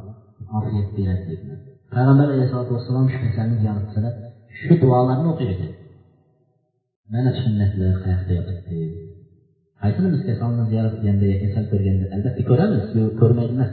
ofiyat 0.58 0.88
beradi 0.96 1.24
deydi 1.30 1.54
payg'ambar 1.94 2.26
alayhisalotu 2.34 2.70
vassalom 2.76 3.06
shu 3.12 3.18
kasalni 3.26 3.56
ziyorat 3.62 3.84
qilsalar 3.88 4.14
shu 4.60 4.72
duolarni 4.82 5.28
o'qir 5.32 5.48
ekan. 5.54 5.70
Mana 7.12 7.30
sunnatlar 7.40 7.94
qayoqda 8.04 8.32
yotibdi? 8.38 8.78
Qaysinimiz 9.82 10.20
kasalni 10.28 10.62
ziyorat 10.70 10.94
qilganda 10.98 11.26
kasal 11.44 11.64
ko'rganda? 11.72 12.04
Albatta 12.16 12.42
ko'ramiz 12.50 12.82
ko'rmaydi 13.20 13.52
emas. 13.56 13.70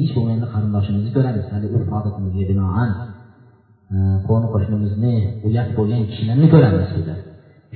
Hech 0.00 0.12
bo'lmaganda 0.16 0.46
qarindoshimizni 0.54 1.10
ko'ramiz. 1.16 1.44
Hali 1.52 1.66
urf 1.76 1.88
odatimizga 1.98 2.44
binoan 2.50 2.90
e, 3.94 3.96
qo'ni 4.28 4.46
qo'shnimizni 4.54 5.14
uyat 5.48 5.68
bo'lgan 5.78 6.02
kishilarni 6.10 6.46
ko'ramiz 6.54 6.88
bizlar 6.96 7.18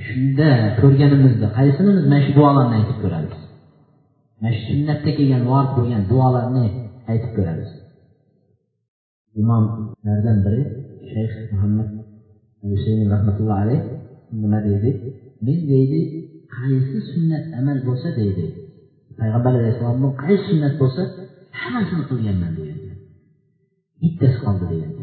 shunda 0.07 0.49
ko'rganimizda 0.79 1.47
qaysinimiz 1.57 2.03
mana 2.11 2.21
shu 2.25 2.31
duolarni 2.37 2.75
aytib 2.79 2.97
ko'ramiz? 3.03 3.35
Mana 4.39 4.51
shu 4.55 4.63
sunnatda 4.69 5.11
kelgan 5.17 5.43
vorid 5.51 5.71
bo'lgan 5.77 6.03
duolarni 6.11 6.65
aytib 7.11 7.31
ko'ramiz. 7.37 7.69
Imomlardan 9.41 10.37
biri 10.45 10.61
shayx 11.11 11.33
muhammad 11.53 11.89
husayn 12.71 12.99
rahmatullohi 13.13 13.61
alayh 13.65 13.81
nima 14.41 14.59
deydi? 14.67 14.91
Men 15.45 15.59
deydi 15.71 15.99
qaysi 16.57 16.97
sunnat 17.11 17.43
amal 17.59 17.77
bo'lsa 17.87 18.09
deydi. 18.19 18.45
Payg'ambar 19.19 19.51
alayhissalomni 19.59 20.09
qaysi 20.23 20.43
sunnat 20.49 20.73
bo'lsa 20.81 21.01
hammasini 21.61 22.03
qilganman 22.09 22.51
degan 22.59 22.79
bittasi 24.01 24.37
qoldi 24.45 24.65
degan 24.71 24.93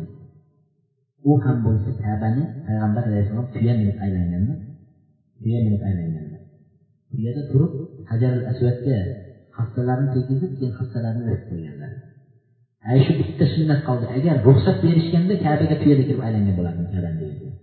u 1.30 1.32
ham 1.44 1.56
bo'lsa 1.66 1.90
kabani 2.04 2.44
payg'ambar 2.66 3.02
alayhissalom 3.10 3.46
tuya 3.54 3.72
minib 3.80 3.96
aylanganlar 4.04 4.58
tuya 5.42 5.58
minib 5.66 5.82
aylanganlar 5.88 6.42
tuyada 7.10 7.42
turib 7.50 7.72
hajar 8.10 8.32
al 8.38 8.44
asvadga 8.52 8.96
hastalarni 9.58 10.08
tegizib 10.16 10.52
keyin 10.58 10.72
hastalarni 10.78 11.22
o'tib 11.32 11.46
qo'yganlar 11.50 11.92
ana 12.88 13.00
shu 13.06 13.12
bitta 13.20 13.44
sunnat 13.54 13.80
qoldi 13.88 14.06
agar 14.18 14.36
ruxsat 14.48 14.76
berishganda 14.84 15.34
kabaga 15.44 15.76
tuyada 15.82 16.02
kirib 16.08 16.22
aylangan 16.26 16.54
bo'lardim 16.58 16.86
kabani 16.94 17.18
degan 17.22 17.54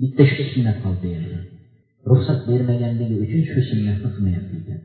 bitta 0.00 0.22
shu 0.32 0.42
sunnat 0.52 0.76
qoldi 0.84 1.00
deganlar 1.06 1.42
ruxsat 2.10 2.38
bermaganligi 2.50 3.16
uchun 3.24 3.42
shu 3.50 3.60
sunnatni 3.70 4.08
qilmayapti 4.14 4.54
ekan 4.62 4.80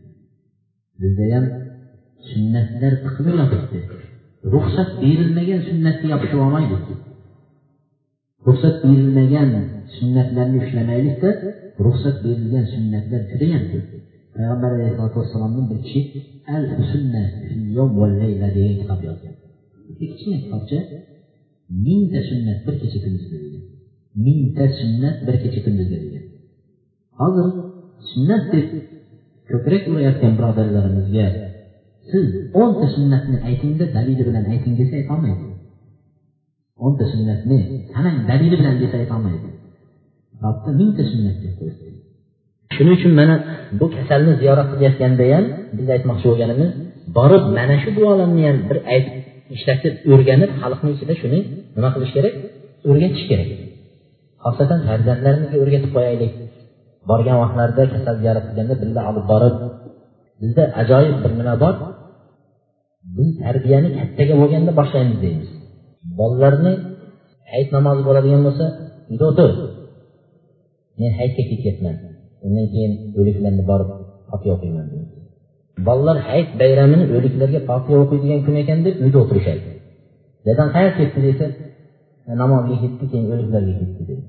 bizda 1.01 1.25
ham 1.33 1.45
sunnatlar 2.31 2.93
tiqilib 3.05 3.35
yotibdi 3.41 3.79
ruxsat 4.53 4.89
berilmagan 5.03 5.59
sunnatga 5.69 6.05
yopishib 6.13 6.39
olmaydi 6.45 6.75
ruxsat 8.47 8.75
berilmagan 8.85 9.49
sunnatlarni 9.97 10.57
ushlamaylikda 10.63 11.29
ruxsat 11.85 12.15
berilgan 12.25 12.65
sunnatlar 12.73 13.21
judayam 13.31 13.63
ko'p. 13.71 13.85
Payg'ambar 14.35 14.69
alayhisalotu 14.77 15.17
vassalomni 15.21 15.63
bir 15.71 15.79
kishi 15.85 16.01
al 16.55 16.63
sunna 16.91 17.23
layla 18.21 18.47
degan 18.57 18.75
kitob 18.81 18.99
yozgan. 19.07 19.35
Kichkina 19.99 20.37
kitobcha 20.43 20.79
mingta 21.85 22.19
sunnat 22.29 22.59
bir 22.65 22.75
kecha 22.81 22.99
kunduzda 23.03 23.37
degan. 23.45 23.63
Mingta 24.25 24.65
sunnat 24.79 25.17
bir 25.27 25.35
kecha 25.43 25.59
kunduzda 25.65 25.97
degan. 26.03 26.23
Hozir 27.19 27.47
sunnat 28.11 28.43
deb 28.53 28.67
ko'krak 29.49 29.83
urayotgan 29.91 30.33
birodarlarimizga 30.37 31.25
siz 32.11 32.25
o'nta 32.61 32.87
sunnatni 32.95 33.37
aytingda 33.49 33.85
dalili 33.97 34.23
bilan 34.29 34.45
ayting 34.53 34.73
desa 34.79 34.93
aytolmaydi. 35.01 35.45
O'nta 36.85 37.05
sunnatni 37.13 37.59
sanang 37.93 38.17
dalili 38.29 38.55
bilan 38.61 38.75
desa 38.81 38.95
aytolmaydi. 39.03 39.49
Kitobda 40.41 40.71
mingta 40.79 41.03
sunnat 41.11 41.37
deb 41.43 41.53
qo'yibdi 41.59 41.89
shuning 42.75 42.93
uchun 42.99 43.13
mana 43.19 43.35
bu 43.79 43.85
kasalni 43.95 44.31
ziyorat 44.41 44.67
qilayotganda 44.71 45.23
ham 45.33 45.45
biz 45.77 45.87
aytmoqchi 45.95 46.25
bo'lganimiz 46.31 46.69
borib 47.17 47.43
mana 47.57 47.75
shu 47.83 47.89
duolarni 47.97 48.41
ham 48.47 48.57
bir 48.69 48.77
aytib 48.93 49.15
ishlatib 49.55 49.93
o'rganib 50.13 50.51
xalqni 50.61 50.89
ichida 50.95 51.13
shuni 51.21 51.39
nima 51.75 51.89
qilish 51.95 52.13
kerak? 52.17 52.33
O'rgatish 52.89 53.25
kerak. 53.31 53.49
Xosatan 54.43 54.79
farzandlarimizga 54.87 55.57
o'rgatib 55.63 55.91
qo'yaylik. 55.95 56.33
Borgan 57.09 57.37
vaqtlarida 57.43 57.83
kasal 57.93 58.15
ziyorat 58.21 58.43
qilganda 58.47 58.75
birga 58.81 59.01
olib 59.09 59.25
borib 59.31 59.55
bizda 60.41 60.63
ajoyib 60.81 61.17
bir 61.23 61.31
nima 61.39 61.55
bor. 61.63 61.75
Biz 63.17 63.29
tarbiyani 63.43 63.89
kattaga 63.97 64.33
bo'lganda 64.41 64.71
boshlaymiz 64.79 65.17
deymiz. 65.23 65.49
Bolalarni 66.19 66.73
hayit 67.51 67.69
namozi 67.77 68.01
bo'ladigan 68.07 68.41
bo'lsa 68.47 68.65
uyda 69.11 69.25
o'tir 69.31 69.51
men 70.99 71.11
hayitga 71.17 71.43
ketyapman. 71.51 71.95
Undan 72.45 72.65
keyin 72.73 72.91
o'liklarni 73.19 73.63
borib 73.71 73.89
fotiha 74.29 74.53
o'qiyman 74.57 74.87
bolalar 75.87 76.17
hayit 76.29 76.49
bayramini 76.61 77.05
o'liklarga 77.15 77.59
fotiha 77.69 77.97
o'qiydigan 78.03 78.39
kun 78.45 78.55
ekan 78.61 78.79
deb 78.85 78.95
uyda 79.03 79.17
o'tirishadi. 79.23 79.61
Dadam 80.47 80.67
qayerga 80.75 80.95
ketdi 80.99 81.19
desa 81.27 81.45
namozga 82.41 82.75
ketdi 82.83 83.03
keyin 83.11 83.25
o'liklarga 83.33 83.73
ketdi 83.81 84.01
deydi 84.09 84.23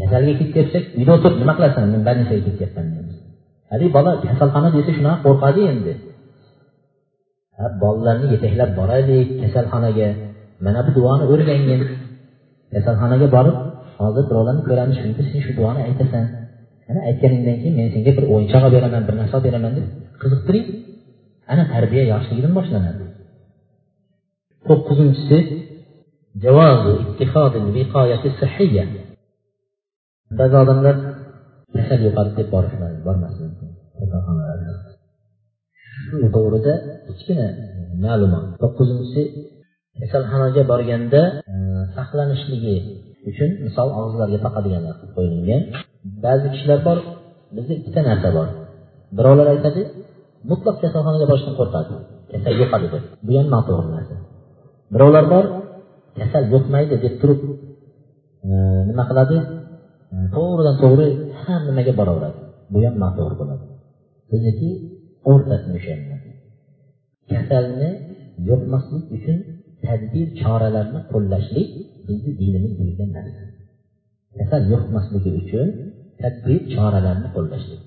kasalga 0.00 0.32
ketyapsak 0.40 0.84
uyda 0.98 1.12
o'tir 1.16 1.32
nima 1.40 1.52
qilasan 1.58 1.84
men 1.92 2.02
больницаga 2.08 2.42
ketyapman 2.48 2.86
deymiz 2.94 3.16
haligi 3.70 3.90
bola 3.96 4.10
kasalxona 4.24 4.68
desa 4.76 4.90
shunaqa 4.98 5.18
qo'rqadi 5.26 5.62
endi. 5.72 5.92
Bolalarni 7.82 8.26
yetaklab 8.34 8.70
boraylik 8.80 9.28
kasalxonaga. 9.42 10.08
Mana 10.64 10.80
bu 10.86 10.90
duoni 10.96 11.24
o'rgangin 11.32 11.80
kasalxonaga 12.72 13.26
borib 13.36 13.56
hozir 14.00 14.24
birovlarni 14.30 14.62
ko'ramiz 14.68 14.96
shunda 15.02 15.22
sen 15.30 15.40
shu 15.46 15.52
duoni 15.58 15.80
aytasan. 15.88 16.24
Ana 16.90 17.00
aytganingdan 17.08 17.56
keyin 17.60 17.74
men 17.78 17.88
senga 17.94 18.12
bir 18.18 18.24
o'yinchoq 18.34 18.62
olib 18.66 18.74
beraman 18.76 19.02
bir 19.08 19.14
narsa 19.20 19.34
olib 19.38 19.46
beraman 19.48 19.72
deb 19.78 19.86
qiziqtiring. 20.22 20.66
Ana 21.52 21.64
tarbiya 21.72 22.04
yoshligidan 22.12 22.52
boshlanadi. 22.58 23.04
To'qqizinchisi 24.68 25.38
ba'zi 30.38 30.54
odamlar 30.62 30.96
kasal 31.74 32.00
yo'qadi 32.06 32.30
deb 32.38 32.48
bormasligi 32.54 33.00
bormasdan 33.08 33.50
shu 36.08 36.16
to'g'rida 36.36 36.74
kichkina 37.06 37.46
ma'lumot. 38.04 38.44
To'qqizinchisi 38.62 39.22
kasalxonaga 40.00 40.62
borganda 40.72 41.22
e, 41.52 41.54
saqlanishligi 41.96 42.76
uchun 43.30 43.50
misol 43.66 43.88
og'izlarga 43.98 44.38
taqadiganlar 44.46 44.94
qilib 44.98 45.12
qo'yilgan. 45.16 45.62
Ba'zi 46.24 46.46
kishilar 46.52 46.80
bor 46.88 46.98
bizda 47.56 47.72
ikkita 47.80 48.00
narsa 48.08 48.28
bor. 48.36 48.48
Birovlar 49.18 49.46
aytadi 49.54 49.82
mutlaq 50.50 50.76
kasalxonaga 50.82 51.26
borishdan 51.30 51.54
qo'rqadi. 51.60 51.94
Kasal 52.32 52.54
yo'qadi 52.62 52.86
deb 52.94 53.04
bu. 53.26 53.30
Ham 53.38 53.46
noto'g'ri 53.54 53.88
narsa. 53.96 54.14
Birovlar 54.94 55.24
bor 55.34 55.44
kasal 56.18 56.42
yo'qmaydi 56.54 56.94
deb 57.04 57.14
turib 57.20 57.40
e, 58.48 58.52
nima 58.88 59.04
qiladi? 59.10 59.36
E, 60.14 60.16
to'g'ridan 60.36 60.76
to'g'ri 60.82 61.08
har 61.42 61.60
nimaga 61.68 61.92
boraveradi? 62.00 62.38
Bu 62.72 62.78
ham 62.86 62.94
noto'g'ri 63.04 63.36
bo'ladi. 63.40 63.64
Bizniki 64.30 64.70
o'rtasini 65.30 65.74
ushlanyapti 65.80 66.28
kasalni 67.32 67.90
yo'qmaslik 68.48 69.04
uchun 69.16 69.38
tadbir 69.86 70.26
choralarni 70.42 71.00
qo'llashlik 71.12 71.68
bizni 72.08 72.32
dinimiz 72.40 72.72
buyurgan 72.78 73.10
narsa. 73.16 73.42
Kasal 74.38 74.62
yuqmasligi 74.72 75.30
uchun 75.40 75.68
tadbir 76.22 76.60
choralarni 76.74 77.28
qo'llashlik. 77.36 77.82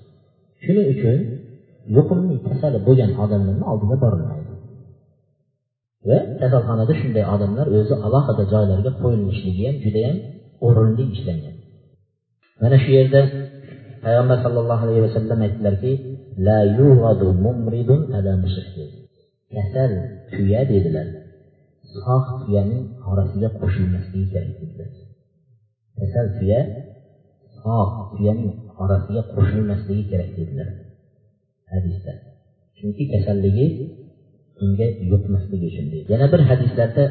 Shuning 0.64 0.86
uchun 0.94 1.18
yuqumli 1.96 2.36
kasali 2.48 2.78
bo'lgan 2.86 3.10
odamlarni 3.24 3.64
oldiga 3.72 3.96
borilmaydi. 4.04 4.52
Va 6.08 6.18
kasalxonada 6.40 6.94
shunday 7.00 7.24
odamlar 7.34 7.66
o'zi 7.78 7.94
alohida 8.06 8.44
joylarga 8.52 8.90
qo'yilishligi 9.02 9.62
ham 9.68 9.76
judayam 9.84 10.16
o'rinli 10.66 11.04
ishlangan. 11.14 11.56
Mana 12.62 12.76
shu 12.82 12.90
yerda 12.98 13.20
payg'ambar 14.04 14.38
sallallohu 14.44 14.82
alayhi 14.86 15.02
vasallam 15.06 15.38
aytdilarki 15.46 15.92
la 16.46 16.58
mumridun 17.44 18.00
kasal 19.54 19.92
tuya 20.32 20.60
dedilar. 20.72 21.06
Sog' 21.94 22.30
tuyaning 22.42 22.82
orasiga 23.10 23.48
qo'shilmasligi 23.60 24.26
kerak 24.32 24.52
dedilar 24.60 24.90
kasal 25.98 26.26
tuya 26.36 26.60
sog' 27.62 27.94
tuyaning 28.16 28.50
orasiga 28.82 29.22
qo'shilmasligi 29.34 30.04
kerak 30.10 30.30
dedilar. 30.38 30.68
Hadisda. 31.72 32.12
Chunki 32.78 33.04
kasalligi 33.12 33.66
unga 34.64 34.86
yuqmasligi 35.12 35.66
uchun 35.72 35.86
deydi. 35.92 36.08
Yana 36.14 36.26
bir 36.32 36.40
hadislarda 36.50 37.02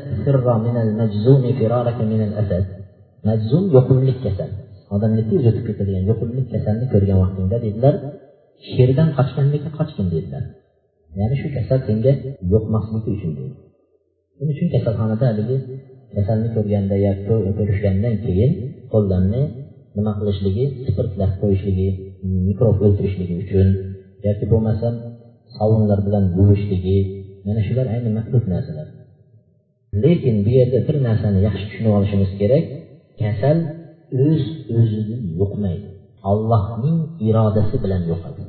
majzum 3.28 3.63
yuqumlik 3.76 4.17
kasal. 4.26 4.49
Odamga 4.95 5.24
tez 5.30 5.41
o'tib 5.49 5.63
ketadigan 5.69 6.03
yuqumlik 6.11 6.47
kasalni 6.53 6.86
ko'rgan 6.93 7.17
vaqtingda 7.24 7.57
dedilar 7.65 7.95
sherdan 8.74 9.09
qochgandek 9.17 9.63
qochgin 9.78 10.07
dedilar. 10.15 10.43
Ya'ni 11.19 11.36
shu 11.41 11.47
kasal 11.57 11.80
senga 11.88 12.11
yuqmasligi 12.53 13.09
uchun 13.17 13.34
dedi 13.39 13.53
shuning 14.42 14.54
uchun 14.58 14.70
kasalxonada 14.76 15.26
haligi 15.32 15.58
kasalni 16.16 16.50
ko'rganda 16.56 16.96
yo 17.06 17.12
ko'rishgandan 17.58 18.16
keyin 18.26 18.52
qo'llarni 18.94 19.42
nima 19.98 20.12
qilishligi 20.20 20.66
spirtlab 20.88 21.32
qo'yishligi 21.42 21.89
mikrob 22.48 22.78
o'ldirishligi 22.86 23.36
uchun 23.44 23.68
yoki 24.28 24.46
bo'lmasam 24.52 24.94
sovunlar 25.58 26.00
bilan 26.08 26.24
yuvishligi 26.38 26.98
mana 27.46 27.62
shular 27.68 27.86
ayni 27.94 28.10
makruh 28.18 28.44
narsalar. 28.54 28.88
Lekin 30.04 30.36
bu 30.46 30.50
yerda 30.58 30.80
bir 30.88 30.96
narsani 31.08 31.39
yaxshi 31.48 31.64
tushunib 31.70 31.94
olishimiz 31.98 32.32
kerak 32.42 32.66
kasal 33.22 33.58
o'z 34.28 34.44
o'zidan 34.78 35.24
yuqmaydi 35.39 35.88
allohning 36.32 36.98
irodasi 37.28 37.76
bilan 37.84 38.02
yuqadi 38.12 38.44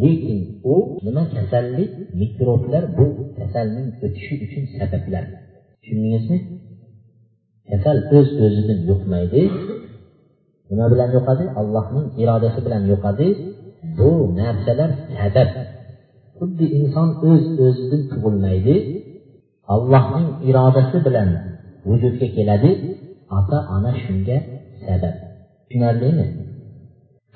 lekin 0.00 0.40
u 0.74 0.76
nima 1.06 1.24
kasallik 1.34 1.92
mikroblar 2.20 2.84
bu 2.96 3.06
kasalning 3.38 3.88
o'tishi 4.04 4.34
uchun 4.44 4.64
sabablar. 4.78 5.24
Tushundingizmi 5.80 6.38
kasal 7.70 7.98
o'z 8.16 8.28
o'zidan 8.44 8.80
yuqmaydi 8.90 9.42
nima 10.70 10.86
bilan 10.92 11.10
yuqadi 11.16 11.44
allohning 11.60 12.06
irodasi 12.22 12.60
bilan 12.66 12.82
yuqadi 12.92 13.28
bu 13.98 14.10
narsalar 14.40 14.90
sabab. 15.18 15.50
Xuddi 16.38 16.66
inson 16.78 17.08
o'z 17.30 17.44
o'zidan 17.66 18.02
tug'ilmaydi. 18.12 18.76
Allohning 19.74 20.28
irodasi 20.48 20.96
bilan 21.06 21.28
vujudga 21.88 22.26
keladi. 22.36 22.70
Ota 23.38 23.58
ona 23.76 23.92
shunga 24.02 24.38
sabab. 24.86 25.14
Tushunarlimi 25.68 26.26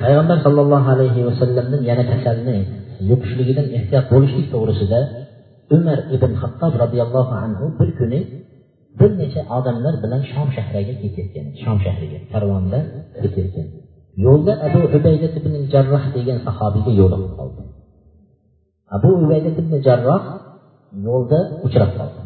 payg'ambar 0.03 0.39
sollallohu 0.47 0.89
alayhi 0.95 1.21
vasallamdan 1.29 1.83
yana 1.91 2.05
kasalni 2.13 2.57
yuqishligidan 3.11 3.67
ehtiyot 3.77 4.07
bo'lishlik 4.13 4.47
to'g'risida 4.55 5.01
umar 5.77 5.99
ibn 6.17 6.31
hattob 6.43 6.73
roziyallohu 6.83 7.35
anhu 7.45 7.65
bir 7.79 7.91
kuni 7.99 8.21
bir 9.01 9.11
necha 9.21 9.43
odamlar 9.57 9.95
bilan 10.03 10.23
shom 10.33 10.49
shahriga 10.57 10.95
ketayotgan 11.03 11.47
shom 11.63 11.77
shahriga 11.85 12.19
karvonda 12.33 12.79
ketayotgan. 13.23 13.67
Yo'lda 14.25 14.53
abu 14.67 14.81
ubayda 14.97 15.29
ibn 15.39 15.53
jarroh 15.73 16.05
degan 16.17 16.39
sahobiyga 16.47 16.93
yo'liqib 17.01 17.33
qoldi. 17.39 17.63
Abu 18.97 19.09
ubayda 19.23 19.51
ibn 19.63 19.73
jarroh 19.87 20.23
yo'lda 21.09 21.39
uchrab 21.67 21.91
qoldi. 21.99 22.23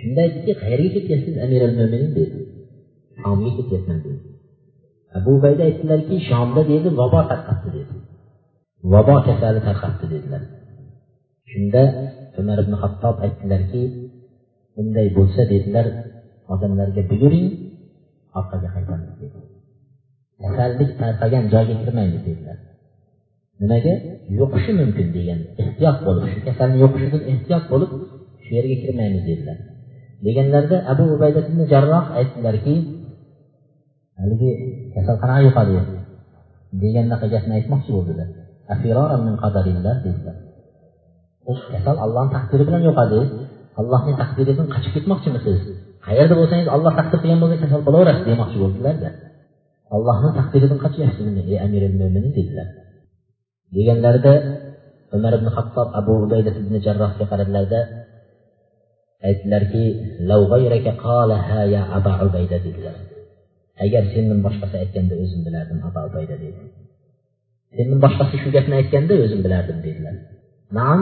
Shunda 0.00 0.20
aytdiki 0.26 0.52
qayerga 0.62 0.88
ketyapsiz 0.96 1.34
amir 1.44 1.60
al 1.68 1.74
mo'minin 1.78 2.10
dedi. 2.18 2.38
Shomga 3.20 3.50
ketyapman 3.58 3.98
dedi. 4.06 4.20
Abu 5.16 5.30
ubayda 5.38 5.62
aytdilarki 5.68 6.16
shomda 6.28 6.62
dedi 6.72 6.88
vabo 7.00 7.20
tarqabdi 7.30 7.68
dedi. 7.76 7.94
Vabo 8.92 9.14
kasali 9.26 9.60
tarqabdi 9.68 10.04
dedilar. 10.14 10.42
Shunda 11.50 11.82
umar 12.40 12.58
ibn 12.64 12.74
hattob 12.82 13.16
aytdilarki 13.26 13.82
bunday 14.76 15.08
bo'lsa 15.18 15.42
dedilar 15.52 15.86
odamlarga 16.52 17.02
buyuring 17.10 17.48
orqaga 18.38 18.68
qaytamiz 18.76 19.14
dedi. 19.22 19.38
Kasallik 20.42 20.90
tarqagan 21.00 21.44
joyga 21.52 21.74
kirmaymiz 21.82 22.22
dedilar. 22.28 22.58
Nimaga? 23.60 23.94
Yuqishi 24.38 24.72
mumkin 24.80 25.08
degan 25.16 25.40
ehtiyot 25.62 25.98
bo'lib 26.06 26.24
shu 26.32 26.38
kasalni 26.46 26.76
yuqishidan 26.84 27.22
ehtiyot 27.32 27.64
bo'lib 27.72 27.90
shu 28.44 28.50
yerga 28.58 28.76
kirmaymiz 28.84 29.22
dedilar. 29.30 29.58
Deganlarida 30.26 30.76
abu 30.92 31.04
ubayda 31.14 31.40
ibn 31.48 31.60
jarroh 31.72 32.04
aytdilarki 32.18 32.74
haligi 34.20 34.50
kasalxonaga 34.94 35.42
yuqadi? 35.48 35.74
Degandaqa 36.82 37.26
gapni 37.34 37.52
aytmoqchi 37.58 37.90
bo'ldilar 37.96 38.28
dedilar 40.06 40.36
kasal 41.72 41.96
allohni 42.04 42.30
taqdiri 42.36 42.62
bilan 42.68 42.82
yo'qadi 42.88 43.20
allohning 43.80 44.16
taqdiridan 44.22 44.66
qochib 44.74 44.92
ketmoqchimisiz? 44.96 45.58
Qayerda 46.06 46.34
bo'lsangiz 46.40 46.68
olloh 46.76 46.92
taqdir 46.98 47.18
qilgan 47.22 47.40
bo'lsa 47.42 47.56
kasal 47.64 47.80
bo'laverasiz 47.86 48.24
demoqchi 48.30 48.58
bo'ldilarda 48.62 49.10
allohni 49.96 50.30
taqdiridan 50.38 50.78
qochyapsizmi 50.84 51.42
ey 51.50 51.56
amir 51.66 51.82
mo'minin 52.00 52.32
dedilar. 52.38 52.68
Deganlarida 53.76 54.32
umar 55.16 55.32
ibn 55.38 55.48
hattob 55.56 55.88
abu 56.00 56.12
ubayda 56.24 56.50
ibn 56.62 56.74
jarrohga 56.86 57.24
qaradilarda 57.30 57.80
aytdilarki 59.28 59.84
dedilar. 62.66 62.96
Agar 63.84 64.02
sendan 64.14 64.38
boshqasi 64.46 64.74
aytganda 64.82 65.14
o'zim 65.22 65.40
bilardim 65.46 65.78
abu 65.88 66.00
ubayda 66.08 66.36
dedi. 66.44 66.60
Sendan 67.76 67.98
boshqasi 68.04 68.34
shu 68.42 68.48
gapni 68.56 68.74
aytganda 68.80 69.14
o'zim 69.24 69.40
bilardim 69.46 69.78
dedilar. 69.86 70.14
Naam 70.78 71.00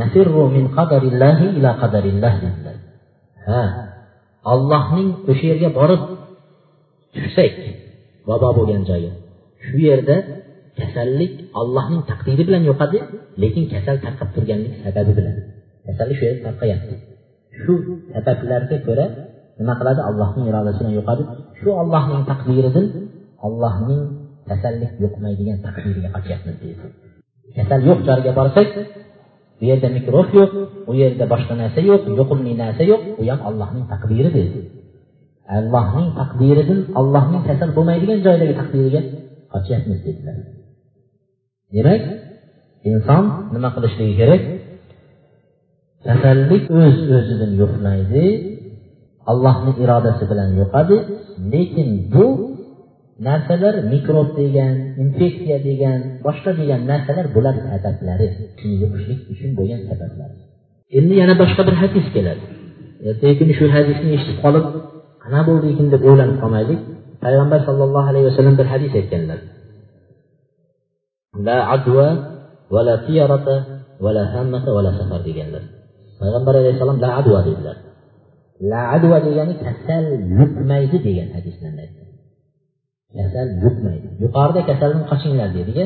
nafirru 0.00 0.44
min 0.56 0.64
qadarillahi 0.76 1.46
ila 1.58 1.70
qadarillah 1.82 2.32
dedilar. 2.44 2.76
Ha 3.48 3.62
allohning 4.52 5.08
o'sha 5.30 5.44
yerga 5.50 5.68
borib 5.78 6.02
tushsak 7.14 7.54
vabo 8.28 8.48
bo'lgan 8.58 8.82
joyi. 8.90 9.10
Shu 9.66 9.76
yerda 9.88 10.16
kasallik 10.78 11.32
allohning 11.60 12.02
taqdiri 12.10 12.42
bilan 12.48 12.62
yo'qadi 12.70 12.98
lekin 13.42 13.64
kasal 13.72 13.96
tarqab 14.04 14.28
turganlik 14.34 14.74
sababi 14.84 15.12
bilan. 15.18 15.36
Kasallik 15.86 16.16
shu 16.18 16.24
yerda 16.28 16.42
tarqayapti. 16.48 16.94
Shu 17.60 17.72
sabablarga 18.14 18.76
ko'ra 18.86 19.06
nima 19.60 19.74
qiladi? 19.80 20.00
Allohning 20.10 20.44
irodasi 20.50 20.78
bilan 20.80 20.94
yo'qadi. 20.98 21.22
Shu 21.58 21.68
ollohning 21.82 22.22
taqdiridan 22.30 22.86
ollohning 23.46 24.02
kasallik 24.48 24.92
yuqmaydigan 25.04 25.58
taqdiriga 25.66 26.08
qochyapmiz 26.16 26.56
deydi. 26.62 26.84
Kasal 27.56 27.80
yo'q 27.88 28.00
joyga 28.08 28.32
borsak 28.38 28.68
bu 29.58 29.64
yerda 29.70 29.88
mikrob 29.96 30.28
yo'q 30.38 30.52
u 30.90 30.92
yerda 31.02 31.24
boshqa 31.32 31.54
narsa 31.62 31.80
yo'q 31.90 32.02
yuqumli 32.18 32.52
narsa 32.62 32.82
yo'q 32.92 33.02
u 33.20 33.22
ham 33.30 33.40
allohning 33.48 33.84
taqdiri 33.92 34.30
deydi. 34.38 34.60
Allohning 35.56 36.08
taqdiridan 36.20 36.80
allohning 37.00 37.42
kasal 37.48 37.70
bo'lmaydigan 37.76 38.18
joydagi 38.26 38.54
taqdiriga 38.60 39.00
qochyapmiz 39.52 39.98
dedilar. 40.06 40.36
Demak 41.74 42.02
inson 42.90 43.24
nima 43.54 43.68
qilishligi 43.74 44.14
kerak? 44.20 44.42
Kasallik 46.06 46.64
o'z 46.80 46.98
o'zidan 47.18 47.52
yuqmaydi 47.60 48.24
allohni 49.30 49.72
irodasi 49.82 50.24
bilan 50.30 50.50
yuqadi 50.60 50.96
lekin 51.52 51.88
bu 52.14 52.26
narsalar 53.26 53.74
mikrob 53.92 54.28
degan 54.40 54.74
infeksiya 55.02 55.58
degan 55.68 55.98
boshqa 56.26 56.50
degan 56.60 56.80
narsalar 56.90 57.26
bular 57.36 57.54
sabablari 57.70 58.26
yuqishlik 58.82 59.20
uchun 59.32 59.50
bo'lgan 59.58 59.80
sabablar 59.90 60.30
endi 60.96 61.14
yana 61.20 61.34
boshqa 61.42 61.62
bir 61.68 61.76
hadis 61.82 62.06
keladi. 62.14 62.44
Ertagi 63.08 63.34
kuni 63.40 63.52
shu 63.58 63.66
hadisni 63.76 64.08
eshitib 64.16 64.38
qolib 64.44 64.64
nima 65.24 65.40
bo'ldi 65.48 65.66
ekan 65.72 65.86
deb 65.94 66.02
o'ylanib 66.08 66.36
qolmaylik. 66.42 66.80
Payg'ambar 67.24 67.60
sollallohu 67.68 68.08
alayhi 68.12 68.26
vasallam 68.30 68.54
bir 68.60 68.66
hadis 68.72 68.92
aytganlar. 69.00 69.38
La 71.46 71.58
adva 71.76 72.08
va 72.74 72.80
la 72.88 72.96
tiyarata 73.06 73.54
va 74.04 74.10
la 74.16 74.24
hammata 74.34 74.70
va 74.76 74.80
la 74.86 74.92
safar 74.98 75.20
deganlar. 75.28 75.62
Payg'ambar 76.20 76.54
alayhissalom 76.62 76.98
la 77.04 77.10
adva 77.20 77.40
dedilar. 77.48 77.76
La 78.70 78.80
adva 78.96 79.18
degani 79.26 79.54
kasal 79.64 80.04
yuqmaydi 80.38 80.96
degan 81.06 81.28
hadisdan 81.36 81.74
kasal 83.16 83.48
yuqmaydi 83.64 84.06
yuqorida 84.24 84.60
kasaldan 84.70 85.02
qochinglar 85.10 85.48
dediga 85.58 85.84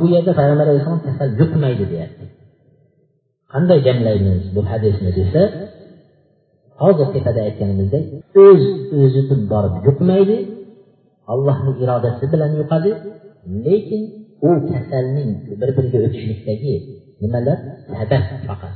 bu 0.00 0.06
yerda 0.14 0.32
payg'ambar 0.38 0.66
alayhissalom 0.68 1.02
kasal 1.08 1.28
yuqmaydi 1.40 1.84
deyapti. 1.92 2.24
Qanday 3.52 3.78
jamlaymiz 3.86 4.42
bu 4.56 4.60
hadisni 4.70 5.10
desa 5.18 5.42
hozir 6.82 7.08
tepada 7.14 7.40
aytganimizdek 7.48 8.04
o'z 8.46 8.62
o'zidan 9.00 9.40
borib 9.52 9.74
yuqmaydi 9.88 10.36
allohni 11.32 11.72
irodasi 11.82 12.24
bilan 12.32 12.52
yuqadi 12.60 12.90
lekin 13.66 14.02
u 14.48 14.50
kasalning 14.70 15.30
bir 15.60 15.70
biriga 15.76 15.98
o'tishlikdagi 16.06 16.74
nimalar? 17.22 17.58
Sabab 17.92 18.24
faqat 18.48 18.74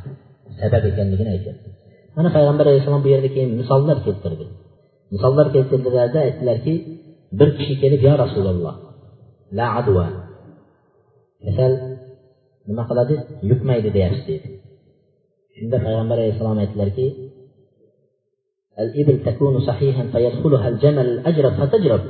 sabab 0.60 0.82
ekanligini 0.90 1.30
aytyapti. 1.36 1.68
Mana 2.16 2.28
payg'ambar 2.36 2.64
alayhissalom 2.70 3.02
bu 3.06 3.08
yerda 3.14 3.28
keyin 3.34 3.50
misollar 3.60 3.98
keltirdi 4.06 4.44
misollar 5.14 5.46
keltirdilarda 5.54 6.18
aytdilarki 6.26 6.74
bir 7.38 7.48
kishi 7.58 7.74
kelib 7.82 8.00
yo 8.08 8.12
rasululloh 8.24 8.74
la 9.58 9.66
adva 9.80 10.06
kasal 11.44 11.72
nima 12.68 12.82
qiladi 12.90 13.14
yuqmaydi 13.50 13.88
deyapsiz 13.96 14.24
dedi 14.32 14.48
shunda 15.56 15.76
payg'ambar 15.86 16.16
alayhissalom 16.20 16.58
aytdilarki 16.64 17.06
الإبل 18.84 19.16
تكون 19.28 19.54
صحيحا 19.60 20.04
فيدخلها 20.12 20.68
الجمل 20.68 21.06
الأجرب 21.14 21.52
فتجرب 21.60 22.02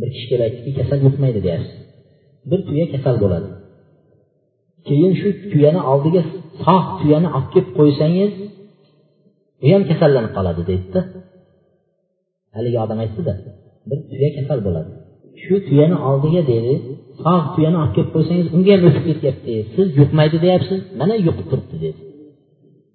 bir 0.00 0.08
kishi 0.14 0.26
kelib 0.30 0.42
aytdiki 0.46 0.70
kasal 0.78 0.98
yuqmaydi 1.06 1.40
deyapsiz 1.46 1.76
bir 2.50 2.60
tuya 2.68 2.86
kasal 2.94 3.16
bo'ladi 3.22 3.48
keyin 4.88 5.12
shu 5.20 5.28
tuyani 5.52 5.80
oldiga 5.92 6.22
sog' 6.64 6.88
tuyani 7.00 7.28
olib 7.36 7.48
kelib 7.54 7.70
qo'ysangiz 7.78 8.32
u 9.64 9.66
ham 9.74 9.82
kasallanib 9.90 10.32
qoladi 10.36 10.62
deydida. 10.70 11.00
Haligi 12.56 12.78
odam 12.84 12.98
aytdida 13.04 13.32
bir 13.88 13.98
tuya 14.10 14.30
kasal 14.36 14.58
bo'ladi. 14.66 14.90
Shu 15.42 15.54
tuyani 15.68 15.96
oldiga 16.08 16.42
dedi 16.52 16.74
sog' 17.24 17.46
tuyani 17.54 17.76
olib 17.82 17.92
kelib 17.96 18.10
qo'ysangiz 18.16 18.46
unga 18.56 18.70
ham 18.74 18.82
o'tib 18.88 19.04
ketyapti. 19.10 19.52
Siz 19.74 19.88
yuqmaydi 20.00 20.36
deyapsiz 20.44 20.80
mana 21.00 21.14
yuqib 21.26 21.46
turibdi 21.50 21.76
dedi 21.86 22.00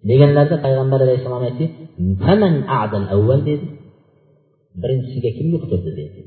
deganlarida 0.08 0.58
payg'ambar 0.66 1.00
alayhissalom 1.06 1.44
aytdi 1.50 1.66
dedi 3.50 3.66
birinchisiga 4.82 5.30
kim 5.38 5.48
yuqtirdi 5.56 5.92
dedi 6.02 6.22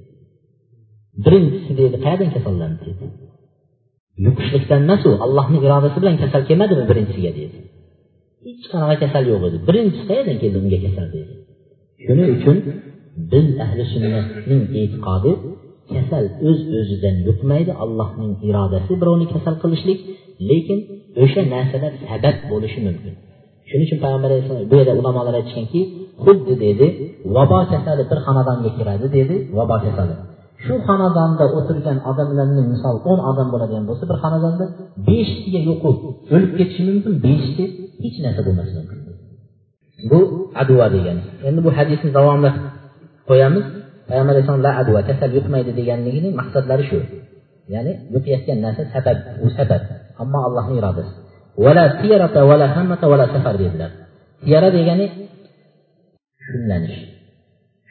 birinchisi 1.24 1.72
dedi 1.80 1.97
qayerdan 2.05 2.30
kasallandi 2.36 2.80
dedi 2.88 3.05
yuqishlikdan 4.26 4.80
emas 4.86 5.03
u 5.09 5.12
allohni 5.24 5.59
irodasi 5.66 5.99
bilan 6.03 6.16
kasal 6.22 6.43
kelmadimi 6.49 6.84
birinchisiga 6.90 7.32
dedi 7.40 7.57
hech 8.45 8.64
qanaqa 8.72 8.97
kasal 9.03 9.24
yo'q 9.32 9.43
edi 9.49 9.59
birinchisi 9.68 10.05
qayerdan 10.11 10.36
keldi 10.43 10.57
unga 10.62 10.78
kasal 10.86 11.07
dedi. 11.16 11.32
Shuning 12.05 12.28
uchun 12.36 12.57
biz 13.32 13.47
ahli 13.64 13.82
sunnatning 13.93 14.62
e'tiqodi 14.80 15.32
kasal 15.95 16.24
o'z 16.49 16.49
öz 16.51 16.61
o'zidan 16.80 17.16
yuqmaydi 17.28 17.72
allohning 17.84 18.32
irodasi 18.49 18.93
birovni 19.01 19.26
kasal 19.34 19.55
qilishlik 19.62 20.01
lekin 20.51 20.78
o'sha 21.22 21.43
narsalar 21.55 21.93
sabab 22.09 22.36
bo'lishi 22.51 22.80
mumkin 22.86 23.14
shuning 23.68 23.86
uchun 23.88 23.99
payg'ambar 24.05 24.28
alayhissalom 24.30 24.64
bu 24.70 24.74
yerda 24.80 24.93
ulamolar 25.01 25.34
aytishganki 25.40 25.80
xuddi 26.24 26.55
dedi 26.64 26.86
vabo 27.36 27.59
kasali 27.72 28.03
bir 28.11 28.18
xonadonga 28.26 28.70
kiradi 28.78 29.07
dedi 29.18 29.34
vabo 29.59 29.76
kasali 29.84 30.14
shu 30.64 30.74
xonadonda 30.88 31.45
o'tirgan 31.59 31.99
odamlarni 32.11 32.62
misol 32.72 32.97
o'n 33.11 33.20
odam 33.30 33.49
bo'ladigan 33.55 33.84
bo'lsa 33.88 34.05
bir 34.11 34.16
xonadonda 34.24 34.64
beshtasiga 35.09 35.61
yo'qib 35.68 35.97
o'lib 36.34 36.53
ketishi 36.59 36.82
mumkin 36.88 37.12
beshtasi 37.26 37.64
hech 38.03 38.16
narsa 38.24 38.40
bo'lmasligi 38.46 38.78
mumkin. 38.80 38.98
Bu 40.11 40.20
adva 40.62 40.86
degani 40.94 41.22
endi 41.48 41.61
bu 41.66 41.70
hadisni 41.78 42.11
davomida 42.18 42.50
qo'yamiz. 43.30 43.64
Payg'ambar 44.09 44.32
alayhisalom 44.34 44.62
la 44.66 44.72
adva 44.82 45.00
kasal 45.09 45.30
yuqmaydi 45.38 45.70
deganligini 45.80 46.28
maqsadlari 46.40 46.84
shu. 46.90 46.98
Ya'ni 47.74 47.92
yuqayotgan 48.14 48.59
narsa 48.66 48.82
sabab 48.94 49.18
u 49.44 49.48
sabab. 49.57 49.82
Ammo 50.22 50.38
allohni 50.46 50.74
irodasi. 50.80 51.12
Vala 51.64 51.84
tiyarata 52.00 52.40
vala 52.50 52.66
hammata 52.76 53.07
vala 53.12 53.26
safar 53.34 53.55
dedilar. 53.62 53.90
Tiyara 54.44 54.68
degani 54.76 55.07
shumlanish 56.46 56.98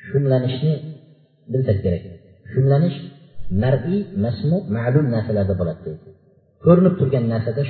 shumlanishni 0.07 0.73
bilsak 1.51 1.77
kerak. 1.83 2.03
Shumlanish 2.51 2.97
mar'iy 3.63 3.99
masmu 4.23 4.57
ma'lum 4.75 5.05
narsalarda 5.15 5.53
bo'ladi. 5.61 5.81
Deydi 5.85 6.11
ko'rinib 6.65 6.93
turgan 6.99 7.25
narsada 7.33 7.61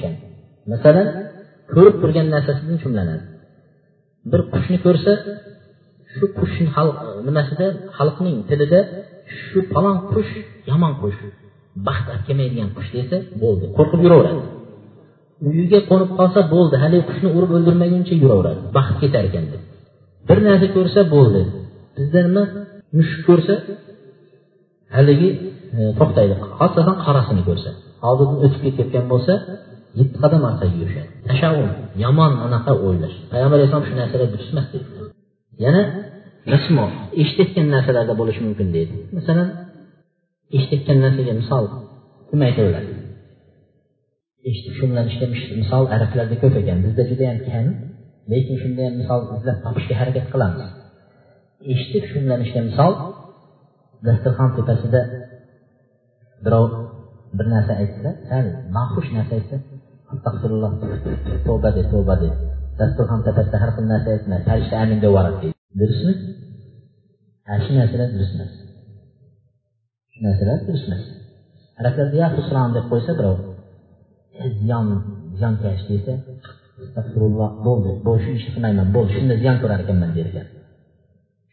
shunlanishlik 0.00 0.16
masalan 0.72 1.06
ko'rib 1.74 1.94
turgan 2.02 2.26
narsasidan 2.34 2.78
shumlanadi 2.84 3.24
bir 4.30 4.40
qushni 4.54 4.78
ko'rsa 4.86 5.12
shu 6.14 6.24
qushni 6.38 6.68
nimasida 7.28 7.66
xalqning 7.96 8.36
tilida 8.48 8.80
shu 9.44 9.58
falon 9.72 9.96
qush 10.12 10.32
yomon 10.70 10.92
qush 11.02 11.20
baxt 11.86 12.06
olib 12.12 12.24
kelmaydigan 12.28 12.68
qush 12.76 12.90
desa 12.96 13.16
bo'ldi 13.42 13.64
qo'rqib 13.76 14.00
yuraveradi 14.06 14.42
uyiga 15.48 15.80
qo'nib 15.90 16.10
qolsa 16.18 16.40
bo'ldi 16.54 16.76
haligi 16.82 17.04
qushni 17.10 17.28
urib 17.36 17.50
o'ldirmaguncha 17.56 18.14
yuraveradi 18.22 18.60
baxt 18.76 18.94
ketar 19.02 19.24
ekan 19.30 19.44
deb 19.52 19.62
bir 20.28 20.38
narsa 20.48 20.66
ko'rsa 20.76 21.00
bo'ldi 21.14 21.42
bizda 21.96 22.20
nima 22.26 22.44
mushuk 22.96 23.20
ko'rsa 23.28 23.54
haligi 24.96 25.30
E, 25.76 25.80
to'xtaydi. 25.98 26.34
Xosatan 26.58 26.96
qorasini 27.04 27.42
ko'rsa 27.48 27.70
oldidan 28.08 28.36
o'tib 28.44 28.60
ketayotgan 28.66 29.06
bo'lsa 29.12 29.32
yetti 29.98 30.16
qadam 30.22 30.42
orqaga 30.50 30.76
yurishadi. 30.80 31.08
Tashavvur 31.28 31.68
yomon 32.04 32.32
anaqa 32.46 32.72
o'ylash. 32.86 33.16
Payg'ambar 33.32 33.56
alayhisalom 33.58 33.86
shu 33.88 33.94
narsalar 34.00 34.28
durust 34.34 34.50
emas 34.54 34.66
deydi. 34.72 34.88
Yana 35.64 35.82
masmo 36.52 36.84
eshitayotgan 37.22 37.66
narsalarda 37.74 38.14
bo'lishi 38.20 38.40
mumkin 38.46 38.68
deydi. 38.76 38.94
Masalan 39.16 39.48
eshitayotgan 40.56 40.98
narsaga 41.04 41.32
misol 41.40 41.64
kim 42.28 42.40
aytaveradi 42.48 42.92
eshitib 44.48 44.74
shug'ullanishga 44.78 45.26
misol 45.60 45.84
arablarda 45.96 46.36
ko'p 46.42 46.54
ekan. 46.60 46.78
Bizda 46.86 47.02
judayam 47.10 47.38
kam 47.48 47.66
lekin 48.32 48.56
shunda 48.62 48.82
ham 48.86 48.94
misol 49.00 49.20
izlab 49.36 49.58
topishga 49.64 49.94
harakat 50.00 50.26
qilamiz. 50.32 50.68
Eshitib 51.72 52.04
shug'ullanishga 52.10 52.60
misol 52.68 52.92
dasturxon 54.06 54.50
tepasida 54.58 55.00
birov 56.44 56.66
bir 57.36 57.46
narsa 57.54 57.72
aytsa 57.82 58.10
sal 58.28 58.46
noxush 58.76 59.10
narsa 59.16 59.32
aytsa 59.38 59.56
astag'firulloh 60.12 60.72
tavba 61.46 61.70
de 61.76 61.82
tavba 61.92 62.14
de. 62.22 62.28
Dasturxon 62.78 63.20
tepasida 63.26 63.56
har 63.62 63.70
xil 63.76 63.86
narsa 63.92 64.08
aytma 64.16 64.36
farishta 64.46 64.74
amin 64.82 64.98
deb 65.02 65.10
yuboradi 65.10 65.36
deydi. 65.42 65.56
Durustmi? 65.80 66.14
Ana 67.48 67.58
shu 67.64 67.72
narsalar 67.78 68.08
durust 68.14 68.34
emas 68.36 68.52
shu 70.12 70.20
narsalar 70.26 70.58
durust 70.66 70.86
emas 70.88 71.02
arablarda 71.80 72.16
ya 72.22 72.28
husron 72.36 72.70
deb 72.76 72.84
qo'ysa 72.90 73.12
birov 73.18 73.38
ziyon 74.60 74.86
ziyonkash 75.38 75.82
desa 75.90 76.14
astag'firulloh 76.84 77.50
bo'ldi 77.66 77.90
bu 78.04 78.12
shu 78.22 78.30
ishni 78.38 78.50
qilmayman 78.54 78.88
bo'ldi 78.96 79.10
shunda 79.16 79.34
ziyon 79.42 79.56
ko'rar 79.62 79.78
ekanman 79.84 80.10
der 80.16 80.26
ekan 80.30 80.46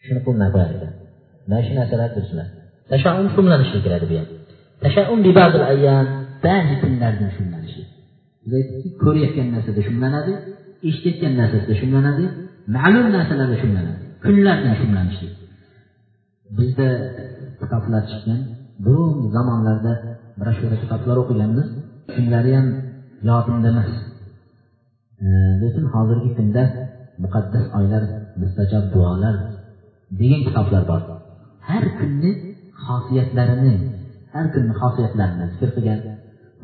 shuni 0.06 0.22
qilmay 0.28 0.50
qo'yar 0.54 0.70
ekan. 0.78 0.92
Mana 1.50 1.62
shu 1.68 1.74
narsalar 1.80 2.10
durust 2.16 2.34
emas 2.36 2.50
tashaum 2.92 3.28
shumlanishga 3.36 3.80
kiradi 3.86 4.06
bu 4.12 4.16
ham 4.20 4.28
tashaum 4.84 5.20
ba'zi 6.46 6.76
kunlarda 6.84 7.28
shumlanishi 7.38 7.82
biz 8.44 8.54
aytdikki 8.60 8.90
ko'rayotgan 9.04 9.48
narsada 9.56 9.82
shumlanadi 9.88 10.34
eshitayotgan 10.88 11.34
narsasida 11.42 11.74
shumlanadi 11.82 12.26
ma'lum 12.76 13.06
narsalarda 13.16 13.58
shumlanadi 13.64 14.02
kunlardan 14.26 14.74
shumlanishlik 14.82 15.34
bizda 16.58 16.88
kitoblar 17.62 18.04
chiqqan. 18.12 18.40
Burungi 18.86 19.28
zamonlarda 19.36 19.94
broshura 20.40 20.78
kitoblar 20.84 21.16
o'qiganmiz. 21.24 21.68
Kunlari 22.14 22.52
ham 22.58 22.68
yodimda 23.30 23.68
emas. 23.74 23.90
Lekin 25.62 25.86
hozirgi 25.94 26.30
kunda 26.38 26.64
muqaddas 27.24 27.66
oylar 27.80 28.04
mustajob 28.42 28.86
duolar 28.94 29.36
degan 30.20 30.42
kitoblar 30.48 30.84
bor. 30.92 31.02
Har 31.70 31.86
kunni 32.00 32.32
xosiyatlarini 32.86 33.74
har 34.34 34.46
kunni 34.54 34.74
xosiyatlarini 34.82 35.46
zikr 35.52 35.70
qilgan 35.76 36.00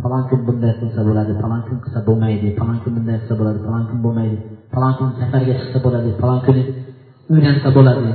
falon 0.01 0.23
kun 0.29 0.39
bunday 0.47 0.73
qilsa 0.79 1.01
bo'ladi 1.07 1.33
falon 1.41 1.61
kun 1.67 1.77
qilsa 1.83 1.99
bo'lmaydi 2.07 2.47
falon 2.59 2.77
kun 2.83 2.91
bunday 2.97 3.17
qilsa 3.21 3.35
bo'ladi 3.39 3.59
falon 3.65 3.83
kun 3.89 3.99
bo'lmaydi 4.05 4.37
falon 4.73 4.93
kun 4.97 5.09
safarga 5.19 5.53
chiqsa 5.59 5.79
bo'ladi 5.85 6.09
falon 6.21 6.39
kuni 6.47 6.63
uylansa 7.33 7.69
bo'ladi. 7.77 8.11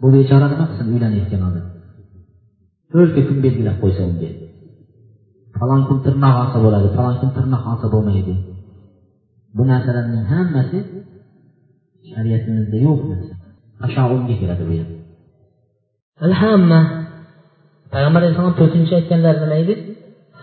Bu 0.00 0.06
bechora 0.14 0.46
nima 0.52 0.64
qilsin 0.70 0.86
uylanayotgan 0.94 1.42
odam? 1.48 1.66
To'rtta 2.92 3.20
kun 3.28 3.38
belgilab 3.44 3.76
qo'ysa 3.82 4.02
unga. 4.10 4.30
Falon 5.58 5.82
kun 5.88 5.98
tirnoq 6.04 6.34
olsa 6.42 6.58
bo'ladi 6.64 6.88
falon 6.96 7.16
kun 7.20 7.30
tirnoq 7.36 7.62
olsa 7.72 7.86
bo'lmaydi. 7.94 8.34
Bu 9.56 9.62
narsalarning 9.70 10.24
hammasi 10.32 10.78
shariatimizda 12.10 12.78
yo'q 12.86 13.00
narsa. 13.10 13.34
Tashavvulga 13.80 14.34
kiradi 14.40 14.64
bu 14.68 14.74
ham. 14.80 14.88
Payg'ambar 17.92 18.20
alayhissalom 18.22 18.54
to'rtinchi 18.60 18.92
aytganlari 18.98 19.38
nima 19.44 19.56
edi 19.64 19.74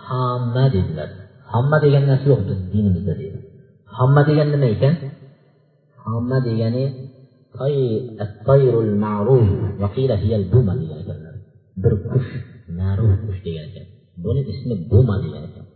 hamma 0.08 0.64
dedilar 0.76 1.10
hamma 1.52 1.76
degan 1.84 2.04
narsa 2.10 2.26
yo'q 2.32 2.40
bizni 2.48 2.66
dinimizda 2.74 3.14
deydi. 3.20 3.38
Hamma 3.96 4.20
degan 4.28 4.48
nima 4.54 4.68
ekan? 4.74 4.94
Hamma 6.04 6.38
degani 6.48 6.84
bir 11.82 11.92
qush 12.10 12.30
ma'ruf 12.78 13.12
qush 13.26 13.40
degan 13.46 13.64
ekan. 13.70 13.86
Buni 14.24 14.40
ismi 14.52 14.74
buma 14.90 15.16
degan 15.24 15.42
ekan. 15.48 15.66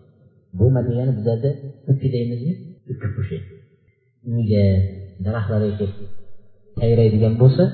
Buma 0.59 0.81
degani 0.89 1.13
bizlarda 1.19 1.51
uki 1.91 2.07
deymizmi? 2.15 2.53
Uki 2.93 3.09
qushi. 3.17 3.37
Uyga 4.33 4.65
daraxtlarga 5.25 5.71
kelib 5.81 5.99
sayraydigan 6.81 7.35
bo'lsa 7.43 7.65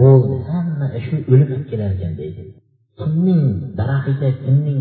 bo'ldi 0.00 0.34
hamma 0.48 0.86
shu 1.04 1.14
o'lim 1.32 1.48
olib 1.54 1.66
kelar 1.70 1.90
ekan 1.96 2.12
deydi. 2.20 2.42
Kimning 3.00 3.42
daraxtiga 3.78 4.30
kimning 4.44 4.80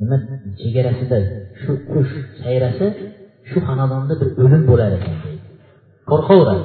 nima 0.00 0.16
chegarasida 0.60 1.18
shu 1.60 1.72
qush 1.90 2.14
sayrasa 2.40 2.86
shu 3.48 3.58
xonadonda 3.68 4.14
bir 4.20 4.28
o'lim 4.42 4.62
bo'lar 4.70 4.90
ekan 4.98 5.16
deydi 5.24 5.46
qo'rqaveradi. 6.10 6.64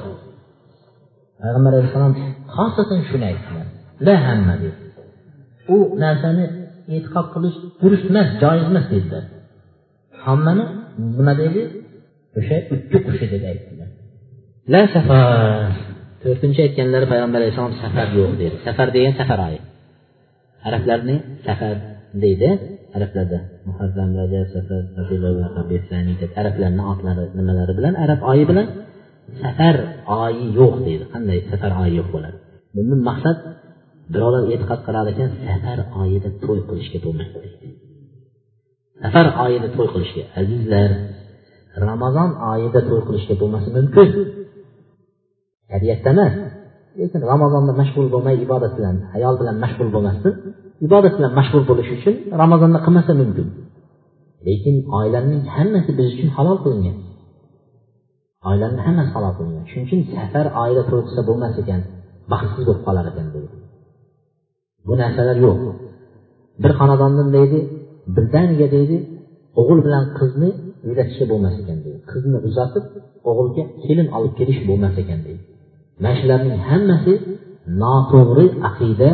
Payg'ambar 1.42 1.72
alayhissalom 1.76 2.14
xosatan 2.56 3.02
shuni 3.10 3.26
aytdilar 3.32 3.68
la 4.06 4.16
hamma 4.28 4.56
dedi. 4.64 4.80
U 5.76 5.78
narsani 6.04 6.46
e'tiqod 6.96 7.28
qilish 7.34 7.58
durust 7.82 8.06
emas 8.12 8.28
joiz 8.44 8.66
emas 8.72 8.86
dedilar. 8.94 9.24
Hammani 10.26 10.66
nima 11.18 11.34
deydi 11.42 11.62
o'sha 12.40 12.58
ikki 12.76 12.98
qushi 13.08 13.26
deb 13.34 13.44
aytdilar. 13.52 13.90
La 14.74 14.82
safar 14.96 15.70
to'rtinchi 16.24 16.60
aytganlari 16.66 17.06
payg'ambar 17.14 17.40
alayhissalom 17.42 17.76
safar 17.84 18.08
yo'q 18.20 18.32
dedi. 18.42 18.56
Safar 18.68 18.88
degan 18.96 19.14
safar 19.22 19.40
oyi 19.50 19.60
arablarni 20.68 21.16
safar 21.46 21.76
deydi. 22.24 22.50
Arablarda 22.98 23.40
muharram 23.68 24.12
rajab 24.20 24.46
safar 24.56 24.82
arablarni 26.42 26.84
otlari 26.92 27.24
nimalari 27.38 27.74
bilan 27.80 27.94
arab 28.04 28.20
oyi 28.32 28.44
bilan 28.50 28.68
safar 29.42 29.76
oyi 30.24 30.46
yo'q 30.60 30.74
deydi. 30.88 31.04
Qanday 31.14 31.40
safar 31.52 31.72
oyi 31.84 31.94
yo'q 32.00 32.10
bo'ladi? 32.16 32.38
Bundan 32.76 33.00
maqsad 33.10 33.38
birovlar 34.14 34.44
e'tiqod 34.54 34.80
qilar 34.88 35.06
ekan 35.14 35.30
safar 35.48 35.80
oyida 36.02 36.30
to'y 36.44 36.60
qilishga 36.70 37.00
bo'lmaydi 37.06 37.38
safar 39.04 39.28
oyida 39.46 39.68
to'y 39.76 39.88
qilishga 39.94 40.24
azizlar 40.40 40.90
ramazon 41.86 42.30
oyida 42.52 42.80
to'y 42.90 43.02
qilishga 43.08 43.36
bo'lmasi 43.42 43.70
mumkin. 43.78 44.10
Shariatda 45.70 46.10
emas. 46.16 46.34
Lekin 47.00 47.22
ramazonda 47.32 47.74
mashg'ul 47.82 48.08
bo'lmay 48.14 48.36
ibodat 48.46 48.74
bilan 48.78 48.96
ayol 49.18 49.36
bilan 49.42 49.56
mashg'ul 49.64 49.90
bo'lmasdan 49.96 50.34
ibodat 50.86 51.14
bilan 51.18 51.32
mashg'ul 51.40 51.64
bo'lish 51.70 51.90
uchun 51.98 52.16
ramazonda 52.42 52.80
qilmasa 52.86 53.12
mumkin. 53.22 53.48
Lekin 54.48 54.76
oilaning 54.98 55.42
hammasi 55.56 55.92
biz 56.00 56.08
uchun 56.14 56.30
halol 56.38 56.58
qilingan. 56.64 56.98
Oilani 58.50 58.80
hammasi 58.88 59.12
halol 59.16 59.34
qilingan. 59.38 59.66
Shuning 59.70 59.86
uchun 59.88 60.02
safar 60.16 60.46
oila 60.64 60.84
to'g'risida 60.90 61.24
bo'lmas 61.30 61.56
ekan 61.62 61.82
baxtsiz 62.32 62.64
bo'lib 62.68 62.84
qolar 62.88 63.06
ekan 63.12 63.28
deydi. 63.36 63.56
Bu 64.88 64.94
narsalar 65.02 65.38
yo'q. 65.46 65.60
Bir 66.64 66.72
xonadondan 66.80 67.30
deydi 67.38 67.60
birdaniga 68.16 68.68
deydi 68.76 68.98
o'g'il 69.60 69.80
bilan 69.86 70.06
qizni 70.20 70.50
uylatishga 70.88 71.26
bo'lmas 71.32 71.56
ekan 71.62 71.78
deydi. 71.84 72.00
Qizni 72.12 72.38
uzatib 72.48 72.86
o'g'ilga 73.30 73.64
kelin 73.84 74.08
olib 74.18 74.34
kelish 74.40 74.60
bo'lmas 74.70 74.96
ekan 75.04 75.20
deydi. 75.28 75.44
mana 76.03 76.15
shularning 76.21 76.59
hammasi 76.71 77.13
noto'g'ri 77.83 78.47
aqida 78.69 79.11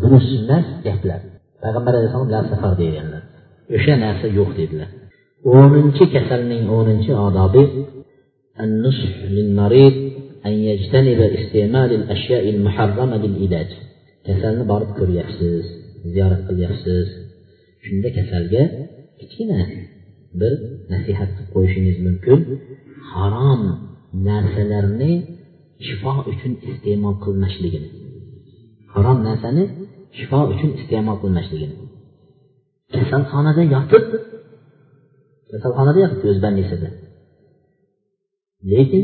durust 0.00 0.30
emas 0.40 0.66
gaplar 0.86 1.20
payg'ambar 1.62 1.92
alayhissalom 1.98 2.30
la 2.34 2.40
safar 2.50 2.72
deganlar 2.82 3.22
o'sha 3.76 3.94
narsa 4.04 4.26
yo'q 4.38 4.50
dedilar 4.60 4.88
o'ninchi 5.56 6.04
kasalning 6.14 6.64
o'ninchi 6.78 7.12
odobi 7.26 7.64
النصح 8.64 9.12
للمريض 9.36 9.94
أن 10.46 10.52
يجتنب 10.70 11.20
استعمال 11.38 11.90
الأشياء 12.00 12.44
المحرمة 12.54 13.16
للعلاج 13.24 13.70
kasalni 14.26 14.64
borib 14.72 14.90
ko'ryapsiz 14.98 15.64
ziyorat 16.12 16.42
qilyapsiz 16.48 17.06
shunda 17.86 18.08
kasalga 18.18 18.62
kichkina 19.18 19.60
bir 20.40 20.52
nasihat 20.92 21.30
qilib 21.36 21.48
qo'yishingiz 21.54 21.96
mumkin 22.06 22.40
harom 23.12 23.62
narsalarni 24.28 25.12
shifo 25.87 26.11
uchun 26.31 26.53
iste'mol 26.69 27.15
qilmasligini 27.23 27.89
harom 28.93 29.17
narsani 29.27 29.63
shifo 30.17 30.39
uchun 30.53 30.69
iste'mol 30.79 31.17
qilmasligini 31.23 31.75
kasalxonada 32.95 33.63
yotib 33.73 34.05
kasalxonada 35.51 35.99
yotibdi 36.03 36.25
o'z 36.31 36.39
bannisida 36.45 36.89
lekin 38.71 39.03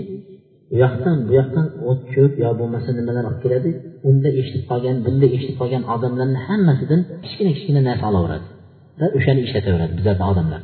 u 0.73 0.75
yoqdan 0.83 1.17
bu 1.27 1.31
yoqdan 1.39 1.65
o't 1.89 2.01
cho'p 2.13 2.33
yo 2.43 2.49
bo'lmasa 2.59 2.89
nimalar 2.99 3.23
olib 3.29 3.39
keladi 3.45 3.69
unda 4.09 4.29
eshitib 4.39 4.63
qolgan 4.71 4.97
bunda 5.05 5.27
eshitib 5.35 5.57
qolgan 5.61 5.83
odamlarni 5.93 6.39
hammasidan 6.47 7.01
kichkina 7.23 7.51
kichkina 7.55 7.81
narsa 7.89 8.05
olaveradi 8.11 8.47
va 8.99 9.07
o'shani 9.17 9.41
ishlataveradi 9.47 9.93
bizarni 9.99 10.25
odamlar 10.31 10.61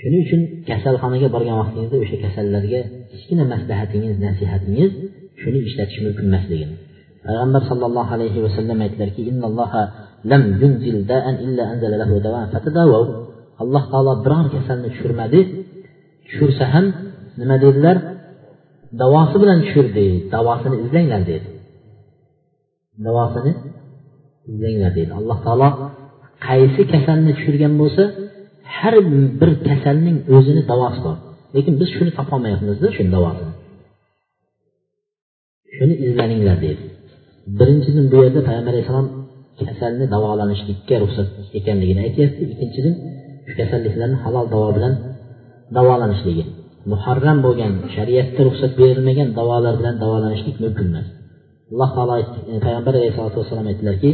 shuning 0.00 0.22
uchun 0.26 0.40
kasalxonaga 0.68 1.28
borgan 1.34 1.56
vaqtingizda 1.62 1.96
o'sha 2.04 2.16
kasallarga 2.24 2.80
kichkina 3.10 3.44
maslahatingiz 3.52 4.14
nasihatingiz 4.26 4.90
shuni 5.40 5.58
ishlatish 5.68 6.00
mumkin 6.06 6.24
emasligini. 6.30 6.74
Payg'ambar 7.26 7.62
sollallohu 7.70 8.10
alayhi 8.16 8.38
vasallam 8.46 8.78
aytdilarki 8.84 9.20
alloh 13.62 13.84
taolo 13.92 14.12
biror 14.24 14.46
kasalni 14.56 14.88
tushirmadi 14.94 15.40
tushirsa 16.26 16.64
ham 16.74 16.86
nima 17.40 17.56
dedilar? 17.64 17.96
Davosi 19.02 19.36
bilan 19.42 19.58
tushirdi 19.66 20.06
davosini 20.34 20.76
izlanglar 20.84 21.22
dedi. 21.30 21.48
Davosini 23.06 23.52
izlanglar 24.50 24.92
deydi 24.98 25.12
alloh 25.20 25.38
taolo 25.46 25.68
qaysi 26.46 26.82
kasalni 26.92 27.32
tushirgan 27.38 27.74
bo'lsa 27.80 28.04
har 28.80 28.94
bir 29.40 29.50
kasalning 29.68 30.16
o'zini 30.36 30.62
davosi 30.72 31.00
bor. 31.06 31.16
Lekin 31.54 31.74
biz 31.80 31.88
shuni 31.96 32.12
topolmayapmizda 32.18 32.88
shuni 32.96 33.10
davosini 33.16 33.52
shuni 35.76 35.94
izlaninglar 36.06 36.56
deydi. 36.64 36.82
Birinchidan 37.58 38.06
bu 38.12 38.16
yerda 38.24 38.40
payg'ambar 38.48 38.72
alayhissalom 38.74 39.08
kasalni 39.60 40.06
davolanishlikka 40.14 40.94
ruxsat 41.02 41.28
ekanligini 41.58 42.00
aytyapti. 42.06 42.42
Ikkinchidan 42.52 42.94
shu 43.48 43.54
kasalliklarni 43.60 44.16
halol 44.24 44.46
davo 44.54 44.68
bilan 44.76 44.94
davolanishligi 45.76 46.44
muharram 46.92 47.38
bo'lgan 47.46 47.72
shariatda 47.96 48.40
ruxsat 48.48 48.72
berilmagan 48.80 49.28
davolar 49.38 49.74
bilan 49.80 49.94
davolanishlik 50.02 50.56
mumkin 50.64 50.86
emas. 50.92 51.06
Alloh 51.72 51.90
taolo 51.96 52.14
e, 52.20 52.22
payg'ambar 52.66 52.94
alayhisalotu 53.00 53.36
vassalom 53.40 53.66
aytdilarki 53.70 54.10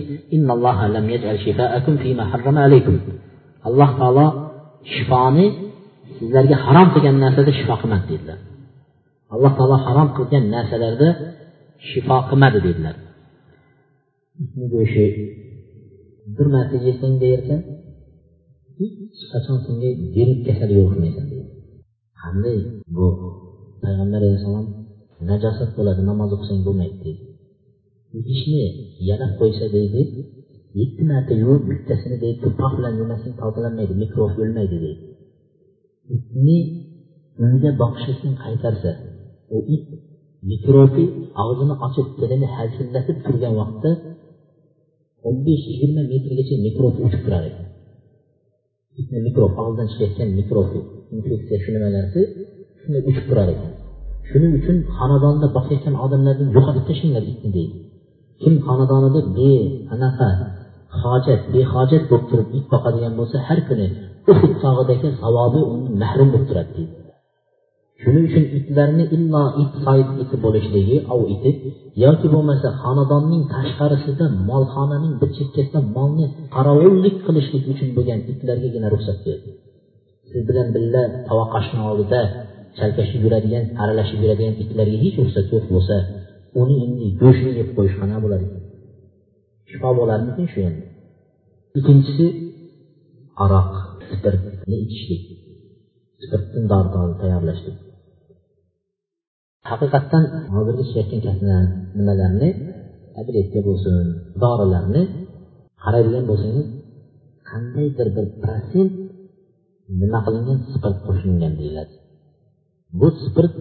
alloh 3.69 3.91
taolo 4.01 4.27
shifoni 4.95 5.47
sizlarga 6.17 6.57
harom 6.67 6.89
qilgan 6.95 7.17
narsada 7.25 7.51
shifo 7.59 7.75
qilmadi 7.83 8.07
dedilar. 8.13 8.39
Alloh 9.35 9.53
taolo 9.59 9.77
harom 9.87 10.09
qilgan 10.17 10.45
narsalarda 10.55 11.09
shifo 11.89 12.17
qilmadi 12.29 12.59
dedilar. 12.67 12.97
Go'shti 14.73 15.07
bir 16.37 16.47
marta 16.55 16.77
yesang 16.89 17.15
deyarkan 17.23 17.61
hech 18.79 19.23
qachon 19.33 19.59
senga 19.67 19.91
demak 20.17 20.41
kasal 20.47 20.71
yo'liqmaysan 20.79 21.27
deydi. 21.33 21.51
Qanday? 22.21 22.59
Bu 22.97 23.07
payg'ambar 23.83 24.21
alayhissalom 24.23 24.67
najosat 25.31 25.71
bo'ladi 25.79 26.03
namoz 26.11 26.31
o'qisang 26.37 26.61
bo'lmaydi 26.67 26.97
deydi. 27.05 27.23
Idishni 28.19 28.65
yalab 29.09 29.33
qo'ysa 29.41 29.67
deydi 29.77 30.01
yetti 30.81 31.03
marta 31.11 31.33
yuvib 31.43 31.63
bittasini 31.71 32.17
deydi 32.23 32.39
tuproq 32.45 32.73
bilan 32.79 32.95
yemasang 33.01 33.35
tozalanmaydi 33.43 33.95
mikrob 34.03 34.33
o'lmaydi 34.43 34.77
deydi. 34.85 35.05
Itni 36.17 36.59
unga 37.45 37.71
boqishlikdan 37.83 38.35
qaytarsa 38.45 38.91
u 39.55 39.59
it 39.75 39.85
mikrobi 40.51 41.05
og'zini 41.45 41.75
ochib 41.87 42.07
tilini 42.19 42.49
halsillatib 42.57 43.19
turgan 43.27 43.55
vaqtda 43.61 43.91
o'n 45.27 45.37
besh 45.47 45.65
yigirma 45.71 46.03
metrgacha 46.13 46.57
mikrob 46.67 46.95
uchib 47.07 47.23
turar 47.27 47.45
ekan 47.51 47.67
itni 49.01 49.19
mikrob 49.29 49.53
og'zidan 49.63 49.87
chiqayotgan 49.91 50.31
mikrob 50.41 50.69
infeksiya 51.17 51.59
shu 51.63 51.71
nimalarsi 51.77 52.23
shunday 52.81 53.03
uchib 53.11 53.25
turar 53.31 53.49
ekan 53.55 53.73
shuning 54.29 54.53
uchun 54.59 54.77
xonadonda 54.97 55.47
boqayotgan 55.57 55.95
odamlardan 56.05 56.49
yo'qotib 56.57 56.85
tashlanglar 56.89 57.25
itni 57.33 57.51
deydi. 57.57 57.77
Kim 58.43 58.55
xonadonida 58.67 59.21
beanaqa 59.37 60.29
hojat 61.03 61.41
behojat 61.55 62.03
bo'lib 62.11 62.27
turib 62.31 62.49
it 62.59 62.65
boqadigan 62.73 63.13
bo'lsa 63.19 63.37
har 63.49 63.59
kuni 63.69 63.87
uhud 64.33 64.53
tog'idagi 64.63 65.09
savobi 65.23 65.61
undan 65.73 65.95
mahrum 66.03 66.29
bo'lib 66.35 66.49
turadi. 66.51 66.73
Deydi 66.77 67.07
shuning 68.03 68.25
uchun 68.29 68.45
itlarni 68.59 69.05
illo 69.17 69.43
it 69.63 69.73
soyib 69.85 70.09
iti 70.23 70.37
bo'lishligi 70.45 70.97
ov 71.15 71.21
iti 71.35 71.51
yoki 72.05 72.27
bo'lmasa 72.35 72.69
xonadonning 72.83 73.43
tashqarisida 73.55 74.25
molxonaning 74.51 75.15
bir 75.21 75.31
chekkasida 75.39 75.81
molni 75.97 76.27
qorovullik 76.55 77.17
qilishlik 77.27 77.65
uchun 77.73 77.89
bo'lgan 77.97 78.21
itlargagina 78.33 78.89
ruxsat 78.95 79.19
berdi. 79.27 79.51
Siz 80.31 80.41
bilan 80.49 80.69
birga 80.77 81.03
tovoqoshni 81.29 81.81
oldida 81.91 82.21
chalkashib 82.79 83.21
yuradigan 83.27 83.65
aralashib 83.83 84.19
yuradigan 84.25 84.55
itlarga 84.63 84.97
hech 85.05 85.17
ruxsat 85.23 85.47
yo'q 85.55 85.65
bo'lsa 85.75 85.97
uni 86.61 86.77
endi 86.85 87.07
go'shtini 87.23 87.53
yeb 87.61 87.69
qo'yish 87.77 87.97
qanaqa 88.01 88.21
bo'ladi. 88.25 88.47
Ekan 89.75 90.23
shifo 90.31 90.45
shu 90.53 90.59
endi. 90.69 90.85
Ikkinchisi 91.79 92.27
aroq 93.45 93.73
spirtni 94.11 94.77
ichishlik. 94.85 95.25
Spirtdan 96.23 96.65
dori 96.95 97.15
tayyorlashlik. 97.21 97.77
Haqiqatdan 99.71 100.25
hozirgi 100.55 100.83
ishlayotgan 100.87 101.65
nimalarni 101.99 102.51
tabletka 103.15 103.61
bo'lsin 103.69 103.97
dorilarni 104.43 105.03
qaraydigan 105.83 106.25
bo'lsangiz 106.31 106.67
qandaydir 107.51 108.09
bir 108.17 108.27
protsent 108.43 108.93
nima 110.01 110.19
qilingan 110.27 110.59
spirt 110.73 110.99
qo'shilgan 111.07 111.53
deyiladi. 111.61 111.95
Bu 112.99 113.09
spirt 113.25 113.55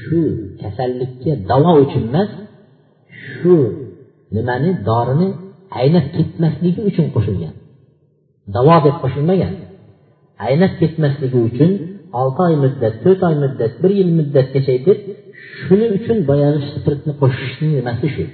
shu 0.00 0.20
kasallikka 0.60 1.32
davo 1.50 1.72
uchun 1.84 2.04
emas 2.10 2.30
shu 3.36 3.54
nimani 4.34 4.70
dorini 4.88 5.28
aynab 5.80 6.06
ketmasligi 6.16 6.80
uchun 6.90 7.06
qo'shilgan. 7.14 7.54
Davo 8.54 8.76
deb 8.86 8.96
qo'shilmagan. 9.02 9.52
Aynab 10.48 10.72
ketmasligi 10.80 11.38
uchun 11.48 11.70
olti 12.20 12.40
oy 12.46 12.54
muddat 12.64 12.94
to'rt 13.04 13.20
oy 13.28 13.34
muddat 13.44 13.72
bir 13.82 13.90
yil 13.98 14.10
muddatgacha 14.18 14.74
deb 14.88 14.98
shuning 15.62 15.92
uchun 15.98 16.18
boyagi 16.30 16.60
spirtni 16.74 17.12
qo'shishni 17.22 17.68
nimasi 17.78 18.06
shu? 18.14 18.24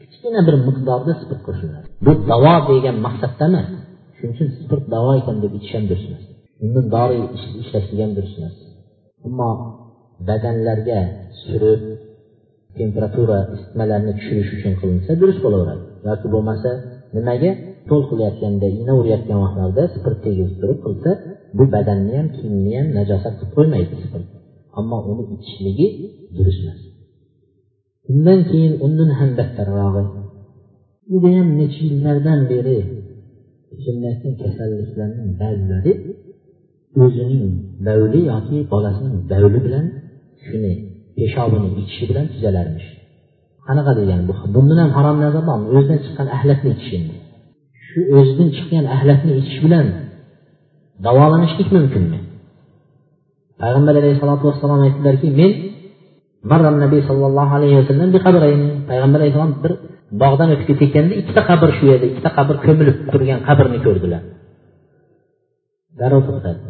Kichkina 0.00 0.40
bir 0.48 0.54
miqdorda 0.66 1.12
spirt 1.22 1.42
qo'shiladi. 1.48 1.86
Bu 2.04 2.12
davo 2.30 2.54
degan 2.70 2.96
maqsadda 3.06 3.44
emas. 3.50 3.68
Shuning 4.16 4.34
uchun 4.36 4.48
spirt 4.62 4.84
davo 4.94 5.10
ekan 5.20 5.36
deb 5.42 5.52
ichish 5.58 5.74
ham 5.78 5.86
durust 5.90 6.08
emas 6.10 6.24
undan 6.64 6.86
dori 6.94 7.18
ishlashlik 7.64 8.00
ham 8.04 8.12
durust 8.16 8.36
emas 8.40 8.56
ammo 9.26 9.50
badanlarga 10.28 11.00
surib 11.42 11.82
temperatura 12.78 13.38
isitmalarni 13.54 14.12
tushirish 14.18 14.50
uchun 14.56 14.74
qilinsa 14.80 15.10
durust 15.20 15.40
bo'laveradi. 15.44 15.82
Yoki 16.08 16.26
bo'lmasa 16.34 16.70
nimaga 17.16 17.50
to'l 17.88 18.02
qilayotganda 18.10 18.66
igna 18.76 18.92
urayotgan 19.00 19.38
vaqtlarda 19.44 19.82
spirt 19.94 20.18
tegizib 20.26 20.56
turib 20.60 20.78
qilsa 20.86 21.10
bu 21.58 21.64
badanni 21.74 22.12
ham 22.18 22.28
kiyimni 22.36 22.72
ham 22.78 22.88
najosat 22.98 23.34
qilib 23.38 23.52
qo'ymaydi 23.56 23.94
spirt 24.04 24.28
ammo 24.78 24.98
uni 25.10 25.22
ichishligi 25.34 25.86
durust 26.36 26.60
emas. 26.64 26.80
Undan 28.12 28.40
keyin 28.50 28.74
undan 28.86 29.10
ham 29.18 29.30
battarrog'i. 29.38 30.04
Judayam 31.10 31.48
necha 31.58 31.80
yillardan 31.88 32.40
beri 32.52 32.78
kechilayotgan 33.70 34.34
kasalliklarning 34.42 35.30
ba'zilari 35.42 35.92
o'zining 37.04 37.44
davli 37.86 38.20
yoki 38.32 38.58
bolasining 38.72 39.16
davli 39.32 39.58
bilan 39.66 39.86
shuni 40.46 40.72
peshobini 41.20 41.68
ichishi 41.80 42.04
bilan 42.10 42.26
tuzalarmish 42.32 42.88
qanaqa 43.66 43.92
degani 43.98 44.22
bu? 44.28 44.32
Bundan 44.54 44.78
ham 44.82 44.90
harom 44.96 45.16
narsa 45.24 45.40
bormi 45.48 45.66
o'zidan 45.76 45.98
chiqqan 46.04 46.26
ahlatni 46.36 46.70
ichish 46.76 46.92
endi. 46.98 47.14
Shu 47.86 48.00
o'zidan 48.18 48.48
chiqqan 48.56 48.84
ahlatni 48.96 49.32
ichish 49.40 49.58
bilan 49.64 49.86
davolanishlik 51.06 51.68
mumkinmi 51.76 52.18
payg'ambar 53.60 53.94
alayhisalotu 54.00 54.44
vassalom 54.48 54.80
aytdilarki 54.86 55.28
men 55.40 55.52
marram 56.50 56.76
nabiy 56.84 57.00
sollallohu 57.08 57.52
alayhi 57.58 57.76
vasallam 57.80 58.08
payg'ambar 58.90 59.18
alayhissalom 59.20 59.52
bir 59.64 59.72
bog'dan 60.22 60.48
o'tib 60.54 60.66
ketayotganda 60.70 61.14
ikkita 61.22 61.42
qabr 61.50 61.68
shu 61.76 61.84
yerda 61.90 62.06
ikkita 62.12 62.30
qabr 62.38 62.54
ko'milib 62.66 62.96
turgan 63.10 63.40
qabrni 63.48 63.78
ko'rdilar. 63.86 64.22
Darrov 66.00 66.22
to'xtadi. 66.28 66.60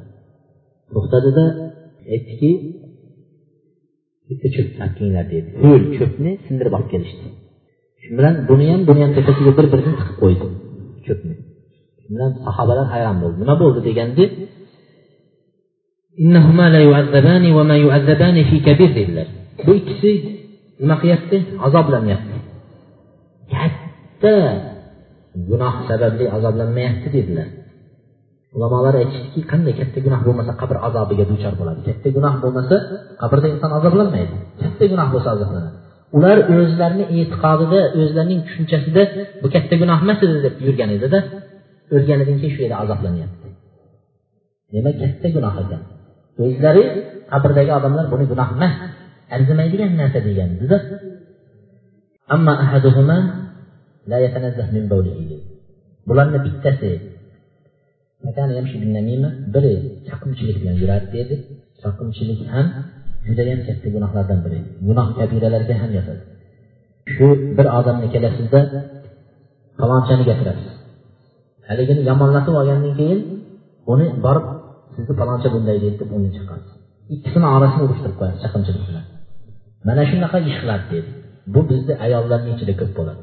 To'xtadida 0.92 1.44
aytdiki 2.14 2.51
bitta 4.30 4.48
cho'p 4.54 4.68
topkinglar 4.78 5.26
dedi. 5.34 5.48
Ho'l 5.64 5.82
cho'pni 5.96 6.30
sindirib 6.46 6.72
olib 6.78 6.88
kelishdi. 6.92 7.26
Shu 8.02 8.10
bilan 8.18 8.34
buni 8.50 8.66
ham 8.72 8.80
buni 8.88 9.00
ham 9.04 9.12
tepasiga 9.18 9.52
bir 9.58 9.66
birini 9.72 9.92
tiqib 10.00 10.16
qo'ydi 10.22 10.46
cho'pni. 11.06 11.34
Bilan 12.12 12.30
sahobalar 12.44 12.86
hayron 12.94 13.16
bo'ldi. 13.22 13.36
Nima 13.42 13.54
bo'ldi 13.62 13.80
deganda 13.88 14.24
bu 19.66 19.70
ikkisi 19.80 20.10
nima 20.82 20.96
qilyapti? 21.02 21.36
Azoblanyapti 21.66 22.36
katta 23.52 24.36
gunoh 25.48 25.74
sababli 25.88 26.24
azoblanmayapti 26.36 27.08
dedilar 27.16 27.48
ulamolar 28.57 28.94
aytishdiki 29.03 29.40
qanday 29.53 29.74
katta 29.80 29.98
gunoh 30.07 30.20
bo'lmasa 30.26 30.53
qabr 30.61 30.76
azobiga 30.88 31.24
duchor 31.30 31.55
bo'ladi. 31.61 31.80
Katta 31.88 32.09
gunoh 32.16 32.34
bo'lmasa 32.42 32.76
qabrda 33.22 33.46
inson 33.55 33.70
azoblanmaydi 33.78 34.36
katta 34.62 34.84
gunoh 34.92 35.09
bo'lsa 35.14 35.28
azoblanadi 35.36 35.76
ular 36.16 36.38
o'zlarini 36.55 37.05
e'tiqodida 37.18 37.80
o'zlarining 38.01 38.40
tushunchasida 38.46 39.03
bu 39.42 39.46
katta 39.55 39.74
gunoh 39.82 39.98
emas 40.05 40.18
edi 40.26 40.38
deb 40.46 40.55
yurgan 40.66 40.90
edida 40.96 41.18
o'lganidan 41.94 42.36
keyin 42.40 42.53
shu 42.55 42.61
yerda 42.64 42.76
azoblanyapti. 42.84 43.48
Demak 44.74 44.94
katta 45.03 45.28
gunoh 45.36 45.55
ekan 45.62 45.82
o'zlari 46.44 46.84
qabrdagi 47.32 47.70
odamlar 47.78 48.05
buni 48.12 48.24
gunoh 48.32 48.48
emas 48.57 48.74
arzimaydigan 49.34 49.90
narsa 50.01 50.20
degandida 50.28 50.76
bularni 56.09 56.38
bittasi 56.46 56.90
biri 59.54 59.74
chaqimchilik 60.08 60.56
bilan 60.62 60.76
yuradi 60.82 61.06
dedi. 61.16 61.34
Chaqimchilik 61.82 62.40
ham 62.52 62.66
judayam 63.26 63.60
katta 63.66 63.88
gunohlardan 63.94 64.38
biri. 64.44 64.58
Gunoh 64.86 65.08
kabiralarga 65.18 65.74
ham 65.82 65.90
yotadi. 65.98 66.22
Shu 67.14 67.26
bir 67.56 67.66
odamni 67.78 68.08
kelasizda 68.14 68.60
palonchani 69.80 70.24
gapirasiz. 70.30 70.72
Haligini 71.68 72.02
yomonlatib 72.10 72.54
olgandan 72.60 72.92
keyin 73.00 73.20
uni 73.92 74.06
borib 74.24 74.46
sizni 74.94 75.14
faloncha 75.20 75.48
bunday 75.54 75.76
deydi 75.82 75.96
deb 76.02 76.10
uni 76.18 76.28
chiqasiz 76.36 76.70
ikkisini 77.14 77.46
orasini 77.56 77.82
urushtirib 77.86 78.16
qo'yasiz 78.20 78.40
chaqimchilik 78.44 78.82
bilan. 78.88 79.04
Mana 79.88 80.02
shunaqa 80.10 80.38
ish 80.48 80.58
qiladi 80.62 80.86
dedi. 80.94 81.10
Bu 81.54 81.60
bizni 81.70 81.94
ayollarni 82.06 82.50
ichida 82.54 82.74
ko'p 82.80 82.92
bo'ladi. 82.98 83.22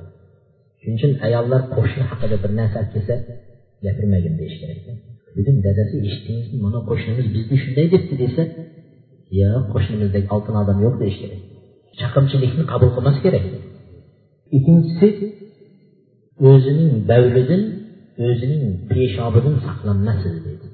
Shuning 0.81 0.97
uchun 0.99 1.11
ayollar 1.27 1.61
qo'shni 1.75 2.03
haqida 2.11 2.35
bir 2.43 2.51
narsa 2.59 2.79
kelsa 2.93 3.15
gapirmagin 3.85 4.33
deyish 4.39 4.57
kerak 4.61 4.79
bugun 5.37 5.57
dadasi 5.65 5.95
eshitdingizmi? 6.07 6.57
Mana 6.65 6.79
qo'shnimiz 6.89 7.27
bizni 7.35 7.55
shunday 7.63 7.87
debdi 7.93 8.15
desa. 8.23 8.43
Yo'q 9.41 9.63
qo'shnimizdagi 9.73 10.27
oltin 10.35 10.55
odam 10.61 10.77
yo'q 10.85 10.95
deyish 11.01 11.19
kerak. 11.23 11.41
Chaqimchilikni 11.99 12.63
qabul 12.71 12.89
qilmas 12.95 13.17
kerak. 13.25 13.45
Ikkinchisi 14.57 15.07
o'zining 16.49 16.91
davlidan 17.11 17.63
o'zining 18.27 18.63
peshobidan 18.91 19.55
saqlanmasin 19.67 20.35
dedi. 20.45 20.67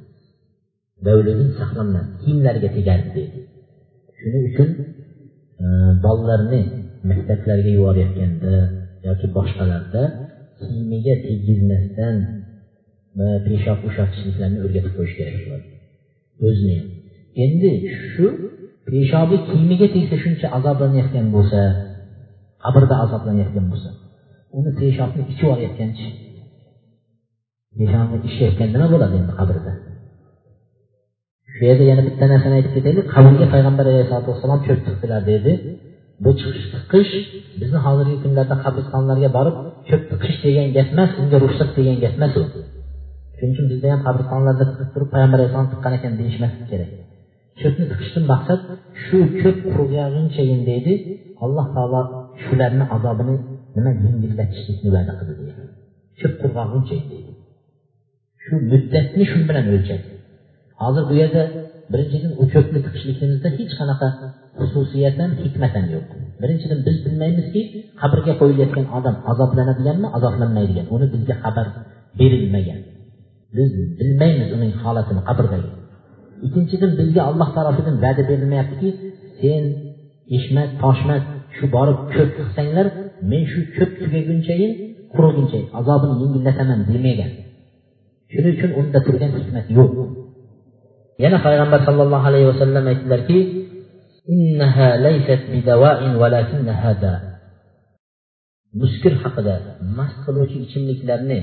Davlidan 1.08 1.50
saqlanmas 1.60 2.08
kiyimlarga 2.22 2.70
tegardi? 2.78 3.10
dedi. 3.18 3.40
Shuning 4.20 4.44
uchun 4.52 4.70
e, 5.64 5.66
bolalarni 6.06 6.62
maktablarga 7.10 7.72
yuborayotganda 7.78 8.54
yoki 9.08 9.28
boshqalarda 9.38 10.04
kiyimiga 10.60 11.16
tegizmasdan 11.28 12.16
va 13.18 13.28
peshob 13.48 13.80
ushatishliklarni 13.90 14.60
o'rgatib 14.66 14.94
qo'yish 14.98 15.16
kerak 15.20 15.36
bo'ladi. 15.44 15.68
O'zini. 16.48 16.78
Endi 17.46 17.72
shu 18.10 18.26
peshobi 18.90 19.38
kiyimiga 19.50 19.88
tegsa 19.96 20.16
shuncha 20.24 20.48
azoblanayotgan 20.58 21.28
bo'lsa 21.36 21.60
qabrda 22.64 22.96
azoblanayotgan 23.06 23.66
bo'lsa 23.72 23.90
uni 24.58 24.72
peshobni 24.80 25.22
ichib 25.32 25.48
olayotganchi 25.54 26.08
peshobni 27.78 28.18
ichayotgan 28.30 28.70
nima 28.76 28.88
bo'ladi 28.94 29.16
endi 29.22 29.34
qabrda? 29.40 29.72
Shu 31.54 31.62
yerda 31.70 31.84
yana 31.92 32.04
bitta 32.08 32.26
narsani 32.34 32.56
aytib 32.60 32.74
ketaylik. 32.78 33.06
Qabrga 33.16 33.46
payg'ambar 33.54 33.86
alayhisalotu 33.92 34.30
vassalom 34.34 34.60
cho'p 34.68 34.80
tiqdilar 34.88 35.22
dedi. 35.32 35.52
Bu 36.24 36.32
chiqish 36.40 36.68
tiqish 36.74 37.12
bizni 37.62 37.80
hozirgi 37.86 38.18
kunlarda 38.24 38.56
qabristonlarga 38.64 39.30
borib 39.38 39.56
cho'p 39.90 40.04
tiqish 40.12 40.38
degan 40.46 40.68
gap 40.78 40.88
emas 40.94 41.12
unga 41.22 41.38
ruxsat 41.44 41.70
degan 41.78 41.98
gap 42.04 42.14
emas 42.20 42.34
u. 42.42 42.44
shuning 43.38 43.54
uchun 43.56 43.66
bizda 43.72 43.88
ham 43.94 44.02
qabristonlarda 44.08 44.66
tiqib 44.70 44.90
turib 44.94 45.10
payg'ambar 45.14 45.38
alayhissalom 45.40 45.70
tiqqan 45.74 45.94
ekan 45.98 46.14
deyishmaslik 46.20 46.68
kerak. 46.72 46.92
Cho'pni 47.62 47.86
tiqishdan 47.92 48.24
maqsad 48.34 48.60
shu 49.04 49.18
cho'p 49.42 49.58
qurg'agunchayin 49.74 50.62
deydi. 50.70 50.94
Alloh 51.46 51.68
taolo 51.76 52.02
shularni 52.44 52.86
azobini 52.96 53.36
nima 53.76 53.92
yengillatishlikni 54.06 54.90
va'da 54.96 55.14
qildi 55.20 55.34
deydi. 55.40 55.64
Cho'p 56.20 56.34
qurg'aguncha 56.42 56.96
deydi. 57.12 57.32
Shu 58.44 58.54
muddatni 58.72 59.24
shu 59.32 59.40
bilan 59.50 59.66
o'lchadi 59.76 60.06
hozir 60.82 61.04
bu 61.10 61.14
yerda 61.22 61.44
birinchidan 61.94 62.34
u 62.42 62.44
ko'pni 62.54 62.80
tiqishligimizda 62.86 63.50
hech 63.58 63.74
qanaqa 63.80 64.08
xususiyat 64.60 65.16
ham 65.22 65.32
hikmat 65.44 65.74
ham 65.78 65.86
yo'q. 65.96 66.08
Birinchidan 66.42 66.80
biz 66.88 66.98
bilmaymizki 67.06 67.62
qabrga 68.02 68.34
qo'yilayotgan 68.42 68.86
odam 68.98 69.16
azoblanadiganmi 69.32 70.08
azoblanmaydigan. 70.18 70.86
Uni 70.96 71.06
bizga 71.14 71.36
xabar 71.44 71.68
berilmagan. 72.20 72.80
Biz 73.56 73.70
bilmaymiz 74.00 74.50
uning 74.58 74.72
holatini 74.84 75.22
qabrdagi 75.30 75.70
ikkinchidan 76.46 76.92
bizga 77.00 77.22
alloh 77.30 77.50
tarafidan 77.58 77.96
va'da 78.04 78.24
berilmayaptiki 78.30 78.90
sen 79.42 79.64
eshmat 80.38 80.70
toshmat 80.84 81.24
shu 81.56 81.66
borib 81.76 82.00
ko'p 82.14 82.30
qilsanglar 82.38 82.88
men 83.32 83.42
shu 83.52 83.60
ko'p 83.76 83.92
tugagunchayin 84.02 84.72
quriguncha 85.14 85.60
azobini 85.80 86.16
yengillataman 86.24 86.80
demagan 86.90 87.32
shuning 88.32 88.54
uchun 88.58 88.72
unda 88.80 89.00
turgan 89.06 89.32
hikmat 89.38 89.66
yo'q. 89.78 89.94
Yana 91.24 91.38
payg'ambar 91.46 91.80
sallallohu 91.88 92.26
alayhi 92.30 92.48
vasallam 92.52 92.84
aytdilarki 92.92 93.40
muskir 98.82 99.14
haqida 99.24 99.56
mast 99.98 100.18
qiluvchi 100.26 100.58
ichimliklarni 100.66 101.40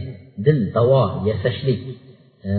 dil 0.47 0.59
davo 0.77 1.03
yasashlik 1.29 1.81
e, 2.49 2.51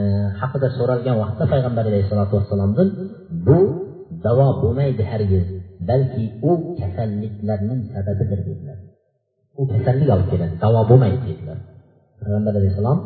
haqida 0.42 0.68
so'ralgan 0.78 1.16
vaqtda 1.24 1.44
payg'ambar 1.54 1.84
alayhissalotu 1.92 2.34
vassalomdan 2.40 2.88
bu 3.48 3.60
davo 4.26 4.48
bo'lmaydi 4.62 5.04
hargiz 5.12 5.46
balki 5.90 6.24
u 6.50 6.52
kasalliklarning 6.80 7.82
sababidir 7.94 8.40
dedilar. 8.48 8.78
U 9.62 9.64
kasallik 9.74 10.10
olib 10.16 10.28
keladi 10.32 10.56
davo 10.66 10.82
bo'lmaydi 10.92 11.20
dedilar. 11.30 11.58
Payg'ambar 12.22 12.54
alayhissalom 12.60 13.00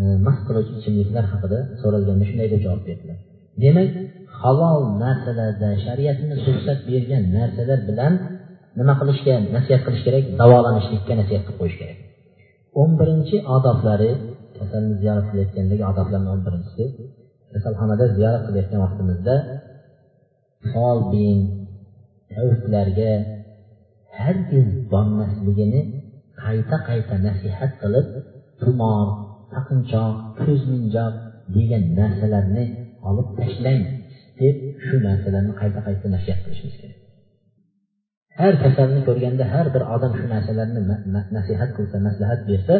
e, 0.00 0.02
mast 0.26 0.42
qiluvchi 0.48 0.72
ichimliklar 0.80 1.24
haqida 1.32 1.58
so'ralganda 1.80 2.24
shunday 2.30 2.48
deb 2.52 2.60
javob 2.66 2.82
berdilar. 2.88 3.18
Demak 3.64 3.90
halol 4.40 4.82
narsalarda 5.04 5.70
shariatimiz 5.86 6.38
ruxsat 6.48 6.78
bergan 6.90 7.22
narsalar 7.38 7.80
bilan 7.88 8.12
nima 8.78 8.94
qilishga 9.00 9.34
nasihat 9.56 9.82
qilish 9.86 10.02
kerak? 10.06 10.24
Davolanishlikka 10.40 11.12
nasihat 11.20 11.42
qilib 11.46 11.58
qo'yish 11.60 11.76
kerak. 11.80 11.98
O'n 12.80 12.90
birinchi 13.00 13.36
odoblari 13.56 14.10
kasalni 14.58 14.94
ziyorat 15.00 15.26
qilayotgandagi 15.30 15.82
odoblarni 15.92 16.28
o'n 16.34 16.40
birinchisi 16.46 16.84
kasalxonada 17.52 18.04
ziyorat 18.16 18.42
qilayotgan 18.46 18.80
vaqtimizda 18.84 19.34
folbin 20.72 21.38
tavuklarga 22.32 23.12
hargiz 24.18 24.68
bormasligini 24.92 25.80
qayta 26.42 26.76
qayta 26.88 27.14
nasihat 27.26 27.72
qilib 27.82 28.06
tumor 28.60 29.06
taqinchoq 29.54 30.14
ko'zminjoq 30.42 31.14
degan 31.56 31.84
narsalarni 31.98 32.64
olib 33.08 33.28
tashlang 33.38 33.82
deb 34.40 34.56
shu 34.84 34.96
narsalarni 35.08 35.52
qayta 35.60 35.80
qayta 35.86 36.06
nasihat 36.16 36.38
qilishimiz 36.44 36.76
kerak. 36.80 36.93
Har 38.40 38.54
kasalni 38.64 39.00
ko'rganda 39.08 39.44
har 39.54 39.66
bir 39.74 39.82
odam 39.94 40.12
shu 40.18 40.26
narsalarni 40.34 40.80
nasihat 41.36 41.70
qilsa 41.76 41.96
maslahat 42.06 42.40
bersa 42.50 42.74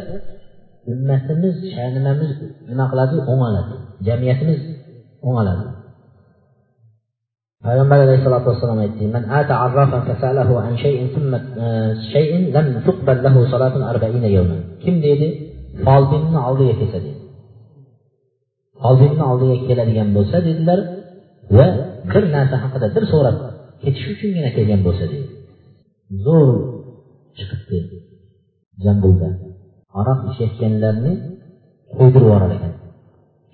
ummatimiz 0.93 1.57
sha'nimamiz 1.75 2.31
nima 2.71 2.85
qiladi? 2.93 3.15
O'ng'aladi. 3.33 3.75
Jamiyatimiz 4.07 4.61
o'ng'aladi. 5.29 5.65
Payg'ambar 7.67 7.99
alayhissalotu 8.07 8.47
vassalom 8.51 8.79
aytdikim 8.85 9.11
an 10.69 10.75
shay'in 10.85 11.07
thumma 11.15 11.39
e, 11.65 11.67
shay'in 12.13 12.43
lam 12.57 12.67
tuqbal 12.87 13.19
lahu 13.27 13.41
kim 14.85 14.95
deydi 15.07 15.29
folbinni 15.87 16.39
oldiga 16.49 16.75
kelsa 16.81 16.99
deydi 17.05 17.21
folbinni 18.83 19.25
oldiga 19.31 19.57
keladigan 19.69 20.09
bo'lsa 20.17 20.37
dedilar 20.49 20.81
va 21.57 21.67
bir 22.13 22.25
narsa 22.37 22.57
haqida 22.65 22.87
bir 22.97 23.05
so'rab 23.13 23.37
ketish 23.83 24.07
uchungina 24.15 24.51
kelgan 24.57 24.81
bo'lsa 24.87 25.05
deydi 25.13 25.34
zo'r 26.25 26.49
chiqibdi 27.37 27.79
jambulda 28.85 29.29
aroq 30.01 30.21
ichayotganlarni 30.31 31.13
qo'ydirib 31.97 32.25
yuborar 32.27 32.51
ekan. 32.57 32.73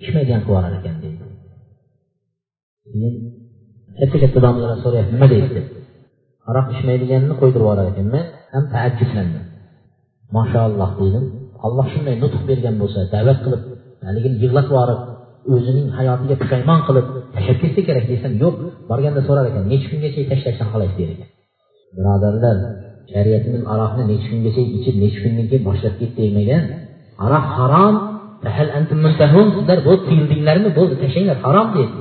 Ichmagan 0.03 0.39
qilib 0.45 0.49
yuborar 0.49 0.73
ekan 0.79 0.95
deydi. 1.03 1.23
Keyin 2.85 3.15
katta 3.99 4.17
katta 4.23 4.39
domlalar 4.45 4.77
so'rayapti 4.83 5.13
nima 5.15 5.27
deydi? 5.33 5.49
Deb 5.57 5.67
aroq 6.49 6.67
ichmaydiganni 6.75 7.33
qo'ydirib 7.41 7.63
yuborar 7.63 7.87
ekan. 7.91 8.07
Ham 8.53 8.63
taajjublandim. 8.73 9.43
Mashaalloh 10.37 10.91
dedim. 11.01 11.25
Alloh 11.65 11.85
shunday 11.93 12.15
nutq 12.23 12.41
bergan 12.49 12.75
bo'lsa 12.81 12.99
da'vat 13.13 13.39
qilib 13.45 13.61
haligini 14.07 14.35
yig'latib 14.43 14.71
yuborib 14.73 14.99
o'zining 15.53 15.87
hayotiga 15.97 16.35
pushaymon 16.41 16.79
qilib 16.87 17.05
tashlab 17.35 17.57
ketsa 17.63 17.81
kerak 17.87 18.05
desam 18.11 18.33
yo'q 18.43 18.55
borganda 18.89 19.21
so'rar 19.27 19.45
ekan 19.51 19.63
necha 19.71 19.87
kungacha 19.91 20.21
tashlashdan 20.31 20.67
xohlaysiz 20.73 20.97
der 21.01 21.09
ekan. 21.15 21.29
Birodarlar 21.95 22.57
shariatimiz 23.11 23.63
aroqni 23.73 24.03
nechi 24.11 24.27
kungacha 24.31 24.61
ichib 24.77 24.95
nechi 25.03 25.19
kundan 25.23 25.45
keyin 25.49 25.63
boshlab 25.69 25.93
ket 25.99 26.11
demagan 26.19 26.63
aroq 27.25 27.45
harom 27.57 27.95
sizlar 28.43 29.79
bo'ldi 29.87 30.03
tiyildinglarmi 30.09 30.69
bo'ldi 30.77 30.95
tashlanglar 31.01 31.37
harom 31.45 31.67
deydi. 31.77 31.99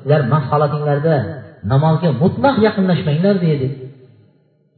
Sizlar 0.00 0.20
mast 0.32 0.46
holatinglarda 0.52 1.16
namozga 1.72 2.08
mutlaq 2.22 2.56
yaqinlashmanglar 2.66 3.36
deydi. 3.46 3.68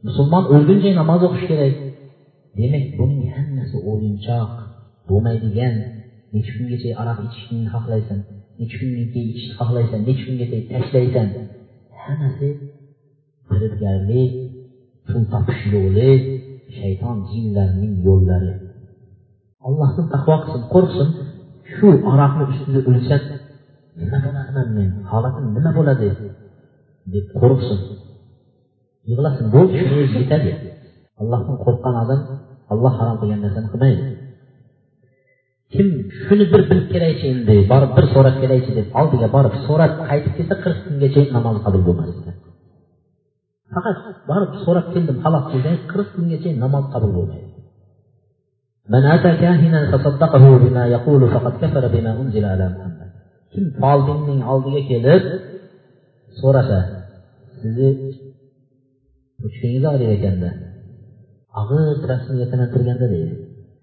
Musulmon 0.07 0.43
o'lguncha 0.53 0.89
namoz 1.01 1.21
o'qish 1.27 1.45
kerak. 1.51 1.75
Demak 2.57 2.85
buning 2.97 3.21
hammasi 3.37 3.77
o'yinchoq 3.91 4.51
bo'lmaydigan 5.09 5.75
nechi 6.33 6.51
kungacha 6.55 6.89
aroq 7.01 7.19
ichishni 7.27 7.59
xohlaysan 7.73 8.19
nechi 8.59 8.75
kundan 8.79 9.07
keyin 9.13 9.29
ichishni 9.33 9.53
xohlaysan 9.59 9.99
nechi 10.07 10.23
kungacha 10.27 10.57
tashlaysan. 10.71 11.27
Hammasi 12.07 12.49
firibgarlik 13.47 14.31
pul 15.07 15.23
topish 15.33 15.63
yo'li 15.75 16.11
shayton 16.77 17.17
jinlarning 17.31 17.93
yo'llari. 18.07 18.53
Allohdan 19.67 20.05
taqvo 20.13 20.35
qilsin 20.43 20.63
qo'rqsin 20.73 21.09
shu 21.75 21.87
aroqni 22.11 22.43
ustida 22.51 22.79
o'lsa 22.89 23.15
nima 23.99 24.17
bo'larman 24.25 24.67
men? 24.77 24.89
Holatim 25.11 25.45
nima 25.55 25.71
bo'ladi? 25.77 26.09
deb 27.13 27.25
qo'rqsin. 27.39 27.79
Yig'lasin 29.09 29.45
bo'ldi 29.55 29.75
shu 29.87 29.95
o'zi 30.03 30.17
yetadi 30.23 30.51
allohdan 31.21 31.55
qo'rqqan 31.65 31.95
odam 32.03 32.21
alloh 32.73 32.93
harom 32.99 33.17
qilgan 33.21 33.39
narsani 33.45 33.67
qilmaydi. 33.73 34.03
Kim 35.73 35.87
shuni 36.25 36.45
bir 36.53 36.61
bilib 36.69 36.87
kelaychi 36.93 37.25
endi 37.33 37.55
borib 37.71 37.91
bir 37.97 38.05
so'rab 38.13 38.35
kelaychi 38.43 38.71
deb 38.79 38.87
oldiga 38.99 39.27
borib 39.35 39.55
so'rab 39.67 39.93
qaytib 40.09 40.33
kelsa 40.37 40.55
qirq 40.63 40.79
kungacha 40.85 41.21
namoz 41.35 41.57
qabul 41.65 41.81
bo'lmasdi. 41.87 42.29
Faqat 43.73 43.97
borib 44.29 44.51
so'rab 44.65 44.87
keldim 44.93 45.17
xolos 45.23 45.45
degan 45.53 45.75
qirq 45.91 46.09
kungacha 46.15 46.49
namoz 46.63 46.85
qabul 46.93 47.11
bo'lmaydi. 47.17 47.49
Kim 53.53 53.65
folbinning 53.81 54.41
oldiga 54.51 54.81
kelib 54.91 55.23
so'rasa 56.39 56.79
sizni 57.59 57.89
uchingiz 59.47 59.83
og'rir 59.91 60.09
ekanda. 60.17 60.49
Og'ir 61.61 61.95
rasmga 62.11 62.45
tinantirganda 62.51 63.07
deydi. 63.15 63.35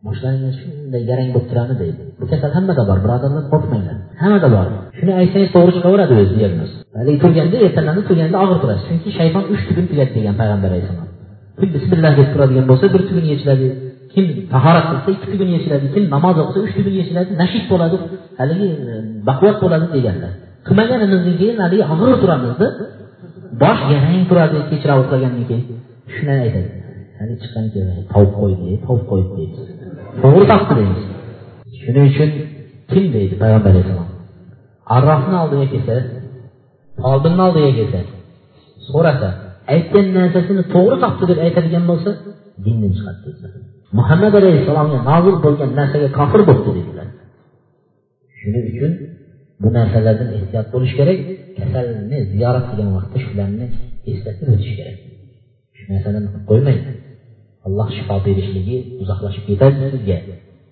Boshlaringiz 0.06 0.54
shunday 0.62 1.02
garang 1.10 1.28
bo'lib 1.34 1.48
turadi 1.50 1.74
deydi. 1.82 2.00
Bu 2.20 2.24
kasal 2.32 2.50
hammada 2.56 2.82
bor 2.90 2.98
birodarlar 3.04 3.44
qo'rqmanglar. 3.52 3.96
Hammada 4.22 4.48
bor. 4.56 4.66
Shuni 4.98 5.12
aytsangiz 5.20 5.50
to'g'ri 5.56 5.72
chiqaveradi 5.76 6.12
o'zi 6.22 6.34
diagnoz 6.40 6.72
haligi 6.98 7.18
turganda 7.24 7.56
ertalanib 7.66 8.04
turganda 8.08 8.36
og'ir 8.44 8.58
turadi. 8.62 8.80
Chunki 8.88 9.10
shayton 9.18 9.44
uch 9.52 9.62
tugun 9.68 9.84
tugadi 9.90 10.12
degan 10.18 10.34
payg'ambar 10.40 10.68
alayhissalom. 10.72 11.08
Kim 11.58 11.68
bismillah 11.76 12.12
deb 12.20 12.28
turadigan 12.34 12.64
bo'lsa 12.70 12.86
bir 12.94 13.02
tugun 13.08 13.26
yechiladi. 13.32 13.66
Kim 14.14 14.24
tahorat 14.54 14.86
qilsa 14.90 15.08
ikki 15.16 15.26
tugun 15.32 15.50
yechiladi. 15.56 15.86
Kim 15.94 16.04
namoz 16.14 16.36
o'qisa 16.42 16.58
uch 16.66 16.72
tugun 16.78 16.94
yechiladi. 17.00 17.30
Nashid 17.42 17.64
bo'ladi 17.72 17.96
haligi 18.40 18.68
e, 18.92 18.94
baquvvat 19.28 19.56
bo'ladi 19.64 19.86
deganlar. 19.96 20.32
Qilmaganimizdan 20.66 21.34
keyin 21.40 21.56
haligi 21.64 21.84
og'ir 21.92 22.16
turamizda. 22.22 22.66
Bosh 23.62 23.82
garang 23.90 24.22
turadi 24.30 24.56
kechroq 24.70 24.98
uxlagandan 25.02 25.44
keyin. 25.50 25.64
Shuni 26.14 26.32
aytadi. 26.44 26.68
Hali 27.18 27.34
chiqqan 27.42 27.64
tovuq 28.12 28.32
qo'ydi 28.40 28.68
tovuq 28.86 29.04
qo'ydi 29.10 29.30
deydi. 29.38 29.58
To'g'ri 30.22 30.44
topdi 30.52 30.72
deymiz 30.78 31.02
shuning 31.82 32.06
uchun 32.12 32.30
kim 32.90 33.04
deydi 33.16 33.34
payg'ambar 33.42 33.70
alayhissalom. 33.72 34.08
Arrofni 34.96 35.36
oldiga 35.42 35.66
kelsa 35.74 35.94
folbinni 37.02 37.42
oldiga 37.48 37.70
kelsa 37.78 38.00
so'rasa 38.88 39.28
aytgan 39.74 40.06
narsasini 40.18 40.62
to'g'ri 40.74 40.96
topdi 41.04 41.24
deb 41.30 41.38
aytadigan 41.46 41.84
bo'lsa 41.90 42.10
dindan 42.64 42.92
chiqadi 42.96 43.20
dedilar. 43.26 43.52
Muhammad 43.98 44.32
alayhissalomga 44.40 44.98
nozil 45.10 45.36
bo'lgan 45.44 45.70
narsaga 45.78 46.08
kofir 46.18 46.40
bo'libdi 46.48 46.70
dedilar. 46.78 47.08
Shuning 48.38 48.64
uchun 48.72 48.92
bu 49.62 49.68
narsalardan 49.78 50.28
ehtiyot 50.38 50.66
bo'lish 50.74 50.94
kerak 50.98 51.18
kasalni 51.58 52.18
ziyorat 52.32 52.64
qilgan 52.70 52.90
vaqtda 52.96 53.18
shularni 53.26 53.66
eslatib 54.12 54.46
o'tish 54.54 54.74
kerak. 54.78 54.96
Shu 55.76 55.84
narsalarni 55.92 56.28
qilib 56.32 56.46
qo'ymang. 56.50 56.80
Alloh 57.66 57.88
shifo 57.96 58.16
berishligi 58.26 58.76
uzoqlashib 59.02 59.44
ketadi 59.48 59.76
sizga. 59.92 60.18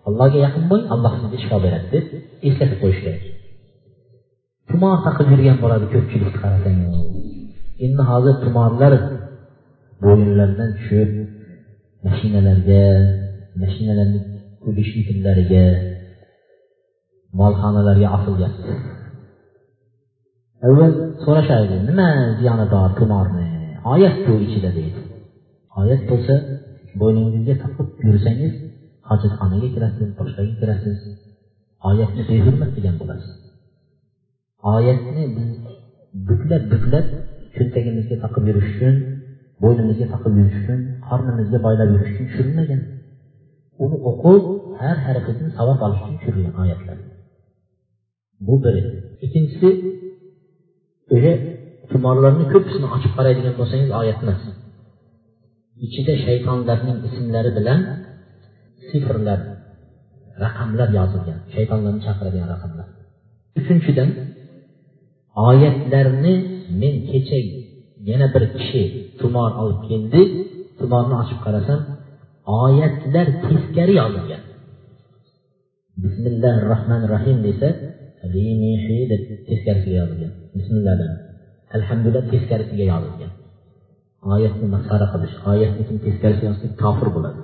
Allohga 0.09 0.39
yaqin 0.47 0.65
bo'ling 0.71 0.89
alloh 0.95 1.13
sizga 1.21 1.39
shifo 1.43 1.59
beradi 1.65 1.87
deb 1.95 2.05
eslatib 2.49 2.79
qo'yish 2.83 3.01
kerak. 3.05 3.23
Tumor 4.71 4.97
taqib 5.07 5.27
yurgan 5.33 5.57
bo'ladi 5.63 5.87
ko'pchilikni 5.95 6.41
qarasangiz 6.45 6.95
endi 7.87 8.03
hozir 8.11 8.35
tumorlar 8.45 8.93
bo'yinlaridan 10.05 10.71
tushib 10.79 11.11
mashinalarga 12.07 12.85
mashinalarni 13.63 14.21
двигательlariga 14.77 15.67
molxonalarga 17.41 18.09
osilyapti 18.17 18.73
avval 20.67 20.93
so'rashadi 21.25 21.77
nima 21.89 22.09
ziyoni 22.39 22.67
bor 22.75 22.91
tumorni 22.99 23.47
oyatku 23.93 24.33
ichida 24.47 24.71
deydi. 24.79 25.01
Oyat 25.81 26.03
bo'lsa 26.11 26.35
bo'yningizga 27.01 27.55
taqib 27.65 27.89
yursangiz 28.09 28.53
hojatxonaga 29.11 29.69
kirasiz 29.75 30.09
boshqaga 30.19 30.53
kirasiz. 30.61 30.97
Oyatni 31.91 32.23
behurmat 32.31 32.71
qilgan 32.77 32.97
bo'lasiz. 33.03 33.35
Oyatni 34.75 35.23
biz 35.37 35.51
buklab 36.29 36.63
buklab 36.73 37.07
cho'ntagimizga 37.57 38.17
taqib 38.25 38.45
yurish 38.51 38.69
uchun 38.75 38.95
bo'ynimizga 39.63 40.07
taqib 40.15 40.33
yurish 40.41 40.59
uchun 40.63 40.81
qornimizga 41.09 41.59
boylab 41.67 41.89
yurish 41.95 42.11
uchun 42.15 42.27
tushirilmagan. 42.31 42.81
Uni 43.85 43.97
o'qib 44.11 44.43
har 44.81 44.97
harakatini 45.07 45.51
savob 45.59 45.79
olish 45.87 46.01
uchun 46.03 46.17
tushirilgan 46.19 46.55
oyatlar. 46.63 46.99
Bu 48.47 48.55
biri. 48.65 48.83
Ikkinchisi 49.25 49.69
o'sha 51.15 51.33
tumorlarni 51.91 52.45
ko'pisini 52.53 52.89
ochib 52.97 53.13
qaraydigan 53.19 53.55
bo'lsangiz 53.61 53.91
oyat 54.01 54.19
emas. 54.25 54.43
İchida 55.87 56.15
shaytonlarning 56.27 56.99
ismlari 57.09 57.51
bilan 57.59 57.81
sifrlar 58.89 59.41
raqamlar 60.45 60.89
yozilgan 60.99 61.39
shaytonlarni 61.55 62.01
chaqiradigan 62.07 62.49
raqamlar 62.55 62.87
uchinchidan 63.61 64.09
oyatlarni 65.49 66.35
men 66.81 66.95
kecha 67.11 67.39
yana 68.09 68.27
bir 68.35 68.45
kishi 68.57 68.83
tumor 69.21 69.51
olib 69.63 69.81
keldi 69.91 70.23
tumorni 70.79 71.15
ochib 71.23 71.39
qarasam 71.47 71.81
oyatlar 72.63 73.27
teskari 73.49 73.95
yozilgan 74.03 74.43
bismillahi 76.05 76.59
rohmanir 76.71 77.09
rohim 77.15 77.39
desa 77.47 77.69
deb 79.13 79.23
teskarisiga 79.49 79.97
yozilgan 80.03 80.33
bismillah 80.59 80.95
alhamdulillah 81.77 82.25
teskarisiga 82.33 82.85
yozilgan 82.95 83.33
oyatni 84.35 84.67
masxara 84.75 85.07
qilish 85.13 85.37
oyatni 85.53 85.83
kim 85.89 85.97
teskarisiga 86.07 86.47
yozsa 86.51 86.67
kofir 86.83 87.09
bo'ladi. 87.17 87.41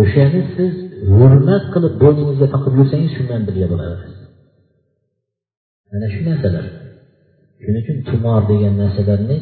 O'shani 0.00 0.40
siz 0.56 0.72
hurmat 1.16 1.64
qilib 1.74 1.94
bo'yningizga 2.02 2.46
taqib 2.54 2.72
yursangiz 2.78 3.10
shundan 3.16 3.40
birga 3.48 3.66
bo'laverasiz 3.72 4.14
mana 5.94 6.06
shu 6.14 6.20
narsalar. 6.28 6.64
Shuning 7.62 7.82
uchun 7.84 7.98
tumor 8.08 8.40
degan 8.50 8.74
narsalarni 8.82 9.36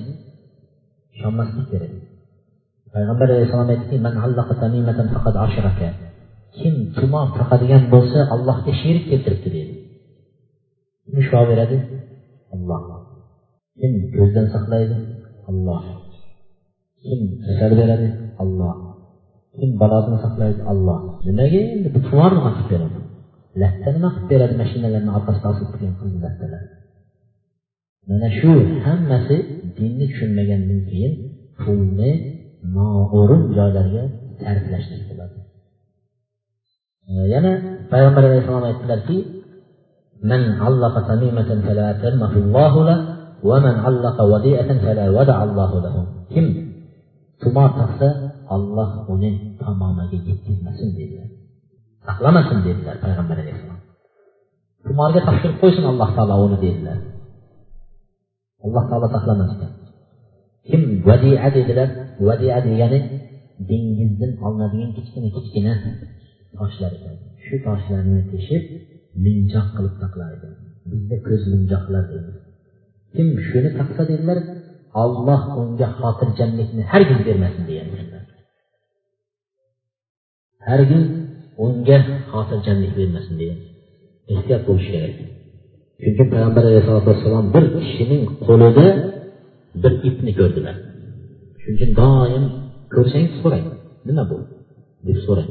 ishonmaslik 1.14 1.66
kerak. 1.72 1.92
Payg'ambar 2.94 3.26
alayhissalom 3.34 3.68
aytdiki 3.74 3.96
kim 6.58 6.74
tumor 6.96 7.26
taqadigan 7.38 7.82
bo'lsa 7.94 8.18
allohga 8.34 8.72
sherik 8.80 9.04
keltiribdi 9.10 9.48
deydi. 9.56 9.74
Kim 11.04 11.16
shifo 11.24 11.42
beradi? 11.50 11.76
Olloh 12.54 12.82
kim 13.80 13.92
ko'zdan 14.16 14.46
saqlaydi? 14.54 14.96
olloh 15.49 15.83
kim 17.03 17.19
kasal 17.45 17.71
beradi 17.79 18.07
olloh 18.43 18.75
kim 19.57 19.69
balosini 19.81 20.17
saqlaydi 20.25 20.61
olloh 20.71 20.99
nimaga 21.27 21.59
endi 21.73 21.87
bu 21.95 21.99
tumor 22.07 22.31
nima 22.37 22.51
qilib 22.55 22.69
beradi 22.73 22.99
latta 23.61 23.89
nima 23.95 24.09
qilib 24.15 24.27
beradi 24.31 24.55
mashinalarni 24.61 25.11
orqasida 25.17 25.47
osib 25.53 25.67
turgan 25.71 25.93
qizil 25.99 26.19
lattalar 26.25 26.63
mana 28.09 28.27
shu 28.39 28.51
hammasi 28.87 29.37
dinni 29.77 30.05
tushunmagandan 30.11 30.81
keyin 30.89 31.13
pulni 31.61 32.11
noo'rin 32.75 33.43
joylarga 33.57 34.03
sarflashlik 34.41 35.01
bo'ladi 35.09 35.37
yana 37.33 37.51
payg'ambar 37.91 38.23
alayhissalom 38.29 38.65
aytdilarki 38.71 39.17
من 40.31 40.41
علق 40.61 40.95
تميمة 41.07 41.49
فلا 41.65 41.89
تمه 42.03 42.33
الله 42.43 42.73
له 42.89 42.99
ومن 43.43 43.75
علق 43.85 44.17
وديئة 44.21 44.69
فلا 44.83 45.05
ودع 45.09 45.37
الله 45.43 45.71
له 45.85 45.95
kim 46.33 46.45
tumor 47.41 47.69
taqsa 47.79 48.09
olloh 48.55 48.91
uni 49.13 49.31
tamomiga 49.61 50.17
yetkazmasin 50.29 50.89
dedilar 50.97 51.29
saqlamasin 52.07 52.59
dedilar 52.67 52.95
payg'ambar 53.03 53.37
alayhissalom 53.43 53.81
tumorga 54.85 55.19
topshirib 55.27 55.57
qo'ysin 55.61 55.85
alloh 55.91 56.09
taolo 56.17 56.35
uni 56.45 56.57
dedilar 56.65 56.97
alloh 58.65 58.83
taolo 58.89 59.07
saqlamas 59.15 59.49
ekan 59.55 59.71
kim 60.67 60.81
vadia 61.07 61.47
dedilar 61.57 61.89
vadia 62.27 62.57
degani 62.67 62.99
dengizdan 63.69 64.31
olinadigan 64.45 64.91
kichkina 64.97 65.29
kichkina 65.35 65.73
toshlar 66.57 66.91
ekan 66.97 67.15
shu 67.45 67.55
toshlarni 67.67 68.21
teshib 68.31 68.63
minjoq 69.25 69.67
qilib 69.75 69.95
saqlaydi 70.03 70.47
bizda 70.91 71.17
ko'z 71.27 71.41
minjoqlar 71.53 72.03
deymiz 72.11 72.37
kim 73.14 73.28
shuni 73.48 73.70
taqsa 73.78 74.02
dedilar 74.10 74.38
olloh 75.02 75.42
unga 75.60 75.88
xotirjamlikni 75.98 76.82
hargiz 76.92 77.20
bermasin 77.28 77.62
degan 77.70 77.88
hargiz 80.68 81.04
unga 81.64 81.98
xotirjamlik 82.30 82.92
bermasin 82.98 83.34
degan 83.40 83.60
ehtiyot 84.32 84.62
bo'lish 84.68 84.88
kerak. 84.94 85.14
Chunki 86.02 86.24
payg'ambar 86.32 86.62
alayhisalotu 86.70 87.08
vassalom 87.12 87.46
bir 87.54 87.64
kishining 87.78 88.22
qo'lida 88.46 88.86
bir 89.82 89.92
ipni 90.08 90.32
ko'rdilar. 90.40 90.76
Shuning 91.60 91.76
uchun 91.76 91.90
doim 92.00 92.44
ko'rsangiz 92.94 93.32
so'rang 93.42 93.66
nima 94.08 94.24
bu? 94.30 94.38
deb 95.06 95.18
so'rang. 95.26 95.50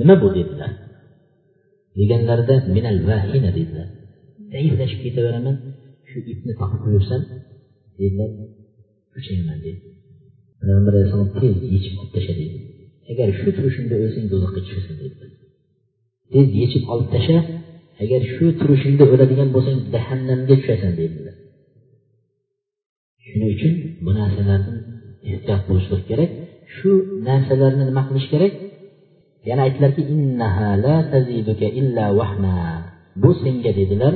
Nima 0.00 0.14
bu? 0.22 0.28
dedilar. 0.38 0.70
Deganlarida 1.98 2.54
minal 2.74 2.98
vahina 3.08 3.50
dedilar. 3.58 3.88
Zaiflashib 4.52 5.00
ketaveraman. 5.04 5.56
Shu 6.16 6.22
ipni 6.32 6.52
topib 6.60 6.82
yursam 6.94 7.22
dedilar 7.98 8.30
kuchayman 9.14 9.58
dedi 9.64 9.80
payg'ambar 10.60 10.92
alayhissalom 10.94 11.30
tez 11.40 11.54
yechib 11.74 11.94
olib 12.00 12.10
tasha 12.16 12.32
dedi 12.40 12.58
agar 13.12 13.28
shu 13.38 13.48
turishingda 13.56 13.94
o'lsang 14.04 14.26
do'zaxga 14.32 14.60
tushasan 14.66 14.96
dedilar 15.02 15.30
tez 16.32 16.46
yechib 16.62 16.82
olib 16.92 17.08
tasha 17.14 17.38
agar 18.04 18.20
shu 18.34 18.46
turishingda 18.60 19.04
o'ladigan 19.12 19.48
bo'lsang 19.56 19.78
jahannamga 19.94 20.54
tushasan 20.60 20.92
dedilar 21.00 21.34
shuning 23.26 23.50
uchun 23.56 23.72
bu 24.04 24.10
narsalardan 24.20 24.78
ehtiyot 25.30 25.62
bo'lishlik 25.68 26.02
kerak 26.10 26.30
shu 26.76 26.90
narsalarni 27.28 27.84
nima 27.90 28.02
qilish 28.08 28.28
kerak 28.32 28.52
yana 29.48 29.60
aytdilarki 29.66 30.02
bu 33.22 33.30
senga 33.42 33.70
dedilar 33.80 34.14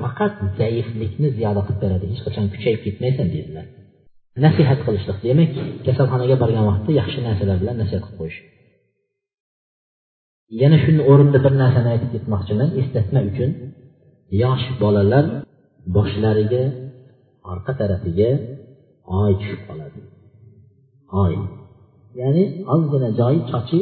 faqat 0.00 0.34
zaiflikni 0.60 1.28
ziyoda 1.36 1.62
qilib 1.66 1.80
beradi 1.84 2.04
hech 2.12 2.22
qachon 2.26 2.46
kuchayib 2.54 2.80
ketmaysan 2.86 3.26
dedilar 3.34 3.66
nasihat 4.44 4.78
qilishlik 4.86 5.18
demak 5.26 5.50
kasalxonaga 5.86 6.36
borgan 6.42 6.64
vaqtda 6.70 6.90
yaxshi 7.00 7.18
narsalar 7.28 7.56
bilan 7.62 7.76
nasihat 7.82 8.02
qilib 8.04 8.18
qo'yish 8.20 8.38
yana 10.62 10.76
shuni 10.84 11.02
o'rinda 11.10 11.38
bir 11.44 11.52
narsani 11.62 11.88
aytib 11.94 12.10
ketmoqchiman 12.14 12.68
eslatma 12.80 13.20
uchun 13.30 13.50
yosh 14.42 14.66
bolalar 14.82 15.24
boshlariga 15.96 16.64
orqa 17.52 17.72
tarafiga 17.80 18.30
oy 19.20 19.32
tushib 19.40 19.60
qoladi 19.68 20.00
oy 21.22 21.34
ya'ni 22.20 22.44
ozgina 22.74 23.08
joyi 23.20 23.40
chochi 23.50 23.78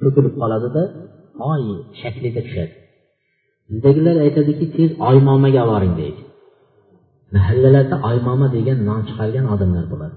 to'kilib 0.00 0.34
qoladida 0.42 0.82
oy 1.52 1.62
shaklida 2.00 2.40
tushadi 2.46 2.74
bizdagilar 3.70 4.16
aytadiki 4.24 4.66
tez 4.76 4.90
oymomaga 5.08 5.62
boring 5.70 5.94
deydi. 6.00 6.20
Mahallalarda 7.34 7.96
oymoma 8.08 8.46
degan 8.56 8.78
nom 8.88 9.00
chiqargan 9.08 9.46
odamlar 9.54 9.84
bo'ladi. 9.92 10.16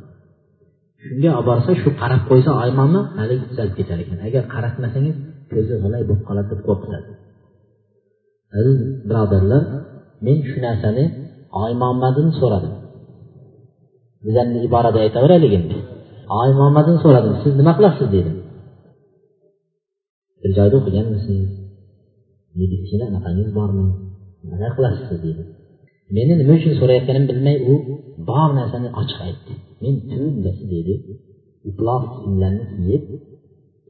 Shunga 1.04 1.30
olib 1.38 1.48
borsa 1.50 1.72
shu 1.82 1.90
qarab 2.02 2.22
qo'ysa 2.30 2.52
oymoma 2.64 3.02
haligi 3.20 3.46
tuzalib 3.50 3.76
ketar 3.80 3.98
ekan. 4.04 4.18
Agar 4.28 4.44
qaratmasangiz 4.54 5.16
ko'zi 5.52 5.74
g'ilay 5.84 6.02
bo'lib 6.10 6.24
qoladi 6.30 6.48
deb 6.54 6.62
qo'rqitadi. 6.68 7.10
Aziz 8.58 8.78
birodarlar 9.10 9.64
men 10.26 10.38
shu 10.50 10.58
narsani 10.68 11.06
oymomadan 11.64 12.30
so'radim. 12.40 12.74
Bizani 14.26 14.60
iborada 14.68 15.00
aytaveraylik 15.06 15.54
endi. 15.60 15.78
Oymomadan 16.42 16.98
so'radim. 17.04 17.34
Siz 17.44 17.54
nima 17.60 17.74
qilasiz 17.78 18.08
dedim. 18.16 18.36
Bir 20.42 20.52
joyda 20.58 20.76
o'qiganmisiz? 20.82 21.61
Meditsina 22.60 23.04
anaqangiz 23.12 23.50
bormi? 23.58 23.86
Nima 24.52 24.70
qilasiz 24.76 25.06
deydi 25.12 25.28
dedi. 25.40 25.44
Meni 26.18 26.34
nima 26.42 26.54
uchun 26.60 26.74
so'rayotganimni 26.80 27.30
bilmay 27.32 27.58
u 27.72 27.74
bor 28.30 28.50
narsani 28.60 28.90
ochiq 29.02 29.20
aytdi. 29.28 29.54
Men 29.84 29.96
tundasi 30.12 30.66
dedi. 30.76 30.94
Iflos 31.70 32.04
kiyimlarni 32.14 32.64
kiyib 32.74 33.04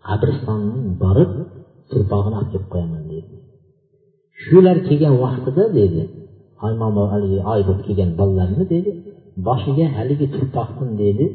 qabristonga 0.08 0.80
borib 1.04 1.32
turpog'ini 1.92 2.36
olib 2.40 2.50
kelib 2.54 2.68
qo'yaman 2.74 3.04
deydi 3.12 3.36
shular 4.44 4.78
kelgan 4.88 5.16
vaqtida 5.24 5.64
deydi 5.78 6.02
haligi 7.14 7.40
oy 7.54 7.62
bo'lib 7.68 7.84
kelgan 7.88 8.12
bolalarni 8.20 8.66
deydi 8.74 8.92
boshiga 9.48 9.86
haligi 9.98 10.28
turpoqni 10.36 10.94
deydi 11.02 11.26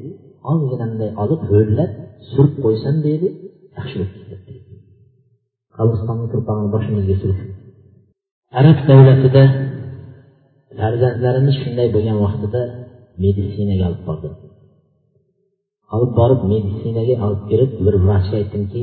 ozginanday 0.52 1.10
olib 1.22 1.40
ho'llab 1.50 1.90
surib 2.30 2.54
qo'ysam 2.64 2.96
deydi 3.06 3.28
yaxshi 3.76 3.96
bo'lib 4.00 4.14
ketadi 4.18 4.55
qabristonni 5.78 6.26
turpog'ini 6.32 6.68
boshimizga 6.74 7.16
surib 7.22 7.40
arab 8.60 8.78
davlatida 8.90 9.44
farzandlarimiz 10.78 11.56
shunday 11.62 11.88
bo'lgan 11.94 12.18
vaqtida 12.24 12.62
meditsinaga 13.24 13.84
olib 13.90 14.02
bordim 14.08 14.34
olib 15.94 16.12
borib 16.18 16.40
meditsinaga 16.52 17.14
olib 17.26 17.42
kirib 17.50 17.70
bir 17.84 17.94
vrachga 18.04 18.36
aytdimki 18.40 18.82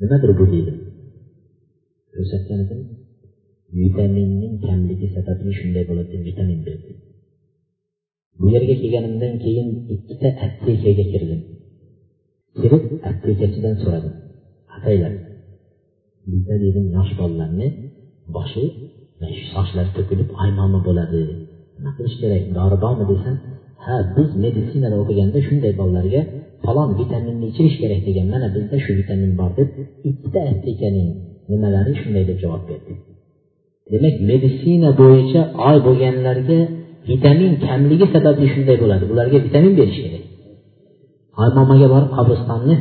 nimadir 0.00 0.30
bu 0.38 0.44
deydi. 0.52 0.72
Ko'rsatgan 2.14 2.60
edim 2.64 2.80
vitaminning 3.80 4.54
kamligi 4.66 5.06
sababli 5.16 5.52
shunday 5.60 5.84
bo'ladi 5.90 6.08
deb 6.14 6.22
vitamin 6.28 6.60
berdi 6.66 6.92
bu 8.40 8.46
yerga 8.54 8.74
kelganimdan 8.82 9.34
keyin 9.44 9.68
ikkita 9.94 10.28
aptekaga 10.46 11.04
kirdim. 11.12 11.40
Kirib 12.60 12.84
aptekachidan 13.10 13.74
so'radim. 13.82 14.14
Ataylar 14.76 15.12
bizda 16.30 16.54
dedim 16.64 16.86
yosh 16.96 17.12
bolalarni 17.20 17.68
boshi 18.36 18.64
sochlari 19.54 19.90
to'kilib 19.96 20.28
aymomi 20.44 20.80
bo'ladi? 20.88 21.20
Nima 21.76 21.90
qilish 21.96 22.16
kerak? 22.22 22.42
Dori 22.58 22.76
bormi 22.84 23.04
desam 23.12 23.36
ha 23.84 23.94
biz 24.16 24.28
meditsinada 24.44 24.96
o'qiganda 25.02 25.38
shunday 25.48 25.72
bolalarga 25.80 26.20
falon 26.64 26.90
vitaminni 27.00 27.46
ichirish 27.50 27.76
kerak 27.82 28.00
degan 28.08 28.26
mana 28.34 28.48
bizda 28.56 28.76
shu 28.84 28.90
vitamin 29.00 29.32
bor 29.40 29.50
deb 29.58 29.68
ikkita 30.10 30.40
aptekaning 30.52 31.08
nimalari 31.50 31.92
shunday 32.00 32.24
deb 32.30 32.38
javob 32.44 32.62
berdi. 32.70 32.92
Demak 33.92 34.16
meditsina 34.30 34.90
bo'yicha 35.02 35.40
oy 35.68 35.76
bo'lganlarga 35.86 36.58
vitamin 37.10 37.52
kamligi 37.66 38.06
sababli 38.14 38.46
shunday 38.54 38.76
bo'ladi. 38.82 39.04
Ularga 39.12 39.38
vitamin 39.46 39.72
berish 39.80 40.00
kerak. 40.04 40.24
Aymomaga 41.42 41.86
borib 41.94 42.10
qabristonni 42.16 42.76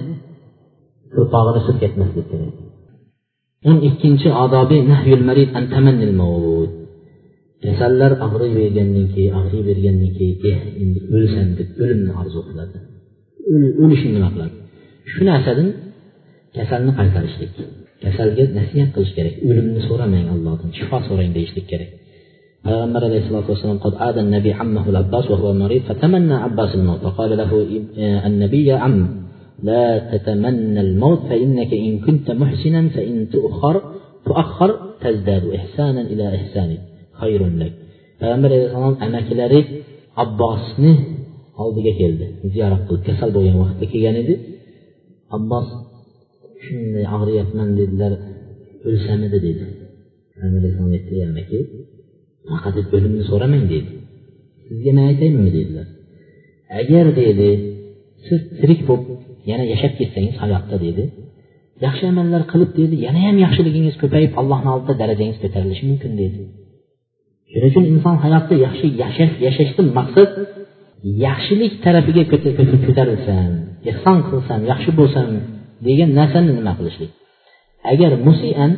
turpog'ini 1.13 1.59
surib 1.65 1.79
ketmaslik 1.83 2.27
kerak 2.33 2.68
o'n 3.68 3.78
ikkinchi 3.88 4.28
odobi 4.44 4.78
nahyul 4.92 5.22
marid 5.28 5.50
an 5.58 5.64
tamannil 5.74 6.14
mavud 6.20 6.70
kasallar 7.64 8.12
og'riyvergandan 8.26 9.06
keyin 9.14 9.32
og'riyvergandan 9.40 10.10
keyin 10.18 10.36
eh 10.52 10.60
endi 10.82 10.98
o'lsam 11.16 11.48
deb 11.58 11.68
o'limni 11.82 12.12
orzu 12.20 12.40
qiladi 12.48 12.78
o'lishni 13.82 14.10
nima 14.16 14.28
qiladi 14.34 14.54
shu 15.12 15.20
narsadan 15.30 15.68
kasalni 16.56 16.92
qaytarishlik 16.98 17.52
kasalga 18.04 18.44
nasihat 18.58 18.88
qilish 18.94 19.12
kerak 19.16 19.34
o'limni 19.48 19.80
so'ramang 19.88 20.26
allohdan 20.34 20.70
shifo 20.78 20.98
so'rang 21.08 21.30
deyishlik 21.36 21.66
kerak 21.72 21.90
payg'ambar 22.64 23.02
alayhisalotu 23.08 23.48
vassalom 23.52 23.78
قد 23.86 23.94
عاد 24.02 24.16
النبي 24.24 24.50
عمه 24.60 24.84
العباس 24.92 25.24
وهو 25.32 25.48
مريض 25.62 25.82
فتمنى 25.88 26.34
عباس 26.46 26.70
الموت 26.78 27.00
فقال 27.06 27.30
له 27.40 27.50
النبي 28.28 28.60
يا 28.70 28.76
عم 28.84 28.96
لا 29.68 29.86
تتمنى 30.12 30.80
الموت 30.80 31.20
فإنك 31.30 31.70
إن 31.86 31.92
كنت 32.06 32.30
محسنا 32.30 32.88
فإن 32.94 33.16
تؤخر 33.34 33.76
تؤخر 34.26 34.70
تزداد 35.02 35.44
إحسانا 35.58 36.00
إلى 36.12 36.24
إحسانك 36.36 36.80
خير 37.20 37.40
لك 37.62 37.74
payg'ambar 38.20 38.50
alayhissalom 38.56 38.96
amakilari 39.06 39.60
abbosni 40.24 40.92
oldiga 41.62 41.92
keldi 42.00 42.26
ziyorat 42.52 42.82
qilib 42.88 43.02
kasal 43.08 43.28
bo'lgan 43.36 43.56
vaqtda 43.62 43.84
kelgan 43.92 44.16
edi 44.22 44.34
abbos 45.36 45.66
shunday 46.64 47.04
og'riyapman 47.16 47.68
dedilar 47.80 48.12
o'lsamidi 48.88 49.38
dedi 49.46 49.64
payg'ambar 50.32 50.60
alayhissalom 50.60 50.92
aytdi 50.98 51.12
ey 51.18 51.24
amaki 51.30 51.58
unaqa 52.46 52.68
deb 52.76 52.86
o'limni 52.96 53.24
so'ramang 53.30 53.64
dedi 53.72 53.88
sizga 54.66 54.90
man 54.96 55.04
aytaymi 55.10 55.50
dedilar 55.58 55.86
agar 56.80 57.06
dedi 57.20 57.50
siz 58.26 58.40
tirik 58.58 58.80
bo'lib 58.88 59.06
yana 59.49 59.63
yashab 59.73 59.93
ketsangiz 59.99 60.35
hayotda 60.43 60.77
dedi. 60.85 61.03
Yaxshi 61.85 62.03
amallar 62.11 62.43
qilib 62.51 62.71
dedi. 62.79 62.95
Yana 63.05 63.19
ham 63.27 63.37
yaxshiligingiz 63.45 63.95
ko'payib 64.01 64.31
allohni 64.41 64.69
oldida 64.75 64.93
darajangiz 65.01 65.37
ko'tarilishi 65.43 65.83
mumkin 65.91 66.11
dedi. 66.21 66.39
Shuning 67.51 67.69
uchun 67.71 67.83
inson 67.93 68.15
hayotda 68.23 68.55
yaxshi 68.65 68.87
yashash 69.01 69.33
yashashdan 69.45 69.87
maqsad 69.99 70.29
yaxshilik 71.25 71.73
tarafiga 71.85 72.23
ko'tarilsam 72.87 73.51
ehson 73.91 74.17
qilsam 74.29 74.59
yaxshi 74.71 74.91
bo'lsam 74.99 75.27
degan 75.87 76.09
narsani 76.19 76.51
nima 76.59 76.73
qilishlik? 76.79 77.11
Agar 77.91 78.11
musian 78.27 78.71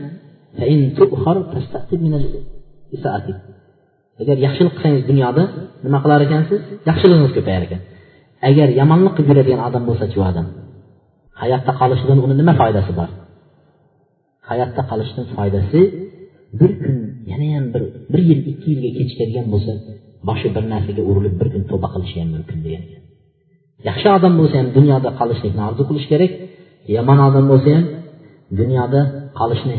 agar 4.22 4.38
yaxshilik 4.46 4.74
qilsangiz 4.76 5.04
dunyoda 5.12 5.44
nima 5.86 6.00
qilar 6.04 6.20
ekansiz? 6.28 6.60
Yaxshiligingiz 6.90 7.32
ko'payar 7.38 7.62
ekan. 7.68 7.82
Agar 8.50 8.68
yomonlik 8.80 9.14
qilib 9.18 9.30
yuradigan 9.32 9.62
odam 9.68 9.84
bo'lsachi 9.90 10.18
u 10.22 10.24
odam 10.32 10.48
hayotda 11.42 11.72
qolishidan 11.82 12.20
uni 12.26 12.36
nima 12.42 12.54
foydasi 12.62 12.92
bor? 13.00 13.10
Hayotda 14.50 14.82
qolishdan 14.92 15.26
foydasi 15.36 15.80
bir 16.60 16.72
kun 16.84 16.98
yanayam 17.32 17.66
bir 17.74 17.84
bir 18.12 18.22
yil 18.30 18.40
ikki 18.52 18.68
yilga 18.72 18.90
kechikadigan 18.98 19.46
bo'lsa 19.54 19.72
boshi 20.28 20.48
bir 20.56 20.64
narsaga 20.74 21.02
urilib 21.10 21.36
bir 21.42 21.48
kun 21.54 21.64
tavba 21.70 21.88
qilishi 21.94 22.18
ham 22.22 22.30
mumkin 22.36 22.60
degan. 22.66 22.84
Yaxshi 23.90 24.08
odam 24.18 24.34
bo'lsa 24.40 24.56
ham 24.62 24.68
dunyoda 24.78 25.10
qolishlikni 25.20 25.62
orzu 25.70 25.84
qilish 25.90 26.08
kerak 26.12 26.32
yomon 26.96 27.20
odam 27.28 27.46
bo'lsa 27.52 27.70
ham 27.76 27.86
dunyoda 28.60 29.02
qolishni 29.40 29.78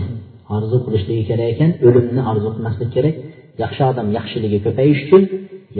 orzu 0.56 0.76
qilishligi 0.84 1.24
kerak 1.30 1.48
ekan 1.55 1.70
o'limni 1.86 2.22
orzu 2.30 2.48
qilmaslik 2.55 2.90
kerak. 2.97 3.14
Yaxshi 3.62 3.82
odam 3.90 4.06
yaxshiligi 4.18 4.59
ko'payish 4.66 5.01
uchun 5.06 5.22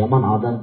yomon 0.01 0.23
odam 0.37 0.55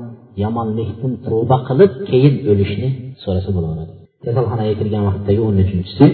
yomonlikdan 0.44 1.14
tavba 1.26 1.58
qilib 1.68 1.92
keyin 2.10 2.36
o'lishni 2.52 2.90
so'rasa 3.24 3.50
bo'laveradi. 3.56 3.94
Kasalxonaga 4.26 4.74
kirgan 4.80 5.04
vaqtdagi 5.10 5.42
o'n 5.48 5.58
uchinchisi 5.64 6.06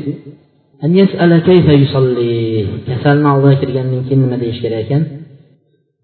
kasalni 2.89 3.27
oldiga 3.33 3.55
kirgandan 3.61 4.01
keyin 4.07 4.19
nima 4.23 4.37
deyish 4.43 4.59
kerak 4.63 4.81
ekan? 4.85 5.01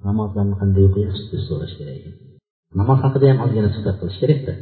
Namozlarni 0.07 0.55
qanday 0.61 0.83
o'qiyapsiz 0.89 1.25
deb 1.31 1.41
so'rash 1.49 1.73
kerak 1.79 1.95
ekan. 1.99 2.13
Namoz 2.79 2.99
haqida 3.05 3.25
ham 3.31 3.39
ozgina 3.45 3.69
suhbat 3.75 3.95
qilish 4.01 4.19
kerakda. 4.23 4.53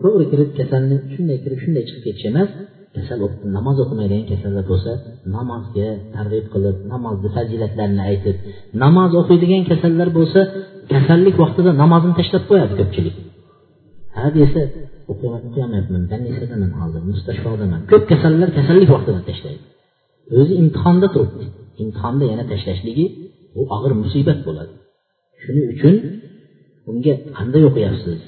To'g'ri 0.00 0.24
kirib 0.32 0.50
kasalni 0.58 0.96
shunday 1.12 1.38
kirib 1.44 1.58
shunday 1.64 1.82
chiqib 1.88 2.02
ketish 2.06 2.26
emas. 2.32 2.50
Kasal 2.96 3.20
namoz 3.56 3.76
o'qimaydigan 3.84 4.26
kasallar 4.32 4.64
bo'lsa 4.72 4.92
namozga 5.36 5.88
targ'ib 6.14 6.46
qilib 6.54 6.76
namozni 6.92 7.28
fazilatlarini 7.36 8.02
aytib 8.10 8.36
namoz 8.84 9.10
o'qiydigan 9.20 9.62
kasallar 9.70 10.08
bo'lsa 10.18 10.40
kasallik 10.93 11.35
vaqtida 11.43 11.71
namozni 11.81 12.13
tashlab 12.19 12.43
qo'yadi 12.49 12.73
ko'pchilik 12.79 13.15
ha 14.17 14.25
desa 14.37 14.61
o'qiyolmayapman 15.11 16.03
больницadaman 16.11 16.71
hozir 16.79 17.01
mustashfodaman 17.11 17.81
ko'p 17.91 18.03
kasallar 18.11 18.49
kasallik 18.57 18.89
vaqtida 18.95 19.21
tashlaydi 19.29 19.63
o'zi 20.39 20.53
imtihonda 20.61 21.07
turibdi 21.15 21.45
imtihonda 21.83 22.23
yana 22.31 22.43
tashlashligi 22.51 23.05
bu 23.55 23.61
og'ir 23.75 23.91
musibat 24.03 24.39
bo'ladi 24.47 24.73
shuning 25.43 25.65
uchun 25.73 25.95
unga 26.89 27.13
qanday 27.37 27.63
o'qiyapsiz 27.69 28.19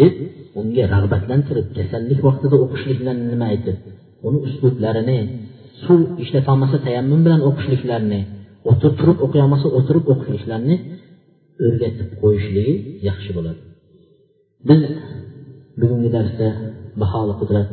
deb 0.00 0.14
unga 0.60 0.84
rag'batlantirib 0.94 1.66
kasallik 1.78 2.20
vaqtida 2.28 2.56
o'qishliklarini 2.64 3.26
nima 3.32 3.46
aytib 3.52 3.76
uni 4.26 4.38
uslublarini 4.46 5.18
suv 5.84 6.00
ishlatolmasa 6.24 6.76
tayammum 6.86 7.20
bilan 7.26 7.40
o'qishliklarini 7.48 8.20
o'tirib 8.70 8.94
turib 9.00 9.18
o'qiy 9.26 9.42
o'tirib 9.78 10.04
o'qishliklarini 10.12 10.76
o'rgatib 11.65 12.09
qo'yishligi 12.21 12.75
yaxshi 13.09 13.31
bo'ladi. 13.37 13.61
Biz 14.69 14.81
bugungi 15.81 16.09
darsda 16.17 16.47
baholi 17.01 17.33
qudrat 17.41 17.69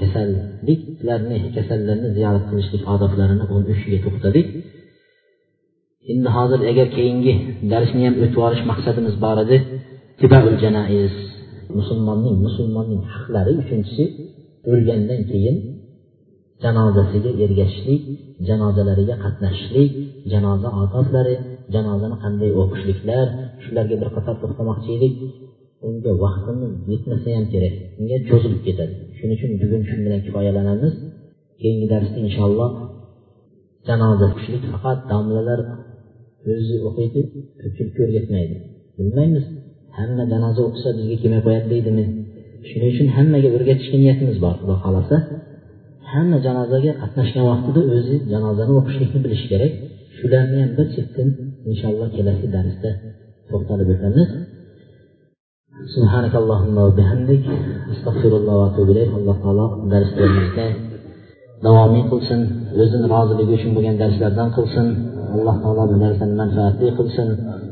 kasalliklarni 0.00 1.36
kasallarni 1.56 2.08
ziyorat 2.16 2.44
qilishlik 2.50 2.82
odoblarini 2.94 3.44
o'n 3.54 3.62
uchiga 3.72 3.98
to'xtadik. 4.06 4.46
Endi 6.12 6.28
hozir 6.36 6.60
agar 6.70 6.86
keyingi 6.96 7.34
darsni 7.72 8.00
ham 8.06 8.14
o'tib 8.24 8.40
olish 8.46 8.62
maqsadimiz 8.70 9.14
bor 9.24 9.36
edi 9.44 9.56
tibaul 10.20 10.54
janaiz 10.64 11.14
musulmonning 11.78 12.36
musulmonning 12.46 13.02
haqlari 13.14 13.52
uchinchisi 13.62 14.04
o'lgandan 14.70 15.20
keyin 15.30 15.56
janozasiga 16.64 17.30
ergashishlik 17.44 18.02
janozalariga 18.48 19.14
qatnashishlik 19.24 19.90
janoza 20.32 20.68
odoblari 20.82 21.34
janozani 21.74 22.16
qanday 22.24 22.50
o'qishliklar 22.62 23.26
shularga 23.64 23.96
bir 24.02 24.08
qator 24.16 24.36
to'xtamoqchi 24.42 24.90
edik 24.98 25.14
unga 25.88 26.12
vaqtimiz 26.24 26.72
yetmasa 26.92 27.28
ham 27.36 27.46
kerak. 27.52 27.74
Unga 28.00 28.16
cho'zilib 28.28 28.60
ketadi. 28.66 28.94
Shuning 29.16 29.36
uchun 29.38 29.50
bugun 29.62 29.82
shu 29.88 29.96
bilan 30.04 30.20
kifoyalanamiz. 30.26 30.94
Keyingi 31.60 31.86
darsda 31.92 32.18
inshaalloh 32.26 32.70
janoza 33.88 34.24
o'qishlik 34.30 34.64
faqat 34.72 34.98
domlalar 35.12 35.60
o'zi 36.52 36.76
o'qiydi 36.88 37.20
ko'pchilikka 37.60 38.00
o'rgatmaydi 38.06 38.54
bilmaymiz 38.98 39.44
hamma 39.98 40.24
janoza 40.32 40.60
o'qisa 40.68 40.88
bizga 40.98 41.16
kelmay 41.22 41.40
qo'yadi 41.46 41.68
deydimi 41.74 42.04
shuning 42.68 42.90
uchun 42.94 43.08
hammaga 43.16 43.48
o'rgatishga 43.56 43.96
niyatimiz 44.02 44.36
bor. 44.44 44.54
Xudo 44.60 44.74
xohlasa 44.84 45.16
hamma 46.12 46.38
janozaga 46.46 46.90
qatnashgan 47.02 47.44
vaqtida 47.50 47.80
o'zi 47.94 48.16
janozani 48.32 48.72
o'qishlikni 48.80 49.18
bilishi 49.24 49.46
kerak. 49.52 49.72
shularni 50.21 50.57
ham 50.63 50.71
bir 50.77 50.87
chetdan 50.95 51.29
inshaalloh 51.69 52.09
kelasi 52.17 52.45
darsda 52.55 52.89
to'xtalib 53.49 53.89
o'tamiz 53.95 54.29
سبحانك 55.95 56.33
اللهم 56.41 56.75
وبحمدك 56.87 57.45
استغفر 57.93 58.31
الله 58.39 58.55
واتوب 58.61 58.87
اليك 58.93 59.11
alloh 59.19 59.37
taolo 59.43 59.67
darslarimizni 59.91 60.67
davomiy 61.65 62.03
qilsin 62.11 62.39
o'zini 62.81 63.07
roziligi 63.15 63.53
uchun 63.57 63.71
bo'lgan 63.75 63.95
darslardan 64.03 64.49
qilsin 64.57 64.87
alloh 65.35 65.55
taolo 65.63 65.83
bu 65.91 65.95
narsani 66.05 66.33
manfaatli 66.41 66.87
qilsin 66.99 67.27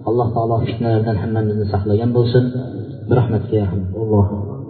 alloh 0.09 0.27
taolo 0.35 0.55
fitnalardan 0.67 1.17
hammamizni 1.23 1.65
saqlagan 1.73 2.11
bo'lsin 2.17 2.45
برحمتك 3.09 3.53
يا 3.53 3.65
رب 3.73 3.95
الله 4.03 4.48